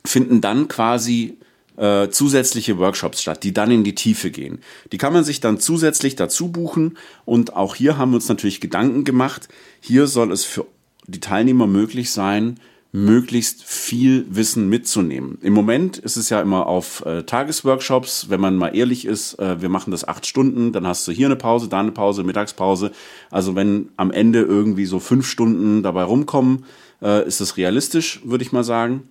finden 0.06 0.42
dann 0.42 0.68
quasi 0.68 1.38
äh, 1.78 2.10
zusätzliche 2.10 2.78
Workshops 2.78 3.22
statt, 3.22 3.44
die 3.44 3.54
dann 3.54 3.72
in 3.72 3.84
die 3.84 3.96
Tiefe 3.96 4.32
gehen. 4.32 4.60
Die 4.92 4.98
kann 4.98 5.14
man 5.14 5.24
sich 5.24 5.40
dann 5.40 5.60
zusätzlich 5.60 6.16
dazu 6.16 6.50
buchen 6.50 6.98
und 7.26 7.56
auch 7.56 7.76
hier 7.76 7.98
haben 7.98 8.12
wir 8.12 8.16
uns 8.16 8.30
natürlich 8.30 8.62
Gedanken 8.62 9.04
gemacht. 9.04 9.48
Hier 9.82 10.08
soll 10.08 10.32
es 10.32 10.46
für 10.46 10.66
die 11.08 11.20
Teilnehmer 11.20 11.68
möglich 11.68 12.12
sein, 12.12 12.60
möglichst 12.96 13.64
viel 13.64 14.28
Wissen 14.30 14.70
mitzunehmen. 14.70 15.40
Im 15.42 15.54
Moment 15.54 15.98
ist 15.98 16.16
es 16.16 16.30
ja 16.30 16.40
immer 16.40 16.68
auf 16.68 17.04
äh, 17.08 17.24
Tagesworkshops, 17.24 18.30
wenn 18.30 18.40
man 18.40 18.56
mal 18.56 18.76
ehrlich 18.76 19.06
ist, 19.06 19.40
äh, 19.40 19.60
wir 19.60 19.70
machen 19.70 19.90
das 19.90 20.08
acht 20.08 20.28
Stunden, 20.28 20.72
dann 20.72 20.86
hast 20.86 21.08
du 21.08 21.12
hier 21.12 21.26
eine 21.26 21.36
Pause, 21.36 21.68
da 21.68 21.80
eine 21.80 21.92
Pause, 21.92 22.24
Mittagspause. 22.24 22.92
Also 23.32 23.56
wenn 23.56 23.90
am 23.98 24.12
Ende 24.12 24.42
irgendwie 24.42 24.86
so 24.86 25.00
fünf 25.00 25.28
Stunden 25.28 25.82
dabei 25.82 26.04
rumkommen, 26.04 26.66
äh, 27.02 27.28
ist 27.28 27.42
das 27.42 27.58
realistisch, 27.58 28.22
würde 28.26 28.44
ich 28.44 28.52
mal 28.52 28.64
sagen. 28.64 29.10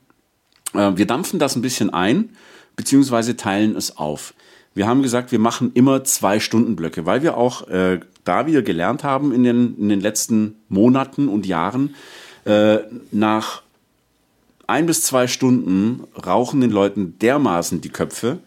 Äh, 0.74 0.92
wir 0.94 1.06
dampfen 1.08 1.40
das 1.40 1.56
ein 1.56 1.62
bisschen 1.62 1.90
ein, 1.90 2.30
beziehungsweise 2.76 3.36
teilen 3.36 3.74
es 3.74 3.96
auf. 3.96 4.32
Wir 4.74 4.86
haben 4.86 5.02
gesagt, 5.02 5.32
wir 5.32 5.40
machen 5.40 5.72
immer 5.74 6.04
zwei 6.04 6.38
Stunden 6.38 6.76
Blöcke, 6.76 7.04
weil 7.04 7.24
wir 7.24 7.36
auch, 7.36 7.66
äh, 7.66 7.98
da 8.22 8.46
wir 8.46 8.62
gelernt 8.62 9.02
haben 9.02 9.32
in 9.32 9.42
den, 9.42 9.76
in 9.76 9.88
den 9.88 10.00
letzten 10.00 10.54
Monaten 10.68 11.26
und 11.26 11.46
Jahren, 11.46 11.96
äh, 12.44 12.78
nach 13.10 13.62
ein 14.72 14.86
bis 14.86 15.02
zwei 15.02 15.26
Stunden 15.26 16.04
rauchen 16.26 16.60
den 16.62 16.70
Leuten 16.70 17.18
dermaßen 17.18 17.82
die 17.82 17.90
Köpfe, 17.90 18.38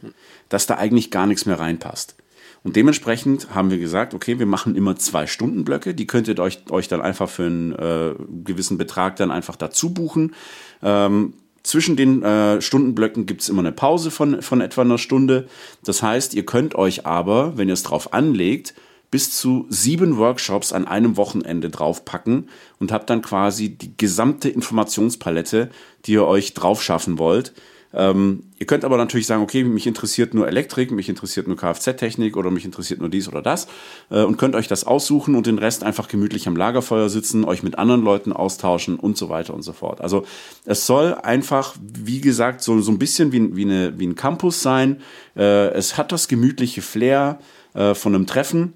dass 0.49 0.65
da 0.65 0.75
eigentlich 0.75 1.11
gar 1.11 1.27
nichts 1.27 1.45
mehr 1.45 1.59
reinpasst. 1.59 2.15
Und 2.63 2.75
dementsprechend 2.75 3.53
haben 3.53 3.69
wir 3.69 3.77
gesagt, 3.77 4.15
okay, 4.15 4.39
wir 4.39 4.47
machen 4.47 4.75
immer 4.75 4.95
zwei 4.95 5.27
Stunden 5.27 5.63
Blöcke. 5.63 5.93
Die 5.93 6.07
könnt 6.07 6.27
ihr 6.27 6.39
euch, 6.39 6.63
euch 6.71 6.87
dann 6.87 6.99
einfach 6.99 7.29
für 7.29 7.45
einen 7.45 7.73
äh, 7.73 8.15
gewissen 8.43 8.79
Betrag 8.79 9.17
dann 9.17 9.29
einfach 9.29 9.55
dazu 9.55 9.93
buchen. 9.93 10.33
Ähm, 10.81 11.35
zwischen 11.61 11.95
den 11.95 12.23
äh, 12.23 12.59
Stundenblöcken 12.59 13.27
gibt 13.27 13.41
es 13.41 13.49
immer 13.49 13.61
eine 13.61 13.71
Pause 13.71 14.09
von, 14.09 14.41
von 14.41 14.61
etwa 14.61 14.81
einer 14.81 14.97
Stunde. 14.97 15.47
Das 15.83 16.01
heißt, 16.01 16.33
ihr 16.33 16.45
könnt 16.45 16.73
euch 16.73 17.05
aber, 17.05 17.55
wenn 17.55 17.67
ihr 17.67 17.75
es 17.75 17.83
drauf 17.83 18.13
anlegt, 18.13 18.73
bis 19.15 19.31
zu 19.31 19.65
sieben 19.69 20.17
Workshops 20.17 20.73
an 20.73 20.89
einem 20.89 21.15
Wochenende 21.15 21.69
draufpacken 21.69 22.49
und 22.81 22.91
habt 22.91 23.09
dann 23.09 23.21
quasi 23.21 23.69
die 23.69 23.95
gesamte 23.95 24.49
Informationspalette, 24.49 25.69
die 26.05 26.11
ihr 26.11 26.27
euch 26.27 26.53
drauf 26.53 26.83
schaffen 26.83 27.17
wollt. 27.17 27.53
Ähm, 27.93 28.43
ihr 28.59 28.65
könnt 28.65 28.83
aber 28.83 28.97
natürlich 28.97 29.25
sagen, 29.25 29.41
okay, 29.41 29.63
mich 29.63 29.87
interessiert 29.87 30.33
nur 30.33 30.49
Elektrik, 30.49 30.91
mich 30.91 31.07
interessiert 31.07 31.47
nur 31.47 31.55
Kfz-Technik 31.55 32.35
oder 32.35 32.51
mich 32.51 32.65
interessiert 32.65 32.99
nur 32.99 33.07
dies 33.07 33.29
oder 33.29 33.41
das 33.41 33.69
äh, 34.09 34.21
und 34.21 34.35
könnt 34.35 34.53
euch 34.53 34.67
das 34.67 34.83
aussuchen 34.83 35.33
und 35.35 35.47
den 35.47 35.59
Rest 35.59 35.85
einfach 35.85 36.09
gemütlich 36.09 36.45
am 36.49 36.57
Lagerfeuer 36.57 37.07
sitzen, 37.07 37.45
euch 37.45 37.63
mit 37.63 37.79
anderen 37.79 38.03
Leuten 38.03 38.33
austauschen 38.33 38.99
und 38.99 39.15
so 39.15 39.29
weiter 39.29 39.53
und 39.53 39.61
so 39.61 39.71
fort. 39.71 40.01
Also 40.01 40.25
es 40.65 40.85
soll 40.85 41.13
einfach, 41.13 41.73
wie 41.81 42.19
gesagt, 42.19 42.61
so, 42.61 42.81
so 42.81 42.91
ein 42.91 42.99
bisschen 42.99 43.31
wie, 43.31 43.55
wie, 43.55 43.63
eine, 43.63 43.97
wie 43.97 44.07
ein 44.07 44.15
Campus 44.15 44.61
sein. 44.61 44.99
Äh, 45.37 45.69
es 45.69 45.97
hat 45.97 46.11
das 46.11 46.27
gemütliche 46.27 46.81
Flair 46.81 47.39
äh, 47.75 47.95
von 47.95 48.13
einem 48.13 48.27
Treffen 48.27 48.73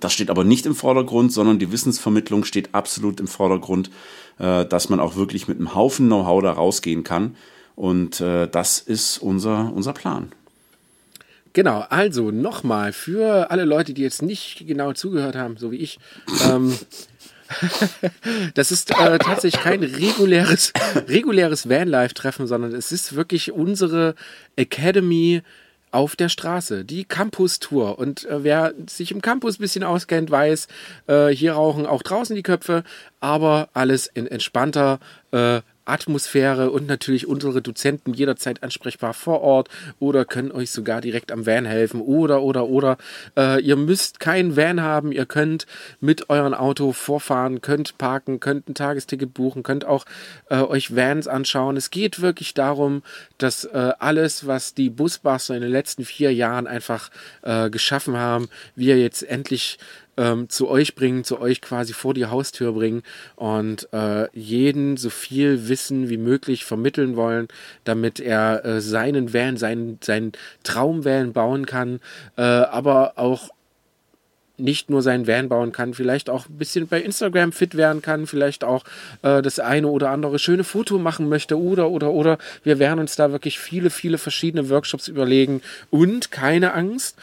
das 0.00 0.12
steht 0.12 0.30
aber 0.30 0.44
nicht 0.44 0.66
im 0.66 0.74
Vordergrund, 0.74 1.32
sondern 1.32 1.58
die 1.58 1.72
Wissensvermittlung 1.72 2.44
steht 2.44 2.74
absolut 2.74 3.20
im 3.20 3.28
Vordergrund, 3.28 3.90
äh, 4.38 4.64
dass 4.64 4.88
man 4.88 5.00
auch 5.00 5.16
wirklich 5.16 5.48
mit 5.48 5.58
einem 5.58 5.74
Haufen 5.74 6.06
Know-how 6.06 6.42
da 6.42 6.52
rausgehen 6.52 7.04
kann. 7.04 7.36
Und 7.76 8.20
äh, 8.20 8.48
das 8.48 8.78
ist 8.78 9.18
unser, 9.18 9.72
unser 9.74 9.92
Plan. 9.92 10.30
Genau, 11.52 11.84
also 11.88 12.32
nochmal 12.32 12.92
für 12.92 13.50
alle 13.50 13.64
Leute, 13.64 13.94
die 13.94 14.02
jetzt 14.02 14.22
nicht 14.22 14.66
genau 14.66 14.92
zugehört 14.92 15.36
haben, 15.36 15.56
so 15.56 15.70
wie 15.70 15.76
ich. 15.76 15.98
Ähm, 16.48 16.76
das 18.54 18.72
ist 18.72 18.90
äh, 18.90 19.18
tatsächlich 19.18 19.62
kein 19.62 19.84
reguläres, 19.84 20.72
reguläres 21.08 21.68
Vanlife-Treffen, 21.68 22.48
sondern 22.48 22.74
es 22.74 22.90
ist 22.90 23.14
wirklich 23.14 23.52
unsere 23.52 24.16
Academy 24.56 25.42
auf 25.94 26.16
der 26.16 26.28
Straße, 26.28 26.84
die 26.84 27.04
Campus-Tour. 27.04 27.98
Und 27.98 28.24
äh, 28.24 28.42
wer 28.42 28.74
sich 28.88 29.12
im 29.12 29.22
Campus 29.22 29.58
ein 29.58 29.62
bisschen 29.62 29.84
auskennt, 29.84 30.30
weiß, 30.30 30.66
äh, 31.06 31.28
hier 31.28 31.54
rauchen 31.54 31.86
auch 31.86 32.02
draußen 32.02 32.34
die 32.34 32.42
Köpfe, 32.42 32.82
aber 33.20 33.68
alles 33.72 34.06
in 34.06 34.26
entspannter 34.26 34.98
äh, 35.30 35.60
Atmosphäre 35.84 36.70
und 36.70 36.86
natürlich 36.86 37.26
unsere 37.26 37.62
Dozenten 37.62 38.14
jederzeit 38.14 38.62
ansprechbar 38.62 39.14
vor 39.14 39.40
Ort 39.42 39.68
oder 39.98 40.24
können 40.24 40.52
euch 40.52 40.70
sogar 40.70 41.00
direkt 41.00 41.32
am 41.32 41.46
Van 41.46 41.64
helfen. 41.64 42.00
Oder 42.00 42.42
oder 42.42 42.66
oder. 42.66 42.96
Äh, 43.36 43.60
ihr 43.62 43.76
müsst 43.76 44.20
kein 44.20 44.56
Van 44.56 44.82
haben, 44.82 45.12
ihr 45.12 45.26
könnt 45.26 45.66
mit 46.00 46.30
eurem 46.30 46.54
Auto 46.54 46.92
vorfahren, 46.92 47.60
könnt 47.60 47.98
parken, 47.98 48.40
könnt 48.40 48.68
ein 48.68 48.74
Tagesticket 48.74 49.34
buchen, 49.34 49.62
könnt 49.62 49.84
auch 49.84 50.04
äh, 50.50 50.56
euch 50.56 50.94
Vans 50.94 51.28
anschauen. 51.28 51.76
Es 51.76 51.90
geht 51.90 52.20
wirklich 52.20 52.54
darum, 52.54 53.02
dass 53.38 53.64
äh, 53.64 53.92
alles, 53.98 54.46
was 54.46 54.74
die 54.74 54.90
Busbuster 54.90 55.54
in 55.54 55.62
den 55.62 55.72
letzten 55.72 56.04
vier 56.04 56.32
Jahren 56.32 56.66
einfach 56.66 57.10
äh, 57.42 57.70
geschaffen 57.70 58.16
haben, 58.16 58.48
wir 58.76 58.98
jetzt 58.98 59.22
endlich 59.22 59.78
ähm, 60.16 60.48
zu 60.48 60.68
euch 60.68 60.94
bringen, 60.94 61.24
zu 61.24 61.40
euch 61.40 61.60
quasi 61.60 61.92
vor 61.92 62.14
die 62.14 62.26
Haustür 62.26 62.72
bringen 62.72 63.02
und 63.36 63.88
äh, 63.92 64.28
jeden 64.32 64.96
so 64.96 65.10
viel 65.10 65.68
Wissen 65.68 66.08
wie 66.08 66.18
möglich 66.18 66.64
vermitteln 66.64 67.16
wollen, 67.16 67.48
damit 67.84 68.20
er 68.20 68.64
äh, 68.64 68.80
seinen 68.80 69.32
Van, 69.32 69.56
seinen, 69.56 69.98
seinen 70.02 70.32
Traumvan 70.62 71.32
bauen 71.32 71.66
kann, 71.66 72.00
äh, 72.36 72.42
aber 72.42 73.14
auch 73.16 73.50
nicht 74.56 74.88
nur 74.88 75.02
seinen 75.02 75.26
Van 75.26 75.48
bauen 75.48 75.72
kann, 75.72 75.94
vielleicht 75.94 76.30
auch 76.30 76.48
ein 76.48 76.58
bisschen 76.58 76.86
bei 76.86 77.00
Instagram 77.00 77.52
fit 77.52 77.76
werden 77.76 78.02
kann, 78.02 78.26
vielleicht 78.26 78.62
auch 78.62 78.84
äh, 79.22 79.42
das 79.42 79.58
eine 79.58 79.88
oder 79.88 80.10
andere 80.10 80.38
schöne 80.38 80.64
Foto 80.64 80.98
machen 80.98 81.28
möchte 81.28 81.58
oder 81.58 81.90
oder 81.90 82.12
oder. 82.12 82.38
Wir 82.62 82.78
werden 82.78 83.00
uns 83.00 83.16
da 83.16 83.32
wirklich 83.32 83.58
viele, 83.58 83.90
viele 83.90 84.18
verschiedene 84.18 84.68
Workshops 84.70 85.08
überlegen 85.08 85.60
und 85.90 86.30
keine 86.30 86.72
Angst, 86.74 87.16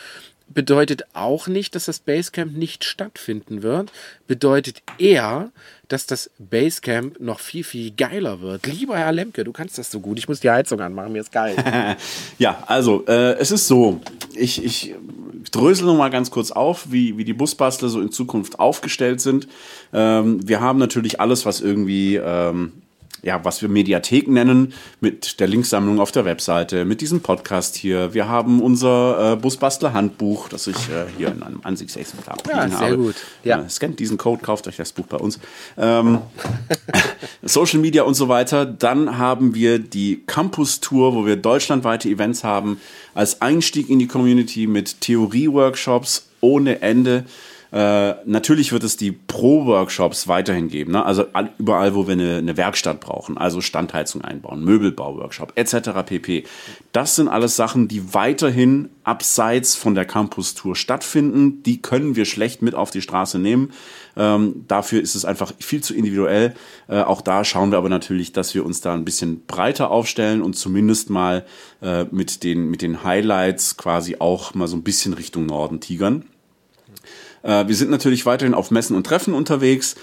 bedeutet 0.53 1.03
auch 1.13 1.47
nicht, 1.47 1.75
dass 1.75 1.85
das 1.85 1.99
Basecamp 1.99 2.55
nicht 2.55 2.83
stattfinden 2.83 3.63
wird. 3.63 3.91
Bedeutet 4.27 4.81
eher, 4.97 5.51
dass 5.87 6.05
das 6.05 6.29
Basecamp 6.39 7.19
noch 7.19 7.39
viel, 7.39 7.63
viel 7.63 7.91
geiler 7.91 8.41
wird. 8.41 8.65
Lieber 8.67 8.97
Herr 8.97 9.11
Lemke, 9.11 9.43
du 9.43 9.51
kannst 9.51 9.77
das 9.77 9.91
so 9.91 9.99
gut. 9.99 10.17
Ich 10.19 10.27
muss 10.27 10.39
die 10.39 10.49
Heizung 10.49 10.79
anmachen, 10.79 11.13
mir 11.13 11.19
ist 11.19 11.31
geil. 11.31 11.55
ja, 12.37 12.63
also 12.67 13.05
äh, 13.07 13.33
es 13.33 13.51
ist 13.51 13.67
so. 13.67 14.01
Ich, 14.33 14.63
ich 14.63 14.95
drösel 15.51 15.85
noch 15.85 15.97
mal 15.97 16.09
ganz 16.09 16.31
kurz 16.31 16.51
auf, 16.51 16.91
wie, 16.91 17.17
wie 17.17 17.25
die 17.25 17.33
Busbastler 17.33 17.89
so 17.89 18.01
in 18.01 18.11
Zukunft 18.11 18.59
aufgestellt 18.59 19.21
sind. 19.21 19.47
Ähm, 19.93 20.47
wir 20.47 20.61
haben 20.61 20.79
natürlich 20.79 21.19
alles, 21.19 21.45
was 21.45 21.61
irgendwie 21.61 22.15
ähm, 22.15 22.73
ja, 23.23 23.43
was 23.45 23.61
wir 23.61 23.69
Mediathek 23.69 24.27
nennen, 24.27 24.73
mit 24.99 25.39
der 25.39 25.47
Linksammlung 25.47 25.99
auf 25.99 26.11
der 26.11 26.25
Webseite, 26.25 26.85
mit 26.85 27.01
diesem 27.01 27.21
Podcast 27.21 27.75
hier. 27.75 28.13
Wir 28.13 28.27
haben 28.27 28.61
unser 28.61 29.33
äh, 29.33 29.35
Busbastler-Handbuch, 29.35 30.49
das 30.49 30.67
ich 30.67 30.89
äh, 30.89 31.05
hier 31.17 31.29
in 31.29 31.43
einem 31.43 31.59
Ansichtsexemplar 31.63 32.37
ja, 32.49 32.67
sehr 32.67 32.79
habe. 32.79 32.97
gut. 32.97 33.15
Ja. 33.43 33.61
Äh, 33.61 33.69
scannt 33.69 33.99
diesen 33.99 34.17
Code, 34.17 34.41
kauft 34.41 34.67
euch 34.67 34.77
das 34.77 34.91
Buch 34.91 35.05
bei 35.05 35.17
uns. 35.17 35.39
Ähm, 35.77 36.19
Social 37.43 37.79
Media 37.79 38.03
und 38.03 38.15
so 38.15 38.27
weiter. 38.27 38.65
Dann 38.65 39.17
haben 39.17 39.53
wir 39.53 39.77
die 39.77 40.23
Campus 40.25 40.79
Tour, 40.79 41.13
wo 41.13 41.25
wir 41.25 41.35
deutschlandweite 41.35 42.09
Events 42.09 42.43
haben, 42.43 42.81
als 43.13 43.41
Einstieg 43.41 43.89
in 43.89 43.99
die 43.99 44.07
Community 44.07 44.65
mit 44.65 45.01
Theorie-Workshops 45.01 46.27
ohne 46.39 46.81
Ende. 46.81 47.25
Äh, 47.71 48.15
natürlich 48.25 48.73
wird 48.73 48.83
es 48.83 48.97
die 48.97 49.13
Pro-Workshops 49.13 50.27
weiterhin 50.27 50.67
geben. 50.67 50.91
Ne? 50.91 51.05
Also 51.05 51.25
überall, 51.57 51.95
wo 51.95 52.05
wir 52.05 52.13
eine, 52.13 52.37
eine 52.37 52.57
Werkstatt 52.57 52.99
brauchen, 52.99 53.37
also 53.37 53.61
Standheizung 53.61 54.21
einbauen, 54.21 54.63
Möbelbau-Workshop 54.65 55.53
etc. 55.55 55.91
pp. 56.05 56.43
Das 56.91 57.15
sind 57.15 57.29
alles 57.29 57.55
Sachen, 57.55 57.87
die 57.87 58.13
weiterhin 58.13 58.89
abseits 59.05 59.75
von 59.75 59.95
der 59.95 60.03
Campus-Tour 60.03 60.75
stattfinden. 60.75 61.63
Die 61.63 61.81
können 61.81 62.17
wir 62.17 62.25
schlecht 62.25 62.61
mit 62.61 62.75
auf 62.75 62.91
die 62.91 63.01
Straße 63.01 63.39
nehmen. 63.39 63.71
Ähm, 64.17 64.65
dafür 64.67 65.01
ist 65.01 65.15
es 65.15 65.23
einfach 65.23 65.53
viel 65.59 65.81
zu 65.81 65.93
individuell. 65.93 66.53
Äh, 66.89 66.99
auch 67.01 67.21
da 67.21 67.45
schauen 67.45 67.71
wir 67.71 67.77
aber 67.77 67.87
natürlich, 67.87 68.33
dass 68.33 68.53
wir 68.53 68.65
uns 68.65 68.81
da 68.81 68.93
ein 68.93 69.05
bisschen 69.05 69.45
breiter 69.45 69.91
aufstellen 69.91 70.41
und 70.41 70.57
zumindest 70.57 71.09
mal 71.09 71.45
äh, 71.81 72.03
mit, 72.11 72.43
den, 72.43 72.69
mit 72.69 72.81
den 72.81 73.05
Highlights 73.05 73.77
quasi 73.77 74.17
auch 74.19 74.53
mal 74.55 74.67
so 74.67 74.75
ein 74.75 74.83
bisschen 74.83 75.13
Richtung 75.13 75.45
Norden 75.45 75.79
tigern. 75.79 76.25
Äh, 77.43 77.67
wir 77.67 77.75
sind 77.75 77.91
natürlich 77.91 78.25
weiterhin 78.25 78.53
auf 78.53 78.71
Messen 78.71 78.95
und 78.95 79.05
Treffen 79.05 79.33
unterwegs 79.33 79.95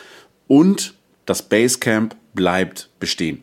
und 0.47 0.95
das 1.26 1.43
Basecamp 1.43 2.16
bleibt 2.34 2.89
bestehen. 3.01 3.43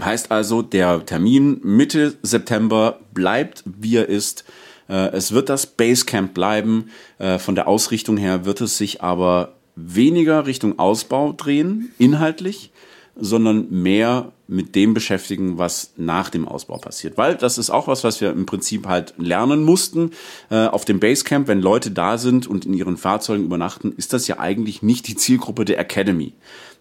Heißt 0.00 0.30
also, 0.30 0.62
der 0.62 1.04
Termin 1.04 1.60
Mitte 1.62 2.14
September 2.22 3.00
bleibt, 3.12 3.62
wie 3.66 3.96
er 3.96 4.08
ist. 4.08 4.44
Äh, 4.88 5.10
es 5.12 5.32
wird 5.32 5.48
das 5.48 5.66
Basecamp 5.66 6.34
bleiben. 6.34 6.90
Äh, 7.18 7.38
von 7.38 7.54
der 7.54 7.68
Ausrichtung 7.68 8.16
her 8.16 8.44
wird 8.44 8.60
es 8.60 8.78
sich 8.78 9.02
aber 9.02 9.54
weniger 9.76 10.46
Richtung 10.46 10.78
Ausbau 10.78 11.32
drehen, 11.32 11.92
inhaltlich, 11.98 12.72
sondern 13.16 13.70
mehr 13.70 14.32
mit 14.52 14.74
dem 14.74 14.94
beschäftigen, 14.94 15.58
was 15.58 15.92
nach 15.96 16.30
dem 16.30 16.46
Ausbau 16.46 16.78
passiert. 16.78 17.16
Weil 17.16 17.36
das 17.36 17.58
ist 17.58 17.70
auch 17.70 17.88
was, 17.88 18.04
was 18.04 18.20
wir 18.20 18.30
im 18.30 18.46
Prinzip 18.46 18.86
halt 18.86 19.14
lernen 19.16 19.62
mussten. 19.64 20.10
Äh, 20.50 20.66
auf 20.66 20.84
dem 20.84 21.00
Basecamp, 21.00 21.48
wenn 21.48 21.60
Leute 21.60 21.90
da 21.90 22.18
sind 22.18 22.46
und 22.46 22.66
in 22.66 22.74
ihren 22.74 22.96
Fahrzeugen 22.96 23.44
übernachten, 23.44 23.92
ist 23.96 24.12
das 24.12 24.28
ja 24.28 24.38
eigentlich 24.38 24.82
nicht 24.82 25.08
die 25.08 25.16
Zielgruppe 25.16 25.64
der 25.64 25.78
Academy. 25.78 26.34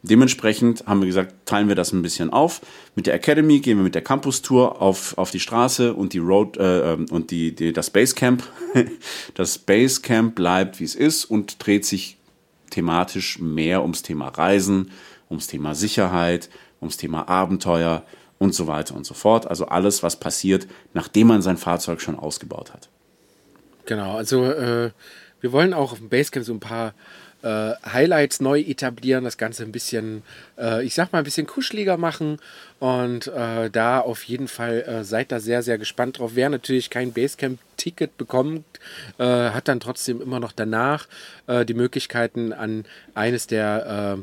Dementsprechend 0.03 0.86
haben 0.88 1.01
wir 1.01 1.07
gesagt, 1.07 1.34
teilen 1.45 1.67
wir 1.67 1.76
das 1.76 1.93
ein 1.93 2.01
bisschen 2.01 2.32
auf. 2.32 2.61
Mit 2.95 3.05
der 3.05 3.13
Academy 3.13 3.59
gehen 3.59 3.78
wir 3.78 3.84
mit 3.84 3.95
der 3.95 4.01
Campus 4.01 4.41
Tour 4.41 4.82
auf, 4.82 5.17
auf 5.17 5.30
die 5.30 5.39
Straße 5.39 5.93
und 5.93 6.13
die 6.13 6.19
Road 6.19 6.57
äh, 6.57 6.93
ähm, 6.93 7.05
und 7.11 7.32
die, 7.32 7.53
die 7.53 7.72
das 7.72 7.91
Basecamp. 7.91 8.43
das 9.36 9.59
Basecamp 9.59 10.36
bleibt 10.36 10.80
wie 10.80 10.86
es 10.86 10.95
ist 10.95 11.26
und 11.26 11.63
dreht 11.63 11.86
sich 11.86 12.17
thematisch 12.72 13.39
mehr 13.39 13.84
ums 13.84 14.01
Thema 14.01 14.30
Reisen, 14.30 14.89
ums 15.30 15.47
Thema 15.47 15.76
Sicherheit, 15.76 16.49
ums 16.82 16.97
Thema 16.97 17.29
Abenteuer 17.29 18.03
und 18.39 18.55
so 18.55 18.67
weiter 18.67 18.95
und 18.95 19.05
so 19.05 19.13
fort. 19.13 19.47
Also 19.47 19.67
alles, 19.67 20.03
was 20.03 20.15
passiert, 20.15 20.67
nachdem 20.93 21.27
man 21.27 21.41
sein 21.41 21.57
Fahrzeug 21.57 22.01
schon 22.01 22.17
ausgebaut 22.17 22.73
hat. 22.73 22.89
Genau, 23.86 24.17
also 24.17 24.45
äh, 24.45 24.91
wir 25.41 25.51
wollen 25.51 25.73
auch 25.73 25.91
auf 25.91 25.99
dem 25.99 26.09
Basecamp 26.09 26.45
so 26.45 26.53
ein 26.53 26.59
paar 26.59 26.93
äh, 27.43 27.73
Highlights 27.86 28.39
neu 28.39 28.59
etablieren, 28.59 29.23
das 29.23 29.38
Ganze 29.38 29.63
ein 29.63 29.71
bisschen, 29.71 30.23
äh, 30.57 30.84
ich 30.84 30.93
sag 30.93 31.11
mal, 31.11 31.19
ein 31.19 31.23
bisschen 31.23 31.47
kuscheliger 31.47 31.97
machen. 31.97 32.39
Und 32.79 33.27
äh, 33.27 33.69
da 33.69 33.99
auf 33.99 34.23
jeden 34.23 34.47
Fall 34.47 34.82
äh, 34.82 35.03
seid 35.03 35.32
da 35.32 35.39
sehr, 35.39 35.63
sehr 35.63 35.77
gespannt 35.77 36.19
drauf. 36.19 36.32
Wer 36.36 36.49
natürlich 36.49 36.89
kein 36.89 37.13
Basecamp-Ticket 37.13 38.17
bekommt, 38.17 38.65
äh, 39.17 39.23
hat 39.23 39.67
dann 39.67 39.79
trotzdem 39.79 40.21
immer 40.21 40.39
noch 40.39 40.51
danach 40.51 41.07
äh, 41.47 41.65
die 41.65 41.73
Möglichkeiten, 41.73 42.53
an 42.53 42.86
eines 43.13 43.47
der 43.47 44.17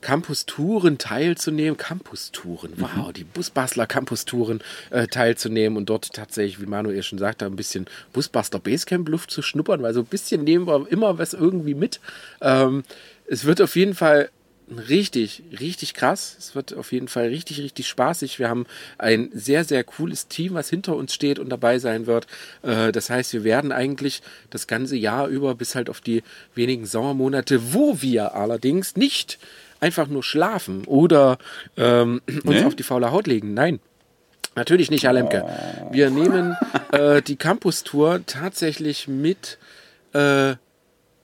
Campus-Touren 0.00 0.98
teilzunehmen. 0.98 1.76
Campus-Touren, 1.76 2.72
wow, 2.76 3.08
mhm. 3.08 3.12
die 3.12 3.24
Busbastler 3.24 3.86
Campus-Touren 3.86 4.60
äh, 4.90 5.06
teilzunehmen 5.06 5.76
und 5.76 5.90
dort 5.90 6.12
tatsächlich, 6.12 6.60
wie 6.60 6.66
Manuel 6.66 7.02
schon 7.02 7.18
sagte, 7.18 7.46
ein 7.46 7.56
bisschen 7.56 7.86
Busbastler 8.12 8.60
Basecamp-Luft 8.60 9.30
zu 9.30 9.42
schnuppern, 9.42 9.82
weil 9.82 9.94
so 9.94 10.00
ein 10.00 10.06
bisschen 10.06 10.44
nehmen 10.44 10.66
wir 10.66 10.86
immer 10.90 11.18
was 11.18 11.34
irgendwie 11.34 11.74
mit. 11.74 12.00
Ähm, 12.40 12.84
es 13.26 13.44
wird 13.44 13.60
auf 13.60 13.76
jeden 13.76 13.94
Fall 13.94 14.30
richtig, 14.70 15.42
richtig 15.58 15.94
krass. 15.94 16.36
Es 16.38 16.54
wird 16.54 16.74
auf 16.74 16.92
jeden 16.92 17.08
Fall 17.08 17.28
richtig, 17.28 17.60
richtig 17.60 17.88
spaßig. 17.88 18.38
Wir 18.38 18.48
haben 18.48 18.66
ein 18.98 19.30
sehr, 19.32 19.64
sehr 19.64 19.84
cooles 19.84 20.28
Team, 20.28 20.54
was 20.54 20.70
hinter 20.70 20.96
uns 20.96 21.14
steht 21.14 21.38
und 21.38 21.48
dabei 21.48 21.78
sein 21.78 22.06
wird. 22.06 22.26
Äh, 22.62 22.92
das 22.92 23.10
heißt, 23.10 23.32
wir 23.32 23.44
werden 23.44 23.72
eigentlich 23.72 24.22
das 24.50 24.66
ganze 24.66 24.96
Jahr 24.96 25.28
über 25.28 25.54
bis 25.54 25.74
halt 25.74 25.90
auf 25.90 26.00
die 26.00 26.22
wenigen 26.54 26.86
Sommermonate, 26.86 27.72
wo 27.72 28.00
wir 28.00 28.34
allerdings 28.34 28.96
nicht 28.96 29.38
einfach 29.80 30.08
nur 30.08 30.22
schlafen 30.22 30.84
oder 30.84 31.38
ähm, 31.76 32.20
uns 32.44 32.44
nee? 32.44 32.64
auf 32.64 32.74
die 32.74 32.82
faule 32.82 33.12
Haut 33.12 33.26
legen. 33.26 33.54
Nein. 33.54 33.80
Natürlich 34.56 34.90
nicht, 34.90 35.04
Herr 35.04 35.12
Lemke. 35.12 35.46
Wir 35.92 36.10
nehmen 36.10 36.56
äh, 36.92 37.22
die 37.22 37.36
Campus-Tour 37.36 38.22
tatsächlich 38.26 39.06
mit 39.06 39.58
äh, 40.12 40.54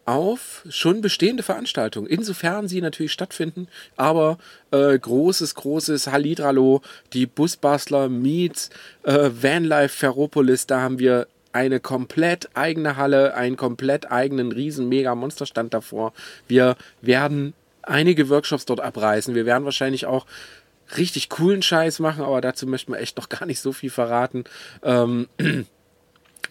auf 0.07 0.64
schon 0.68 1.00
bestehende 1.00 1.42
Veranstaltungen, 1.42 2.07
insofern 2.07 2.68
sie 2.68 2.80
natürlich 2.80 3.12
stattfinden, 3.12 3.66
aber 3.96 4.38
äh, 4.70 4.96
großes, 4.96 5.57
großes 5.57 6.07
Halidralo, 6.07 6.80
die 7.12 7.26
Busbastler 7.26 8.09
meets 8.09 8.70
äh, 9.02 9.30
Vanlife 9.30 9.96
Ferropolis, 9.96 10.68
da 10.68 10.80
haben 10.80 11.00
wir 11.00 11.26
eine 11.52 11.80
komplett 11.80 12.50
eigene 12.54 12.96
Halle, 12.96 13.34
einen 13.34 13.57
komplett 13.57 14.12
eigenen 14.12 14.52
riesen 14.52 14.88
mega 14.88 15.14
Monsterstand 15.14 15.74
davor. 15.74 16.12
Wir 16.46 16.76
werden 17.00 17.54
einige 17.87 18.28
Workshops 18.28 18.66
dort 18.66 18.80
abreißen. 18.80 19.34
Wir 19.34 19.47
werden 19.47 19.64
wahrscheinlich 19.64 20.07
auch 20.07 20.26
richtig 20.97 21.28
coolen 21.30 21.62
Scheiß 21.62 21.99
machen, 21.99 22.24
aber 22.24 22.41
dazu 22.41 22.66
möchten 22.66 22.93
wir 22.93 23.01
echt 23.01 23.16
noch 23.16 23.28
gar 23.30 23.47
nicht 23.47 23.61
so 23.61 23.72
viel 23.72 23.91
verraten. 23.91 24.45
Ähm, 24.82 25.28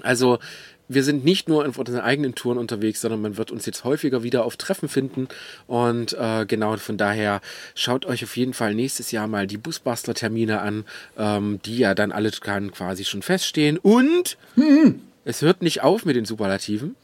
also 0.01 0.39
wir 0.87 1.03
sind 1.03 1.25
nicht 1.25 1.49
nur 1.49 1.67
auf 1.67 1.77
unseren 1.77 2.01
eigenen 2.01 2.35
Touren 2.35 2.57
unterwegs, 2.57 3.01
sondern 3.01 3.21
man 3.21 3.37
wird 3.37 3.51
uns 3.51 3.65
jetzt 3.65 3.83
häufiger 3.83 4.23
wieder 4.23 4.45
auf 4.45 4.55
Treffen 4.57 4.87
finden. 4.87 5.27
Und 5.67 6.13
äh, 6.13 6.45
genau 6.45 6.77
von 6.77 6.97
daher 6.97 7.41
schaut 7.73 8.05
euch 8.05 8.23
auf 8.23 8.37
jeden 8.37 8.53
Fall 8.53 8.75
nächstes 8.75 9.11
Jahr 9.11 9.27
mal 9.27 9.47
die 9.47 9.57
Busbastler-Termine 9.57 10.61
an, 10.61 10.85
ähm, 11.17 11.59
die 11.65 11.77
ja 11.77 11.95
dann 11.95 12.11
alle 12.11 12.29
quasi 12.31 13.03
schon 13.03 13.23
feststehen. 13.23 13.77
Und 13.77 14.37
hm. 14.55 15.01
es 15.23 15.41
hört 15.41 15.61
nicht 15.61 15.81
auf 15.81 16.05
mit 16.05 16.15
den 16.15 16.25
Superlativen, 16.25 16.95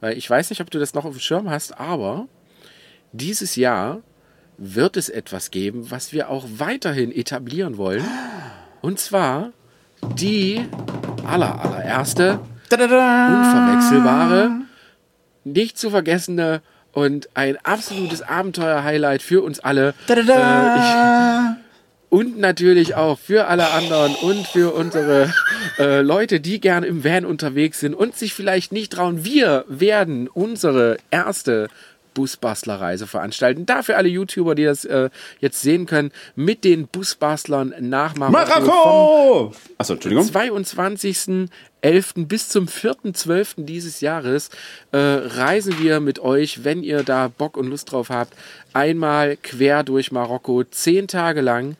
weil 0.00 0.16
ich 0.16 0.28
weiß 0.28 0.50
nicht, 0.50 0.62
ob 0.62 0.70
du 0.70 0.78
das 0.78 0.94
noch 0.94 1.04
auf 1.04 1.12
dem 1.12 1.20
Schirm 1.20 1.50
hast, 1.50 1.78
aber 1.78 2.28
dieses 3.12 3.56
Jahr 3.56 4.02
wird 4.58 4.96
es 4.96 5.08
etwas 5.08 5.50
geben, 5.50 5.90
was 5.90 6.12
wir 6.12 6.28
auch 6.28 6.46
weiterhin 6.56 7.10
etablieren 7.12 7.76
wollen. 7.76 8.04
Und 8.80 8.98
zwar 9.00 9.52
die 10.16 10.64
aller, 11.26 11.60
allererste, 11.60 12.40
unverwechselbare, 12.70 14.50
nicht 15.44 15.78
zu 15.78 15.90
vergessene 15.90 16.62
und 16.92 17.28
ein 17.34 17.56
absolutes 17.64 18.22
Abenteuer-Highlight 18.22 19.22
für 19.22 19.42
uns 19.42 19.60
alle. 19.60 19.94
Äh, 20.08 20.20
ich, 20.20 20.26
und 22.10 22.38
natürlich 22.38 22.94
auch 22.94 23.18
für 23.18 23.46
alle 23.46 23.70
anderen 23.70 24.14
und 24.16 24.46
für 24.46 24.74
unsere 24.74 25.32
äh, 25.78 26.02
Leute, 26.02 26.40
die 26.40 26.60
gerne 26.60 26.86
im 26.86 27.04
Van 27.04 27.24
unterwegs 27.24 27.80
sind 27.80 27.94
und 27.94 28.14
sich 28.16 28.34
vielleicht 28.34 28.70
nicht 28.72 28.92
trauen. 28.92 29.24
Wir 29.24 29.64
werden 29.68 30.28
unsere 30.28 30.98
erste 31.10 31.68
Busbastler-Reise 32.14 33.06
veranstalten. 33.06 33.66
Dafür 33.66 33.96
alle 33.96 34.08
YouTuber, 34.08 34.54
die 34.54 34.64
das 34.64 34.84
äh, 34.84 35.10
jetzt 35.40 35.60
sehen 35.60 35.86
können, 35.86 36.12
mit 36.34 36.64
den 36.64 36.88
Busbastlern 36.88 37.74
nach 37.80 38.16
Marokko. 38.16 39.52
Achso, 39.78 39.94
Entschuldigung. 39.94 40.26
22.11. 40.26 42.26
bis 42.26 42.48
zum 42.48 42.66
4.12. 42.66 43.64
dieses 43.64 44.00
Jahres 44.00 44.50
äh, 44.92 44.98
reisen 44.98 45.78
wir 45.80 46.00
mit 46.00 46.18
euch, 46.18 46.64
wenn 46.64 46.82
ihr 46.82 47.02
da 47.02 47.28
Bock 47.28 47.56
und 47.56 47.68
Lust 47.68 47.92
drauf 47.92 48.10
habt, 48.10 48.34
einmal 48.72 49.36
quer 49.36 49.82
durch 49.82 50.12
Marokko, 50.12 50.64
zehn 50.64 51.08
Tage 51.08 51.40
lang. 51.40 51.76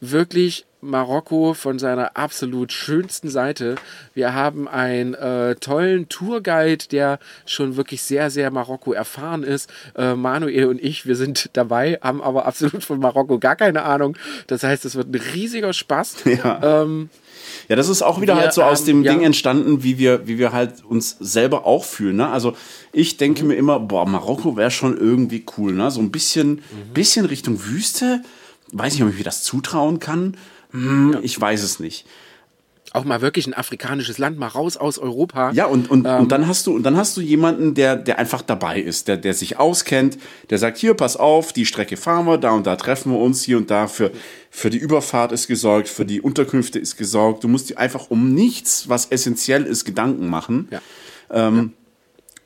Wirklich 0.00 0.66
Marokko 0.86 1.54
von 1.54 1.78
seiner 1.78 2.16
absolut 2.16 2.72
schönsten 2.72 3.28
Seite. 3.28 3.76
Wir 4.14 4.34
haben 4.34 4.68
einen 4.68 5.14
äh, 5.14 5.56
tollen 5.56 6.08
Tourguide, 6.08 6.86
der 6.90 7.18
schon 7.44 7.76
wirklich 7.76 8.02
sehr, 8.02 8.30
sehr 8.30 8.50
Marokko 8.50 8.92
erfahren 8.92 9.42
ist. 9.42 9.70
Äh, 9.96 10.14
Manuel 10.14 10.66
und 10.66 10.82
ich, 10.82 11.06
wir 11.06 11.16
sind 11.16 11.50
dabei, 11.52 11.98
haben 12.02 12.22
aber 12.22 12.46
absolut 12.46 12.84
von 12.84 12.98
Marokko 12.98 13.38
gar 13.38 13.56
keine 13.56 13.82
Ahnung. 13.82 14.16
Das 14.46 14.62
heißt, 14.62 14.84
es 14.84 14.94
wird 14.94 15.08
ein 15.10 15.20
riesiger 15.34 15.72
Spaß. 15.72 16.16
Ja. 16.36 16.82
Ähm, 16.82 17.08
ja, 17.68 17.76
das 17.76 17.88
ist 17.88 18.02
auch 18.02 18.20
wieder 18.20 18.34
wir, 18.34 18.42
halt 18.42 18.52
so 18.52 18.62
aus 18.62 18.84
dem 18.84 18.98
ähm, 18.98 19.04
ja. 19.04 19.12
Ding 19.12 19.22
entstanden, 19.22 19.82
wie 19.82 19.98
wir, 19.98 20.26
wie 20.26 20.38
wir 20.38 20.52
halt 20.52 20.84
uns 20.84 21.16
selber 21.18 21.64
auch 21.66 21.84
fühlen. 21.84 22.16
Ne? 22.16 22.28
Also 22.28 22.54
ich 22.92 23.16
denke 23.16 23.42
mhm. 23.42 23.48
mir 23.48 23.54
immer, 23.54 23.80
boah, 23.80 24.06
Marokko 24.06 24.56
wäre 24.56 24.70
schon 24.70 24.96
irgendwie 24.96 25.44
cool. 25.56 25.72
Ne? 25.72 25.90
So 25.90 26.00
ein 26.00 26.10
bisschen, 26.10 26.50
mhm. 26.50 26.92
bisschen 26.92 27.26
Richtung 27.26 27.64
Wüste. 27.64 28.22
Weiß 28.72 28.94
nicht, 28.94 29.02
ob 29.02 29.10
ich 29.10 29.18
mir 29.18 29.24
das 29.24 29.42
zutrauen 29.42 30.00
kann. 30.00 30.36
Hm, 30.70 31.12
ja. 31.14 31.20
Ich 31.22 31.40
weiß 31.40 31.62
es 31.62 31.80
nicht. 31.80 32.06
auch 32.92 33.04
mal 33.04 33.20
wirklich 33.20 33.46
ein 33.46 33.54
afrikanisches 33.54 34.18
Land, 34.18 34.38
mal 34.38 34.48
raus 34.48 34.76
aus 34.76 34.98
Europa. 34.98 35.50
Ja, 35.52 35.66
und, 35.66 35.90
und, 35.90 36.06
ähm, 36.06 36.20
und 36.22 36.32
dann 36.32 36.46
hast 36.46 36.66
du, 36.66 36.74
und 36.74 36.82
dann 36.82 36.96
hast 36.96 37.16
du 37.16 37.20
jemanden, 37.20 37.74
der, 37.74 37.96
der 37.96 38.18
einfach 38.18 38.42
dabei 38.42 38.80
ist, 38.80 39.08
der, 39.08 39.16
der 39.16 39.34
sich 39.34 39.58
auskennt, 39.58 40.18
der 40.50 40.58
sagt, 40.58 40.78
hier, 40.78 40.94
pass 40.94 41.16
auf, 41.16 41.52
die 41.52 41.66
Strecke 41.66 41.96
fahren 41.96 42.26
wir, 42.26 42.38
da 42.38 42.52
und 42.52 42.66
da 42.66 42.76
treffen 42.76 43.12
wir 43.12 43.18
uns, 43.18 43.42
hier 43.42 43.58
und 43.58 43.70
da 43.70 43.86
für, 43.86 44.12
für 44.50 44.70
die 44.70 44.78
Überfahrt 44.78 45.32
ist 45.32 45.46
gesorgt, 45.46 45.88
für 45.88 46.06
die 46.06 46.20
Unterkünfte 46.20 46.78
ist 46.78 46.96
gesorgt. 46.96 47.44
Du 47.44 47.48
musst 47.48 47.68
dir 47.70 47.78
einfach 47.78 48.10
um 48.10 48.32
nichts, 48.32 48.88
was 48.88 49.06
essentiell 49.06 49.64
ist, 49.64 49.84
Gedanken 49.84 50.28
machen. 50.28 50.68
Ja. 50.70 50.80
Ähm, 51.30 51.56
ja. 51.56 51.68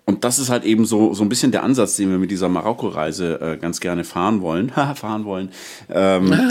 Und 0.06 0.24
das 0.24 0.40
ist 0.40 0.50
halt 0.50 0.64
eben 0.64 0.86
so, 0.86 1.14
so 1.14 1.22
ein 1.22 1.28
bisschen 1.28 1.52
der 1.52 1.62
Ansatz, 1.62 1.94
den 1.94 2.10
wir 2.10 2.18
mit 2.18 2.32
dieser 2.32 2.48
Marokko-Reise 2.48 3.40
äh, 3.40 3.56
ganz 3.58 3.78
gerne 3.78 4.02
fahren 4.02 4.40
wollen. 4.40 4.70
fahren 4.96 5.24
wollen. 5.24 5.50
Ähm, 5.88 6.34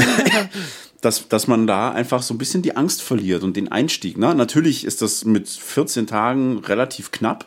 dass, 1.02 1.28
dass 1.30 1.48
man 1.48 1.68
da 1.68 1.92
einfach 1.92 2.22
so 2.22 2.34
ein 2.34 2.38
bisschen 2.38 2.62
die 2.62 2.76
Angst 2.76 3.02
verliert 3.02 3.44
und 3.44 3.56
den 3.56 3.72
Einstieg. 3.72 4.18
Ne? 4.18 4.36
Natürlich 4.36 4.86
ist 4.86 5.02
das 5.02 5.26
mit 5.26 5.48
14 5.48 6.08
Tagen 6.08 6.60
relativ 6.60 7.12
knapp. 7.12 7.46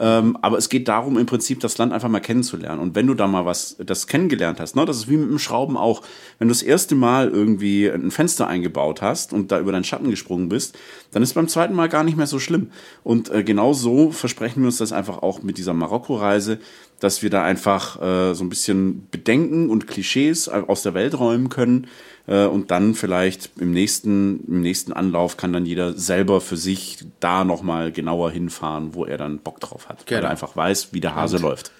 Ähm, 0.00 0.38
aber 0.42 0.58
es 0.58 0.68
geht 0.68 0.86
darum, 0.86 1.18
im 1.18 1.26
Prinzip 1.26 1.58
das 1.58 1.76
Land 1.76 1.92
einfach 1.92 2.08
mal 2.08 2.20
kennenzulernen. 2.20 2.80
Und 2.80 2.94
wenn 2.94 3.08
du 3.08 3.14
da 3.14 3.26
mal 3.26 3.44
was, 3.44 3.76
das 3.84 4.06
kennengelernt 4.06 4.60
hast, 4.60 4.76
ne, 4.76 4.84
das 4.84 4.98
ist 4.98 5.08
wie 5.08 5.16
mit 5.16 5.28
dem 5.28 5.40
Schrauben 5.40 5.76
auch. 5.76 6.02
Wenn 6.38 6.46
du 6.46 6.54
das 6.54 6.62
erste 6.62 6.94
Mal 6.94 7.28
irgendwie 7.28 7.88
ein 7.88 8.12
Fenster 8.12 8.46
eingebaut 8.46 9.02
hast 9.02 9.32
und 9.32 9.50
da 9.50 9.58
über 9.58 9.72
deinen 9.72 9.82
Schatten 9.82 10.10
gesprungen 10.10 10.48
bist, 10.48 10.78
dann 11.10 11.24
ist 11.24 11.34
beim 11.34 11.48
zweiten 11.48 11.74
Mal 11.74 11.88
gar 11.88 12.04
nicht 12.04 12.16
mehr 12.16 12.28
so 12.28 12.38
schlimm. 12.38 12.70
Und 13.02 13.28
äh, 13.30 13.42
genau 13.42 13.72
so 13.72 14.12
versprechen 14.12 14.62
wir 14.62 14.66
uns 14.66 14.76
das 14.76 14.92
einfach 14.92 15.18
auch 15.22 15.42
mit 15.42 15.58
dieser 15.58 15.74
Marokko-Reise, 15.74 16.60
dass 17.00 17.22
wir 17.22 17.30
da 17.30 17.44
einfach 17.44 18.00
äh, 18.00 18.34
so 18.34 18.44
ein 18.44 18.48
bisschen 18.48 19.06
Bedenken 19.10 19.70
und 19.70 19.86
Klischees 19.86 20.48
aus 20.48 20.82
der 20.82 20.94
Welt 20.94 21.18
räumen 21.18 21.48
können 21.48 21.86
äh, 22.26 22.44
und 22.46 22.70
dann 22.70 22.94
vielleicht 22.94 23.50
im 23.58 23.72
nächsten, 23.72 24.44
im 24.46 24.60
nächsten 24.60 24.92
Anlauf 24.92 25.36
kann 25.36 25.52
dann 25.52 25.66
jeder 25.66 25.94
selber 25.94 26.40
für 26.40 26.56
sich 26.56 27.04
da 27.20 27.44
nochmal 27.44 27.92
genauer 27.92 28.30
hinfahren, 28.30 28.94
wo 28.94 29.04
er 29.04 29.18
dann 29.18 29.38
Bock 29.38 29.60
drauf 29.60 29.88
hat. 29.88 30.06
Genau. 30.06 30.08
Weil 30.08 30.16
er 30.16 30.20
genau. 30.20 30.30
einfach 30.30 30.56
weiß, 30.56 30.88
wie 30.92 31.00
der 31.00 31.14
Hase 31.14 31.36
und 31.36 31.42
läuft. 31.42 31.72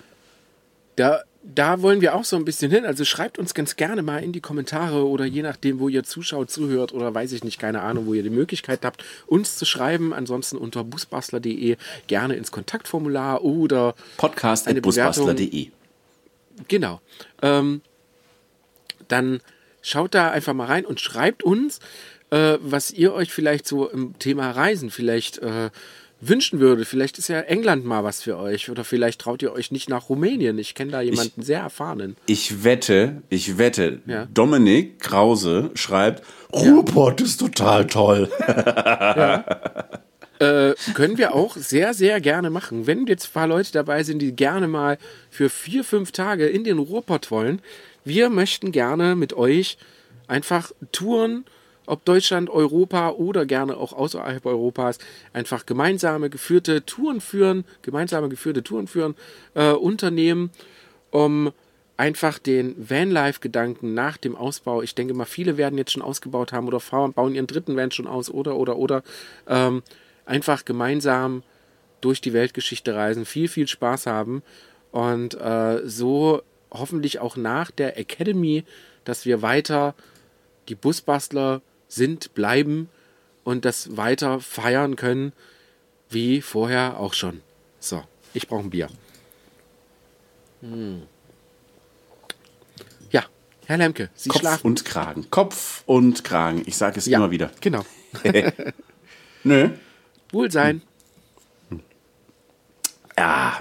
Da, 0.99 1.23
da 1.43 1.83
wollen 1.83 2.01
wir 2.01 2.15
auch 2.15 2.25
so 2.25 2.37
ein 2.37 2.45
bisschen 2.45 2.71
hin. 2.71 2.85
Also 2.85 3.05
schreibt 3.05 3.39
uns 3.39 3.55
ganz 3.55 3.77
gerne 3.77 4.03
mal 4.03 4.23
in 4.23 4.33
die 4.33 4.41
Kommentare 4.41 5.07
oder 5.07 5.25
je 5.25 5.43
nachdem, 5.43 5.79
wo 5.79 5.89
ihr 5.89 6.05
zuschaut, 6.05 6.51
zuhört 6.51 6.93
oder 6.93 7.15
weiß 7.15 7.33
ich 7.33 7.45
nicht, 7.45 7.59
keine 7.59 7.83
Ahnung, 7.83 8.07
wo 8.07 8.15
ihr 8.15 8.23
die 8.23 8.31
Möglichkeit 8.31 8.85
habt, 8.85 9.05
uns 9.27 9.57
zu 9.57 9.65
schreiben. 9.65 10.13
Ansonsten 10.13 10.57
unter 10.57 10.85
busbastler.de 10.85 11.77
gerne 12.07 12.35
ins 12.35 12.51
Kontaktformular 12.51 13.45
oder 13.45 13.95
podcast.busbastler.de. 14.17 15.69
Genau. 16.67 17.01
Ähm, 17.43 17.83
dann 19.07 19.41
Schaut 19.89 20.15
da 20.15 20.31
einfach 20.31 20.55
mal 20.55 20.67
rein 20.67 20.85
und 20.85 21.01
schreibt 21.01 21.43
uns, 21.43 21.79
äh, 22.31 22.59
was 22.61 22.91
ihr 22.91 23.15
euch 23.15 23.33
vielleicht 23.33 23.67
so 23.67 23.89
im 23.89 24.19
Thema 24.19 24.51
Reisen 24.51 24.91
vielleicht 24.91 25.39
äh, 25.39 25.71
wünschen 26.21 26.61
würdet. 26.61 26.87
Vielleicht 26.87 27.19
ist 27.19 27.29
ja 27.29 27.41
England 27.41 27.85
mal 27.85 28.05
was 28.05 28.23
für 28.23 28.37
euch 28.39 28.71
oder 28.71 28.85
vielleicht 28.85 29.21
traut 29.21 29.43
ihr 29.43 29.53
euch 29.53 29.71
nicht 29.71 29.89
nach 29.89 30.09
Rumänien. 30.09 30.59
Ich 30.59 30.75
kenne 30.75 30.91
da 30.91 31.01
jemanden 31.01 31.41
ich, 31.41 31.47
sehr 31.47 31.61
erfahrenen. 31.61 32.17
Ich 32.27 32.65
wette, 32.65 33.23
ich 33.29 33.59
wette, 33.59 34.01
ja. 34.07 34.27
Dominik 34.33 35.01
Krause 35.01 35.71
schreibt, 35.75 36.23
Ruhrpott 36.53 37.21
ja. 37.21 37.27
ist 37.27 37.39
total 37.39 37.87
toll. 37.87 38.31
ja. 38.49 39.45
Äh, 40.41 40.75
können 40.95 41.19
wir 41.19 41.35
auch 41.35 41.57
sehr, 41.57 41.95
sehr 41.95 42.21
gerne 42.21 42.51
machen. 42.51 42.87
Wenn 42.87 43.07
jetzt 43.07 43.27
ein 43.27 43.33
paar 43.33 43.49
Leute 43.49 43.73
dabei 43.73 44.05
sind, 44.05 44.21
die 44.21 44.35
gerne 44.35 44.69
mal 44.69 44.99
für 45.31 45.51
vier, 45.51 45.83
fünf 45.83 46.13
Tage 46.13 46.47
in 46.47 46.65
den 46.65 46.79
Ruhrpott 46.79 47.31
wollen, 47.31 47.61
wir 48.05 48.31
möchten 48.31 48.73
gerne 48.73 49.17
mit 49.17 49.33
euch 49.35 49.79
einfach 50.29 50.71
Touren, 50.93 51.45
ob 51.89 52.05
Deutschland, 52.05 52.51
Europa 52.51 53.11
oder 53.11 53.47
gerne 53.47 53.77
auch 53.77 53.93
außerhalb 53.93 54.45
Europas, 54.45 54.99
einfach 55.33 55.67
gemeinsame 55.67 56.31
geführte 56.31 56.85
Touren 56.85 57.21
führen, 57.21 57.65
gemeinsame 57.83 58.29
geführte 58.29 58.63
Touren 58.63 58.87
führen, 58.87 59.15
äh, 59.55 59.73
Unternehmen, 59.73 60.51
um 61.11 61.53
einfach 61.97 62.39
den 62.39 62.77
Vanlife-Gedanken 62.79 63.95
nach 63.95 64.19
dem 64.19 64.37
Ausbau, 64.37 64.83
ich 64.83 64.95
denke 64.95 65.15
mal, 65.15 65.25
viele 65.25 65.57
werden 65.57 65.79
jetzt 65.79 65.93
schon 65.93 66.03
ausgebaut 66.03 66.53
haben 66.53 66.69
oder 66.69 66.81
bauen 67.11 67.35
ihren 67.35 67.47
dritten 67.47 67.77
Van 67.77 67.91
schon 67.91 68.07
aus 68.07 68.31
oder, 68.31 68.57
oder, 68.57 68.77
oder, 68.77 69.03
ähm, 69.49 69.83
einfach 70.25 70.65
gemeinsam 70.65 71.43
durch 72.01 72.21
die 72.21 72.33
Weltgeschichte 72.33 72.95
reisen, 72.95 73.25
viel, 73.25 73.49
viel 73.49 73.67
Spaß 73.67 74.07
haben 74.07 74.43
und 74.93 75.35
äh, 75.41 75.81
so 75.85 76.43
hoffentlich 76.71 77.19
auch 77.19 77.37
nach 77.37 77.71
der 77.71 77.99
Academy, 77.99 78.65
dass 79.05 79.25
wir 79.25 79.43
weiter 79.43 79.95
die 80.69 80.75
Busbastler 80.75 81.63
sind, 81.89 82.35
bleiben 82.35 82.89
und 83.45 83.65
das 83.65 83.97
weiter 83.97 84.41
feiern 84.41 84.97
können, 84.97 85.33
wie 86.11 86.41
vorher 86.41 86.99
auch 87.01 87.15
schon. 87.15 87.41
So, 87.81 88.03
ich 88.35 88.47
brauche 88.49 88.65
ein 88.65 88.71
Bier. 88.71 88.89
Hm. 90.61 91.03
Ja, 93.11 93.25
Herr 93.67 93.79
Lemke, 93.79 94.11
Sie 94.15 94.29
Kopf 94.29 94.41
schlafen. 94.41 94.67
und 94.67 94.85
Kragen. 94.85 95.31
Kopf 95.31 95.83
und 95.87 96.25
Kragen. 96.25 96.63
Ich 96.67 96.77
sage 96.77 96.99
es 96.99 97.07
ja, 97.07 97.19
immer 97.19 97.31
wieder. 97.31 97.51
Genau. 97.61 97.85
Nö. 99.45 99.71
Wohlsein. 100.31 100.83
Hm. 101.71 101.81
Ja, 103.17 103.61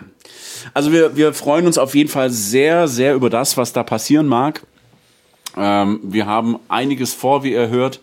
also 0.73 0.91
wir, 0.91 1.15
wir 1.15 1.33
freuen 1.33 1.65
uns 1.65 1.77
auf 1.77 1.95
jeden 1.95 2.09
Fall 2.09 2.29
sehr, 2.29 2.87
sehr 2.87 3.15
über 3.15 3.29
das, 3.29 3.57
was 3.57 3.73
da 3.73 3.83
passieren 3.83 4.27
mag. 4.27 4.61
Ähm, 5.57 5.99
wir 6.03 6.25
haben 6.25 6.59
einiges 6.67 7.13
vor, 7.13 7.43
wie 7.43 7.53
ihr 7.53 7.69
hört. 7.69 7.99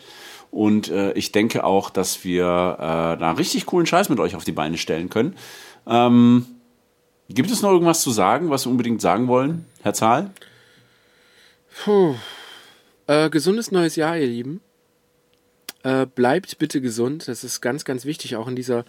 Und 0.50 0.88
äh, 0.88 1.12
ich 1.14 1.32
denke 1.32 1.64
auch, 1.64 1.90
dass 1.90 2.22
wir 2.24 2.44
äh, 2.44 3.18
da 3.18 3.32
richtig 3.32 3.66
coolen 3.66 3.86
Scheiß 3.86 4.08
mit 4.08 4.20
euch 4.20 4.36
auf 4.36 4.44
die 4.44 4.52
Beine 4.52 4.78
stellen 4.78 5.10
können. 5.10 5.34
Ähm, 5.86 6.46
gibt 7.28 7.50
es 7.50 7.62
noch 7.62 7.70
irgendwas 7.70 8.02
zu 8.02 8.10
sagen, 8.10 8.50
was 8.50 8.66
wir 8.66 8.70
unbedingt 8.70 9.00
sagen 9.00 9.26
wollen, 9.26 9.66
Herr 9.82 9.94
Zahl? 9.94 10.30
Puh. 11.82 12.14
Äh, 13.06 13.30
gesundes 13.30 13.72
neues 13.72 13.96
Jahr, 13.96 14.16
ihr 14.16 14.28
Lieben. 14.28 14.60
Äh, 15.82 16.06
bleibt 16.06 16.58
bitte 16.58 16.80
gesund. 16.80 17.28
Das 17.28 17.44
ist 17.44 17.60
ganz, 17.60 17.84
ganz 17.84 18.04
wichtig, 18.04 18.36
auch 18.36 18.48
in 18.48 18.56
dieser 18.56 18.84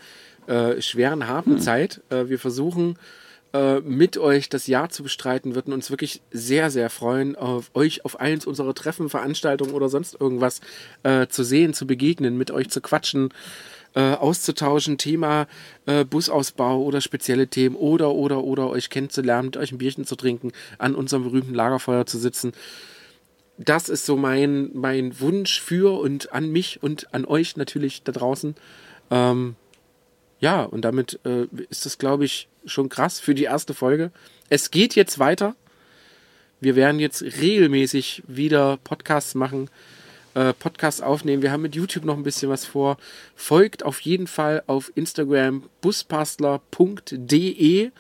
äh, 0.48 0.82
schweren, 0.82 1.28
harten 1.28 1.56
hm. 1.56 1.60
Zeit. 1.60 2.02
Äh, 2.10 2.30
wir 2.30 2.40
versuchen 2.40 2.98
äh, 3.56 3.80
mit 3.80 4.18
euch 4.18 4.50
das 4.50 4.68
Jahr 4.68 4.90
zu 4.90 5.02
bestreiten, 5.02 5.56
würden 5.56 5.74
uns 5.74 5.90
wirklich 5.90 6.22
sehr, 6.30 6.70
sehr 6.70 6.90
freuen, 6.90 7.38
auf 7.38 7.72
euch 7.74 8.04
auf 8.04 8.20
eins 8.20 8.46
unserer 8.46 8.74
Treffen, 8.74 9.08
Veranstaltungen 9.08 9.72
oder 9.72 9.88
sonst 9.88 10.20
irgendwas 10.20 10.60
äh, 11.04 11.28
zu 11.28 11.44
sehen, 11.44 11.74
zu 11.74 11.88
begegnen, 11.88 12.38
mit 12.38 12.52
euch 12.52 12.70
zu 12.70 12.82
quatschen, 12.82 13.30
äh, 13.94 14.12
auszutauschen, 14.12 14.98
Thema 14.98 15.48
äh, 15.86 16.04
Busausbau 16.04 16.82
oder 16.82 17.00
spezielle 17.00 17.48
Themen 17.48 17.78
oder, 17.78 18.12
oder, 18.12 18.44
oder 18.44 18.70
euch 18.70 18.90
kennenzulernen, 18.90 19.46
mit 19.46 19.58
euch 19.58 19.72
ein 19.72 19.78
Bierchen 19.78 20.06
zu 20.06 20.18
trinken, 20.18 20.52
an 20.78 20.94
unserem 20.94 21.24
berühmten 21.24 21.54
Lagerfeuer 21.54 22.06
zu 22.06 22.18
sitzen. 22.18 22.52
Das 23.58 23.88
ist 23.88 24.06
so 24.06 24.18
mein, 24.18 24.72
mein 24.74 25.18
Wunsch 25.22 25.62
für 25.62 25.98
und 25.98 26.34
an 26.34 26.52
mich 26.52 26.84
und 26.84 27.14
an 27.14 27.24
euch 27.24 27.56
natürlich 27.56 28.04
da 28.04 28.12
draußen. 28.12 28.56
Ähm, 29.12 29.56
ja, 30.42 30.64
und 30.64 30.82
damit 30.82 31.22
äh, 31.24 31.48
ist 31.70 31.86
das, 31.86 31.98
glaube 31.98 32.26
ich, 32.26 32.50
schon 32.66 32.90
krass 32.90 33.20
für 33.20 33.36
die 33.36 33.44
erste 33.44 33.74
Folge. 33.74 34.12
Es 34.50 34.72
geht 34.72 34.96
jetzt 34.96 35.20
weiter. 35.20 35.56
Wir 36.60 36.76
werden 36.76 37.00
jetzt 37.00 37.22
regelmäßig 37.22 38.24
wieder 38.28 38.78
Podcasts 38.84 39.36
machen, 39.36 39.70
äh, 40.34 40.54
Podcasts 40.54 41.02
aufnehmen. 41.02 41.42
Wir 41.42 41.52
haben 41.52 41.62
mit 41.62 41.76
YouTube 41.76 42.06
noch 42.06 42.18
ein 42.18 42.24
bisschen 42.24 42.50
was 42.50 42.66
vor. 42.66 42.98
Folgt 43.36 43.84
auf 43.84 44.00
jeden 44.02 44.28
Fall 44.28 44.64
auf 44.68 44.92
Instagram 44.96 45.64
buspastler.de. 45.82 47.92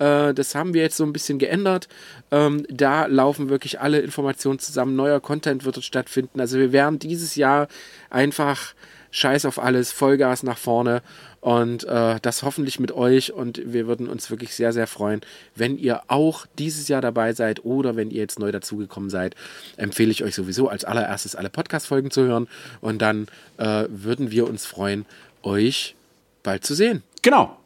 Äh, 0.00 0.34
das 0.34 0.54
haben 0.54 0.74
wir 0.74 0.82
jetzt 0.82 0.96
so 0.96 1.04
ein 1.04 1.12
bisschen 1.12 1.38
geändert. 1.38 1.88
Ähm, 2.30 2.66
da 2.68 3.06
laufen 3.06 3.48
wirklich 3.48 3.80
alle 3.80 4.00
Informationen 4.00 4.58
zusammen. 4.58 4.96
Neuer 4.96 5.20
Content 5.20 5.64
wird 5.64 5.82
stattfinden. 5.84 6.40
Also 6.40 6.58
wir 6.58 6.72
werden 6.72 6.98
dieses 6.98 7.36
Jahr 7.36 7.68
einfach 8.08 8.74
Scheiß 9.12 9.44
auf 9.44 9.58
alles, 9.58 9.92
Vollgas 9.92 10.42
nach 10.42 10.58
vorne 10.58 11.02
und 11.40 11.84
äh, 11.84 12.18
das 12.20 12.42
hoffentlich 12.42 12.78
mit 12.80 12.92
euch. 12.92 13.32
Und 13.32 13.60
wir 13.64 13.86
würden 13.86 14.08
uns 14.08 14.30
wirklich 14.30 14.54
sehr, 14.54 14.72
sehr 14.72 14.86
freuen, 14.86 15.20
wenn 15.54 15.78
ihr 15.78 16.02
auch 16.08 16.46
dieses 16.58 16.88
Jahr 16.88 17.00
dabei 17.00 17.32
seid 17.32 17.64
oder 17.64 17.96
wenn 17.96 18.10
ihr 18.10 18.20
jetzt 18.20 18.38
neu 18.38 18.52
dazugekommen 18.52 19.10
seid. 19.10 19.34
Empfehle 19.76 20.10
ich 20.10 20.22
euch 20.22 20.34
sowieso 20.34 20.68
als 20.68 20.84
allererstes 20.84 21.34
alle 21.34 21.50
Podcast-Folgen 21.50 22.10
zu 22.10 22.22
hören. 22.22 22.48
Und 22.80 23.00
dann 23.00 23.26
äh, 23.56 23.84
würden 23.88 24.30
wir 24.30 24.48
uns 24.48 24.66
freuen, 24.66 25.06
euch 25.42 25.94
bald 26.42 26.64
zu 26.64 26.74
sehen. 26.74 27.02
Genau. 27.22 27.56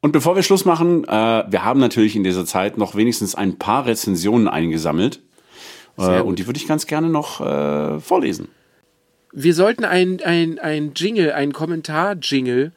Und 0.00 0.12
bevor 0.12 0.34
wir 0.34 0.42
Schluss 0.42 0.64
machen, 0.64 1.04
äh, 1.04 1.44
wir 1.48 1.64
haben 1.64 1.78
natürlich 1.78 2.16
in 2.16 2.24
dieser 2.24 2.44
Zeit 2.44 2.76
noch 2.76 2.94
wenigstens 2.96 3.34
ein 3.34 3.58
paar 3.58 3.86
Rezensionen 3.86 4.48
eingesammelt. 4.48 5.20
Äh, 5.96 6.20
und 6.20 6.38
die 6.38 6.46
würde 6.46 6.58
ich 6.58 6.66
ganz 6.66 6.86
gerne 6.86 7.08
noch 7.08 7.40
äh, 7.40 8.00
vorlesen. 8.00 8.48
Wir 9.32 9.54
sollten 9.54 9.84
ein, 9.84 10.20
ein, 10.22 10.58
ein 10.58 10.92
Jingle, 10.94 11.32
ein 11.32 11.52
Kommentar-Jingle 11.52 12.72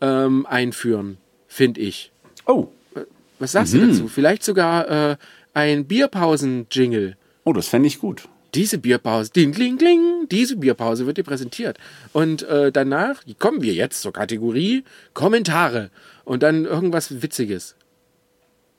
ähm, 0.00 0.46
einführen, 0.46 1.18
finde 1.46 1.80
ich. 1.80 2.10
Oh. 2.46 2.68
Was 3.38 3.52
sagst 3.52 3.74
mhm. 3.74 3.80
du 3.80 3.86
dazu? 3.88 4.08
Vielleicht 4.08 4.42
sogar 4.42 5.10
äh, 5.12 5.16
ein 5.54 5.84
Bierpausen-Jingle. 5.86 7.16
Oh, 7.44 7.52
das 7.52 7.68
fände 7.68 7.86
ich 7.86 7.98
gut. 7.98 8.28
diese 8.54 8.78
Bierpause, 8.78 9.30
ding, 9.32 9.52
kling, 9.52 9.78
kling, 9.78 10.26
diese 10.30 10.56
Bierpause 10.56 11.06
wird 11.06 11.18
dir 11.18 11.24
präsentiert. 11.24 11.78
Und 12.12 12.42
äh, 12.42 12.72
danach 12.72 13.22
kommen 13.38 13.62
wir 13.62 13.74
jetzt 13.74 14.02
zur 14.02 14.12
Kategorie 14.12 14.84
Kommentare 15.14 15.90
und 16.24 16.42
dann 16.42 16.64
irgendwas 16.64 17.22
Witziges. 17.22 17.76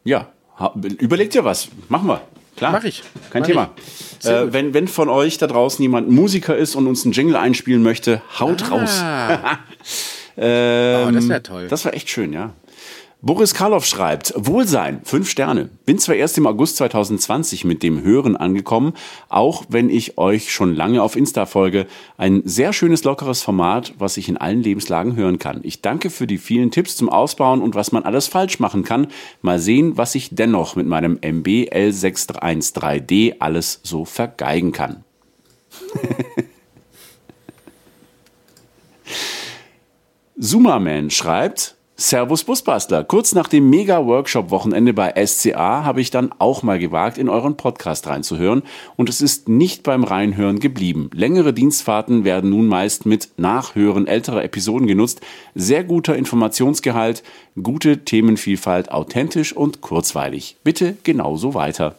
Ja, 0.04 0.32
überlegt 1.00 1.34
dir 1.34 1.46
was. 1.46 1.70
Machen 1.90 2.08
wir. 2.08 2.22
Klar. 2.58 2.72
Mach 2.74 2.84
ich. 2.84 3.04
Kein 3.32 3.42
Mach 3.42 3.48
Thema. 3.48 3.70
ich. 4.22 4.28
Äh, 4.30 4.54
wenn, 4.54 4.74
wenn 4.74 4.88
von 4.88 5.10
euch 5.10 5.38
da 5.38 5.48
draußen 5.48 5.82
jemand 5.82 6.10
Musiker 6.10 6.56
ist 6.56 6.76
und 6.76 6.88
uns 6.88 7.04
einen 7.06 7.14
Jingle 7.14 7.36
einspielen 7.36 7.82
möchte, 7.82 8.22
haut 8.40 8.70
raus. 8.70 9.00
Ah, 9.02 9.60
Ähm, 10.38 11.08
Oh, 11.10 11.12
das 11.12 11.28
wär 11.28 11.44
toll. 11.44 11.68
Das 11.68 11.84
war 11.84 11.94
echt 11.94 12.10
schön, 12.10 12.32
ja. 12.32 12.52
Boris 13.24 13.54
Karloff 13.54 13.86
schreibt, 13.86 14.34
Wohlsein, 14.36 15.02
fünf 15.04 15.30
Sterne. 15.30 15.70
Bin 15.86 16.00
zwar 16.00 16.16
erst 16.16 16.40
im 16.40 16.48
August 16.48 16.78
2020 16.78 17.66
mit 17.66 17.84
dem 17.84 18.02
Hören 18.02 18.36
angekommen, 18.36 18.94
auch 19.30 19.64
wenn 19.70 19.92
ich 19.92 20.18
euch 20.18 20.52
schon 20.52 20.74
lange 20.74 21.04
auf 21.04 21.16
Insta 21.16 21.46
folge. 21.46 21.86
Ein 22.18 22.42
sehr 22.46 22.74
schönes, 22.74 23.04
lockeres 23.04 23.44
Format, 23.44 23.94
was 24.00 24.18
ich 24.18 24.28
in 24.28 24.38
allen 24.38 24.64
Lebenslagen 24.64 25.16
hören 25.16 25.38
kann. 25.38 25.60
Ich 25.62 25.84
danke 25.84 26.10
für 26.10 26.26
die 26.26 26.40
vielen 26.40 26.72
Tipps 26.72 26.96
zum 26.96 27.10
Ausbauen 27.10 27.62
und 27.62 27.76
was 27.76 27.92
man 27.92 28.02
alles 28.02 28.26
falsch 28.28 28.60
machen 28.60 28.84
kann. 28.84 29.06
Mal 29.44 29.60
sehen, 29.60 29.98
was 29.98 30.16
ich 30.16 30.34
dennoch 30.34 30.76
mit 30.76 30.88
meinem 30.88 31.20
MB 31.22 31.70
L613D 31.72 33.36
alles 33.38 33.82
so 33.84 34.04
vergeigen 34.04 34.72
kann. 34.72 35.04
Sumaman 40.38 41.12
schreibt, 41.12 41.76
Servus 42.02 42.44
Busbastler. 42.44 43.04
Kurz 43.04 43.36
nach 43.36 43.48
dem 43.48 43.70
Mega-Workshop-Wochenende 43.70 44.92
bei 44.92 45.14
SCA 45.24 45.84
habe 45.84 46.02
ich 46.02 46.10
dann 46.10 46.32
auch 46.40 46.64
mal 46.64 46.80
gewagt, 46.80 47.20
in 47.20 47.30
euren 47.30 47.58
Podcast 47.58 48.08
reinzuhören 48.08 48.64
und 48.96 49.08
es 49.08 49.22
ist 49.22 49.48
nicht 49.50 49.84
beim 49.84 50.04
Reinhören 50.04 50.60
geblieben. 50.60 51.12
Längere 51.14 51.54
Dienstfahrten 51.54 52.24
werden 52.24 52.50
nun 52.50 52.66
meist 52.66 53.06
mit 53.06 53.30
Nachhören 53.38 54.08
älterer 54.08 54.44
Episoden 54.44 54.88
genutzt. 54.88 55.22
Sehr 55.54 55.84
guter 55.84 56.16
Informationsgehalt, 56.16 57.22
gute 57.62 58.04
Themenvielfalt, 58.04 58.92
authentisch 58.92 59.56
und 59.56 59.82
kurzweilig. 59.82 60.58
Bitte 60.64 60.98
genauso 61.04 61.54
weiter. 61.54 61.98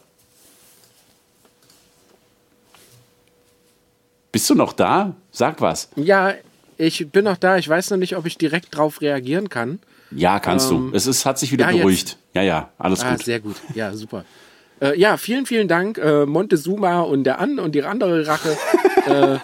Bist 4.33 4.49
du 4.49 4.55
noch 4.55 4.73
da? 4.73 5.15
Sag 5.31 5.61
was. 5.61 5.87
ja, 5.95 6.33
ich 6.85 7.09
bin 7.11 7.25
noch 7.25 7.37
da. 7.37 7.57
Ich 7.57 7.67
weiß 7.67 7.89
noch 7.91 7.97
nicht, 7.97 8.15
ob 8.17 8.25
ich 8.25 8.37
direkt 8.37 8.75
drauf 8.75 9.01
reagieren 9.01 9.49
kann. 9.49 9.79
Ja, 10.11 10.39
kannst 10.39 10.69
du. 10.69 10.91
Es 10.93 11.07
ist, 11.07 11.25
hat 11.25 11.39
sich 11.39 11.51
wieder 11.51 11.65
ja, 11.65 11.71
jetzt. 11.71 11.79
beruhigt. 11.81 12.17
Ja, 12.33 12.41
ja, 12.41 12.69
alles 12.77 13.01
Ah, 13.03 13.11
gut. 13.11 13.23
sehr 13.23 13.39
gut. 13.39 13.55
Ja, 13.73 13.93
super. 13.93 14.25
Äh, 14.81 14.99
ja, 14.99 15.17
vielen, 15.17 15.45
vielen 15.45 15.67
Dank, 15.67 15.97
äh, 15.97 16.25
Montezuma 16.25 17.01
und 17.01 17.23
der 17.23 17.39
An 17.39 17.59
und 17.59 17.73
die 17.73 17.83
andere 17.83 18.27
Rache. 18.27 18.55
äh, 19.07 19.37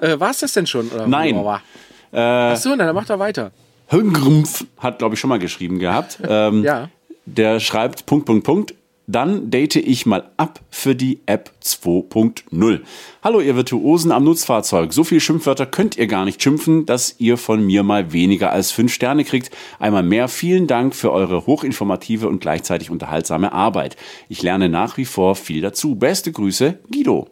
äh, 0.00 0.20
War 0.20 0.30
es 0.30 0.38
das 0.40 0.52
denn 0.52 0.66
schon? 0.66 0.88
Oder? 0.88 1.06
Nein. 1.06 1.36
Äh, 1.36 2.18
Ach 2.20 2.56
so, 2.56 2.70
na, 2.70 2.86
dann 2.86 2.94
macht 2.94 3.10
er 3.10 3.18
weiter. 3.18 3.52
Hüngrumpf 3.88 4.64
hat, 4.78 4.98
glaube 4.98 5.14
ich, 5.14 5.20
schon 5.20 5.28
mal 5.30 5.38
geschrieben 5.38 5.78
gehabt. 5.78 6.18
Ähm, 6.26 6.62
Ja. 6.64 6.88
Der 7.26 7.60
schreibt 7.60 8.06
Punkt, 8.06 8.24
Punkt, 8.24 8.44
Punkt. 8.44 8.74
Dann 9.10 9.50
date 9.50 9.76
ich 9.76 10.04
mal 10.04 10.30
ab 10.36 10.60
für 10.68 10.94
die 10.94 11.20
App 11.24 11.50
2.0. 11.64 12.80
Hallo, 13.24 13.40
ihr 13.40 13.56
Virtuosen 13.56 14.12
am 14.12 14.24
Nutzfahrzeug. 14.24 14.92
So 14.92 15.02
viel 15.02 15.18
Schimpfwörter 15.18 15.64
könnt 15.64 15.96
ihr 15.96 16.06
gar 16.06 16.26
nicht 16.26 16.42
schimpfen, 16.42 16.84
dass 16.84 17.14
ihr 17.18 17.38
von 17.38 17.64
mir 17.64 17.82
mal 17.82 18.12
weniger 18.12 18.52
als 18.52 18.70
fünf 18.70 18.92
Sterne 18.92 19.24
kriegt. 19.24 19.50
Einmal 19.78 20.02
mehr 20.02 20.28
vielen 20.28 20.66
Dank 20.66 20.94
für 20.94 21.10
eure 21.10 21.46
hochinformative 21.46 22.28
und 22.28 22.40
gleichzeitig 22.40 22.90
unterhaltsame 22.90 23.52
Arbeit. 23.52 23.96
Ich 24.28 24.42
lerne 24.42 24.68
nach 24.68 24.98
wie 24.98 25.06
vor 25.06 25.36
viel 25.36 25.62
dazu. 25.62 25.94
Beste 25.94 26.30
Grüße, 26.30 26.78
Guido. 26.92 27.28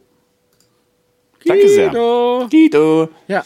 Danke 1.45 1.69
sehr. 1.69 1.91
Guido. 1.91 2.49
Guido. 2.51 3.09
Ja. 3.29 3.45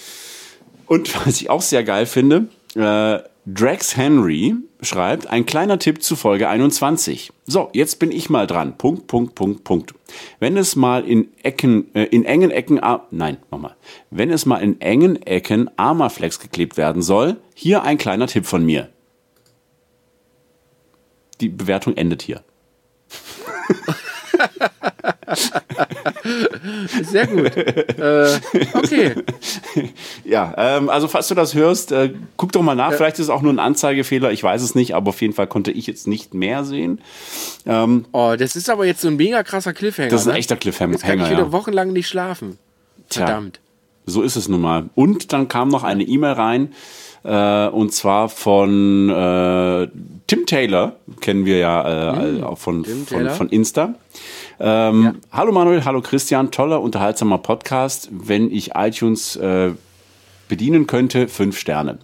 Und 0.87 1.27
was 1.27 1.41
ich 1.41 1.51
auch 1.51 1.63
sehr 1.63 1.83
geil 1.83 2.07
finde, 2.07 2.47
äh, 2.77 3.19
Drax 3.55 3.97
Henry 3.97 4.55
schreibt, 4.81 5.29
ein 5.29 5.47
kleiner 5.47 5.79
Tipp 5.79 6.03
zu 6.03 6.15
Folge 6.15 6.49
21. 6.49 7.33
So, 7.47 7.71
jetzt 7.73 7.99
bin 7.99 8.13
ich 8.13 8.31
mal 8.31 8.47
dran. 8.47 8.79
Punkt, 8.79 9.07
Punkt, 9.07 9.35
Punkt, 9.35 9.65
Punkt. 9.65 9.95
Wenn 10.39 10.57
es 10.57 10.77
mal 10.77 11.05
in 11.05 11.29
Ecken, 11.43 11.95
äh, 11.95 12.05
in 12.05 12.25
engen 12.25 12.51
Ecken, 12.51 12.83
ah, 12.83 13.07
nein, 13.11 13.39
nochmal. 13.51 13.77
Wenn 14.11 14.31
es 14.31 14.47
mal 14.47 14.59
in 14.59 14.81
engen 14.81 15.21
Ecken 15.23 15.71
Armaflex 15.77 16.39
geklebt 16.39 16.77
werden 16.77 17.03
soll, 17.03 17.37
hier 17.55 17.83
ein 17.83 17.99
kleiner 17.99 18.27
Tipp 18.27 18.47
von 18.47 18.65
mir. 18.65 18.89
Die 21.41 21.49
Bewertung 21.49 21.97
endet 21.97 22.23
hier. 22.23 22.43
Sehr 27.03 27.27
gut. 27.27 27.57
äh, 27.57 28.41
okay. 28.75 29.15
Ja, 30.25 30.55
ähm, 30.57 30.89
also 30.89 31.09
falls 31.09 31.29
du 31.29 31.35
das 31.35 31.55
hörst, 31.55 31.93
äh, 31.93 32.13
guck 32.37 32.53
doch 32.53 32.63
mal 32.63 32.75
nach. 32.75 32.93
Vielleicht 32.93 33.19
ist 33.19 33.25
es 33.25 33.31
auch 33.31 33.43
nur 33.43 33.53
ein 33.53 33.59
Anzeigefehler. 33.59 34.33
Ich 34.33 34.43
weiß 34.43 34.63
es 34.63 34.75
nicht, 34.75 34.95
aber 34.95 35.11
auf 35.11 35.21
jeden 35.21 35.33
Fall 35.33 35.47
konnte 35.47 35.71
ich 35.71 35.87
jetzt 35.87 36.07
nicht 36.07 36.35
mehr 36.35 36.65
sehen. 36.65 37.01
Oh, 37.67 38.35
das 38.39 38.57
ist 38.57 38.69
aber 38.69 38.87
jetzt 38.87 39.01
so 39.01 39.09
ein 39.09 39.17
mega 39.17 39.43
krasser 39.43 39.73
Cliffhanger. 39.73 40.11
Das 40.11 40.23
ist 40.23 40.27
ein 40.27 40.35
ne? 40.35 40.39
echter 40.39 40.57
Cliffhanger. 40.57 40.93
Jetzt 40.93 41.05
kann 41.05 41.21
ich 41.21 41.31
wieder 41.31 41.39
ja. 41.39 41.53
wochenlang 41.53 41.93
nicht 41.93 42.09
schlafen. 42.09 42.59
Tja. 43.09 43.27
Verdammt. 43.27 43.61
So 44.07 44.23
ist 44.23 44.37
es 44.37 44.49
nun 44.49 44.61
mal. 44.61 44.91
Und 44.95 45.33
dann 45.33 45.49
kam 45.49 45.69
noch 45.69 45.85
eine 45.85 46.03
E-Mail 46.05 46.33
rein, 46.33 46.73
äh, 47.25 47.69
und 47.69 47.93
zwar 47.93 48.29
von 48.29 49.09
äh, 49.09 49.89
Tim 50.27 50.47
Taylor, 50.47 50.97
kennen 51.21 51.45
wir 51.45 51.59
ja 51.59 52.15
äh, 52.15 52.43
auch 52.43 52.59
von, 52.59 52.85
von, 52.85 53.31
von 53.31 53.49
Insta. 53.49 53.95
Ähm, 54.59 55.17
Hallo 55.33 55.53
Manuel, 55.53 55.85
hallo 55.85 56.01
Christian, 56.01 56.51
toller, 56.51 56.81
unterhaltsamer 56.81 57.39
Podcast. 57.39 58.09
Wenn 58.13 58.51
ich 58.51 58.73
iTunes 58.75 59.37
äh, 59.37 59.73
bedienen 60.49 60.87
könnte, 60.87 61.29
fünf 61.29 61.59
Sterne. 61.59 61.99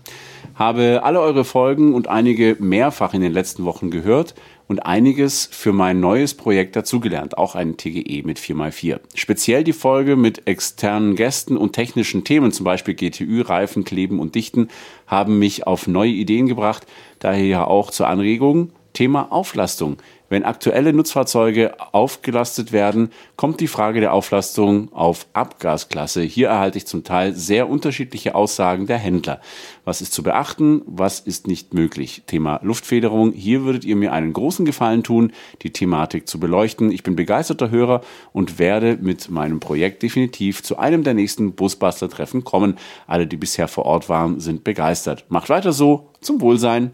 Habe 0.55 1.03
alle 1.05 1.21
eure 1.21 1.45
Folgen 1.45 1.95
und 1.95 2.09
einige 2.09 2.57
mehrfach 2.59 3.13
in 3.13 3.21
den 3.21 3.33
letzten 3.33 3.67
Wochen 3.67 3.91
gehört 3.91 4.35
und 4.69 4.81
einiges 4.81 5.49
für 5.51 5.73
mein 5.73 6.01
neues 6.01 6.35
Projekt 6.35 6.77
dazugelernt, 6.77 7.39
auch 7.39 7.55
ein 7.55 7.77
TGE 7.77 8.23
mit 8.25 8.39
4x4. 8.39 9.01
Speziell 9.15 9.65
die 9.65 9.73
Folge 9.73 10.17
mit 10.17 10.47
externen 10.47 11.15
Gästen 11.15 11.57
und 11.57 11.73
technischen 11.73 12.25
Themen, 12.25 12.53
zum 12.53 12.65
Beispiel 12.65 12.95
GTÜ, 12.95 13.43
Reifen, 13.43 13.85
Kleben 13.85 14.19
und 14.19 14.35
Dichten, 14.35 14.69
haben 15.07 15.39
mich 15.39 15.67
auf 15.67 15.87
neue 15.87 16.11
Ideen 16.11 16.47
gebracht, 16.47 16.87
daher 17.19 17.69
auch 17.69 17.91
zur 17.91 18.09
Anregung, 18.09 18.73
Thema 18.93 19.31
Auflastung. 19.31 19.99
Wenn 20.29 20.45
aktuelle 20.45 20.93
Nutzfahrzeuge 20.93 21.75
aufgelastet 21.93 22.73
werden, 22.73 23.11
kommt 23.37 23.61
die 23.61 23.69
Frage 23.69 24.01
der 24.01 24.13
Auflastung 24.13 24.93
auf 24.93 25.27
Abgasklasse. 25.35 26.23
Hier 26.23 26.49
erhalte 26.49 26.79
ich 26.79 26.87
zum 26.87 27.05
Teil 27.05 27.35
sehr 27.35 27.69
unterschiedliche 27.69 28.35
Aussagen 28.35 28.87
der 28.87 28.99
Händler. 28.99 29.41
Was 29.85 30.01
ist 30.01 30.13
zu 30.13 30.25
beachten? 30.25 30.83
Was 30.87 31.21
ist 31.21 31.47
nicht 31.47 31.75
möglich? 31.75 32.25
Thema 32.27 32.59
Luftfederung. 32.63 33.33
Hier 33.33 33.65
würdet 33.65 33.85
ihr 33.85 33.95
mir 33.95 34.13
einen 34.13 34.33
großen 34.33 34.65
Gefallen 34.65 35.05
tun, 35.05 35.33
die 35.63 35.71
Thematik 35.71 36.27
zu 36.27 36.41
beleuchten. 36.41 36.91
Ich 36.91 37.05
bin 37.05 37.15
begeisterter 37.15 37.71
Hörer 37.71 38.01
und 38.33 38.59
werde 38.59 38.99
mit 39.01 39.31
meinem 39.31 39.61
Projekt 39.61 40.03
definitiv 40.03 40.63
zu 40.65 40.77
einem 40.77 41.05
der 41.05 41.15
nächsten 41.15 41.53
Busbuster-Treffen 41.53 42.43
kommen. 42.43 42.79
Alle, 43.07 43.29
die 43.29 43.37
bisher 43.37 43.69
vor 43.69 43.87
Ort 43.87 44.09
waren, 44.09 44.41
sind 44.41 44.65
begeistert. 44.65 45.25
Macht 45.29 45.51
weiter 45.51 45.73
so. 45.73 46.09
Zum 46.21 46.41
Wohlsein. 46.41 46.93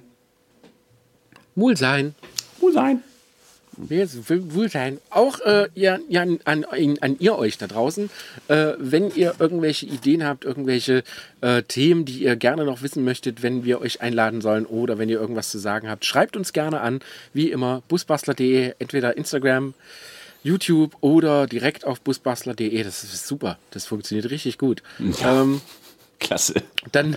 Wohl 2.60 2.72
sein. 2.72 3.02
Wohlsein. 3.76 4.98
Auch 5.10 5.40
äh, 5.40 5.68
ja, 5.74 5.98
ja, 6.08 6.22
an, 6.22 6.40
an, 6.44 6.64
an 7.00 7.16
ihr 7.18 7.36
euch 7.36 7.58
da 7.58 7.66
draußen, 7.66 8.10
äh, 8.48 8.72
wenn 8.78 9.14
ihr 9.14 9.34
irgendwelche 9.38 9.86
Ideen 9.86 10.24
habt, 10.24 10.44
irgendwelche 10.44 11.04
äh, 11.40 11.62
Themen, 11.62 12.04
die 12.04 12.22
ihr 12.22 12.36
gerne 12.36 12.64
noch 12.64 12.82
wissen 12.82 13.04
möchtet, 13.04 13.42
wenn 13.42 13.64
wir 13.64 13.80
euch 13.80 14.00
einladen 14.00 14.40
sollen 14.40 14.66
oder 14.66 14.98
wenn 14.98 15.08
ihr 15.08 15.20
irgendwas 15.20 15.50
zu 15.50 15.58
sagen 15.58 15.88
habt, 15.88 16.04
schreibt 16.04 16.36
uns 16.36 16.52
gerne 16.52 16.80
an. 16.80 17.00
Wie 17.32 17.50
immer, 17.50 17.82
busbastler.de, 17.88 18.74
entweder 18.78 19.16
Instagram, 19.16 19.74
YouTube 20.42 20.96
oder 21.00 21.46
direkt 21.46 21.86
auf 21.86 22.00
busbastler.de. 22.00 22.82
Das 22.82 23.04
ist 23.04 23.26
super. 23.26 23.58
Das 23.70 23.86
funktioniert 23.86 24.30
richtig 24.30 24.58
gut. 24.58 24.82
Ähm, 25.24 25.60
Klasse. 26.22 26.54
dann, 26.92 27.16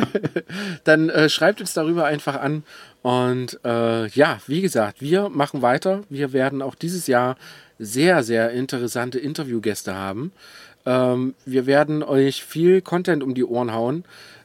dann 0.84 1.08
äh, 1.08 1.28
schreibt 1.28 1.60
uns 1.60 1.74
darüber 1.74 2.04
einfach 2.04 2.40
an. 2.40 2.62
Und 3.02 3.58
äh, 3.64 4.06
ja, 4.08 4.38
wie 4.46 4.60
gesagt, 4.60 5.00
wir 5.00 5.28
machen 5.28 5.60
weiter. 5.60 6.02
Wir 6.08 6.32
werden 6.32 6.62
auch 6.62 6.74
dieses 6.76 7.06
Jahr 7.08 7.36
sehr, 7.78 8.22
sehr 8.22 8.50
interessante 8.52 9.18
Interviewgäste 9.18 9.94
haben. 9.94 10.32
Ähm, 10.86 11.34
wir 11.44 11.66
werden 11.66 12.02
euch 12.02 12.44
viel 12.44 12.80
Content 12.80 13.22
um 13.22 13.34
die 13.34 13.44
Ohren 13.44 13.72
hauen. 13.72 14.04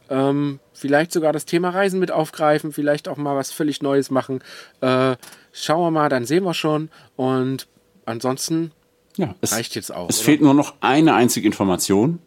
Ähm, 0.10 0.60
vielleicht 0.74 1.12
sogar 1.12 1.34
das 1.34 1.46
Thema 1.46 1.70
Reisen 1.70 2.00
mit 2.00 2.12
aufgreifen, 2.12 2.72
vielleicht 2.72 3.08
auch 3.08 3.18
mal 3.18 3.36
was 3.36 3.52
völlig 3.52 3.82
Neues 3.82 4.10
machen. 4.10 4.42
Äh, 4.82 5.16
schauen 5.52 5.82
wir 5.82 5.92
mal, 5.92 6.10
dann 6.10 6.26
sehen 6.26 6.44
wir 6.44 6.54
schon. 6.54 6.90
Und 7.16 7.68
ansonsten 8.06 8.72
Ja, 9.18 9.36
es, 9.42 9.52
reicht 9.54 9.76
jetzt 9.76 9.94
auch. 9.94 10.10
es 10.10 10.18
oder? 10.20 10.26
fehlt 10.26 10.42
nur 10.42 10.54
noch 10.54 10.76
eine 10.82 11.14
einzige 11.14 11.46
Information, 11.46 12.20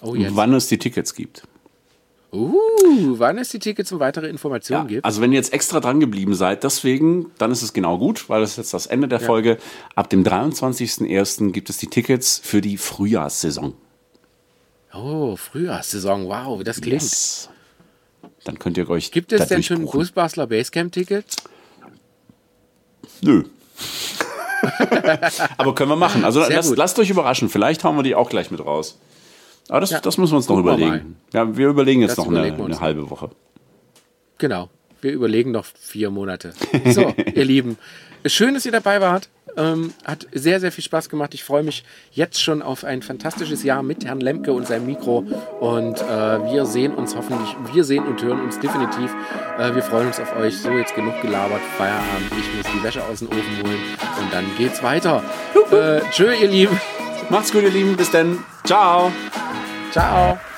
oh, 0.00 0.14
wann 0.16 0.54
es 0.54 0.68
die 0.68 0.78
Tickets 0.78 1.14
gibt. 1.14 1.42
Uh, 2.34 3.18
wann 3.18 3.38
es 3.38 3.50
die 3.50 3.60
Tickets 3.60 3.92
und 3.92 4.00
weitere 4.00 4.26
Informationen 4.28 4.82
Ja, 4.82 4.88
gibt. 4.88 5.04
also 5.04 5.20
wenn 5.20 5.32
ihr 5.32 5.36
jetzt 5.36 5.52
extra 5.52 5.78
dran 5.78 6.00
geblieben 6.00 6.34
seid, 6.34 6.64
deswegen, 6.64 7.30
dann 7.38 7.52
ist 7.52 7.62
es 7.62 7.72
genau 7.72 7.96
gut, 7.96 8.28
weil 8.28 8.40
das 8.40 8.52
ist 8.52 8.56
jetzt 8.56 8.74
das 8.74 8.86
Ende 8.86 9.06
der 9.06 9.20
Folge. 9.20 9.58
Ab 9.94 10.10
dem 10.10 10.24
23.01. 10.24 11.52
gibt 11.52 11.70
es 11.70 11.76
die 11.76 11.86
Tickets 11.86 12.40
für 12.42 12.60
die 12.60 12.76
Frühjahrssaison. 12.76 13.74
Oh, 14.92 15.36
Frühjahrssaison, 15.36 16.26
wow, 16.26 16.58
wie 16.58 16.64
das 16.64 16.80
klingt. 16.80 17.02
Yes. 17.02 17.48
Dann 18.42 18.58
könnt 18.58 18.76
ihr 18.78 18.90
euch 18.90 19.12
Gibt 19.12 19.32
es 19.32 19.46
denn 19.48 19.62
schon. 19.62 19.86
Ghostbustler 19.86 20.48
Basecamp-Tickets? 20.48 21.36
Nö. 23.22 23.44
Aber 25.56 25.74
können 25.74 25.90
wir 25.90 25.96
machen. 25.96 26.24
Also 26.24 26.40
lasst, 26.40 26.76
lasst 26.76 26.98
euch 26.98 27.10
überraschen. 27.10 27.48
Vielleicht 27.48 27.84
hauen 27.84 27.96
wir 27.96 28.02
die 28.02 28.14
auch 28.14 28.28
gleich 28.28 28.50
mit 28.50 28.64
raus. 28.64 28.98
Aber 29.68 29.80
das, 29.80 29.90
Ja. 29.90 30.00
das 30.00 30.18
müssen 30.18 30.32
wir 30.32 30.36
uns 30.36 30.48
noch 30.48 30.56
Gucken 30.56 30.78
wir 30.78 30.86
überlegen. 30.86 31.16
Ja, 31.32 31.56
wir 31.56 31.68
überlegen 31.68 32.00
jetzt 32.02 32.10
Das 32.12 32.18
noch 32.18 32.26
eine, 32.26 32.36
überlegen 32.38 32.56
wir 32.58 32.64
uns. 32.66 32.76
eine 32.76 32.84
halbe 32.84 33.10
Woche. 33.10 33.30
Genau. 34.38 34.68
Wir 35.00 35.12
überlegen 35.12 35.50
noch 35.50 35.64
vier 35.64 36.10
Monate. 36.10 36.54
So, 36.90 37.14
ihr 37.34 37.44
Lieben. 37.44 37.76
Schön, 38.26 38.54
dass 38.54 38.64
ihr 38.66 38.72
dabei 38.72 39.00
wart. 39.00 39.28
Ähm, 39.56 39.92
hat 40.04 40.26
sehr, 40.32 40.58
sehr 40.58 40.72
viel 40.72 40.82
Spaß 40.82 41.08
gemacht. 41.08 41.32
Ich 41.34 41.44
freue 41.44 41.62
mich 41.62 41.84
jetzt 42.10 42.42
schon 42.42 42.60
auf 42.62 42.82
ein 42.82 43.02
fantastisches 43.02 43.62
Jahr 43.62 43.82
mit 43.84 44.04
Herrn 44.04 44.20
Lemke 44.20 44.52
und 44.52 44.66
seinem 44.66 44.86
Mikro. 44.86 45.18
Und 45.60 46.00
äh, 46.00 46.52
wir 46.52 46.66
sehen 46.66 46.92
uns 46.94 47.14
hoffentlich, 47.14 47.54
wir 47.72 47.84
sehen 47.84 48.04
und 48.04 48.20
hören 48.22 48.40
uns 48.40 48.58
definitiv. 48.58 49.14
Äh, 49.58 49.74
wir 49.74 49.82
freuen 49.82 50.08
uns 50.08 50.18
auf 50.18 50.34
euch. 50.36 50.56
So, 50.58 50.70
jetzt 50.70 50.94
genug 50.96 51.20
gelabert. 51.22 51.60
Feierabend. 51.78 52.32
Ich 52.32 52.56
muss 52.56 52.72
die 52.74 52.82
Wäsche 52.82 53.04
aus 53.04 53.20
dem 53.20 53.28
Ofen 53.28 53.62
holen. 53.62 53.78
Und 54.20 54.32
dann 54.32 54.44
geht's 54.58 54.82
weiter. 54.82 55.22
Äh, 55.70 56.00
tschö, 56.10 56.32
ihr 56.34 56.48
Lieben. 56.48 56.80
Macht's 57.30 57.52
gut, 57.52 57.62
ihr 57.62 57.70
Lieben. 57.70 57.96
Bis 57.96 58.10
dann. 58.10 58.38
Ciao. 58.64 59.12
Ciao. 59.94 60.53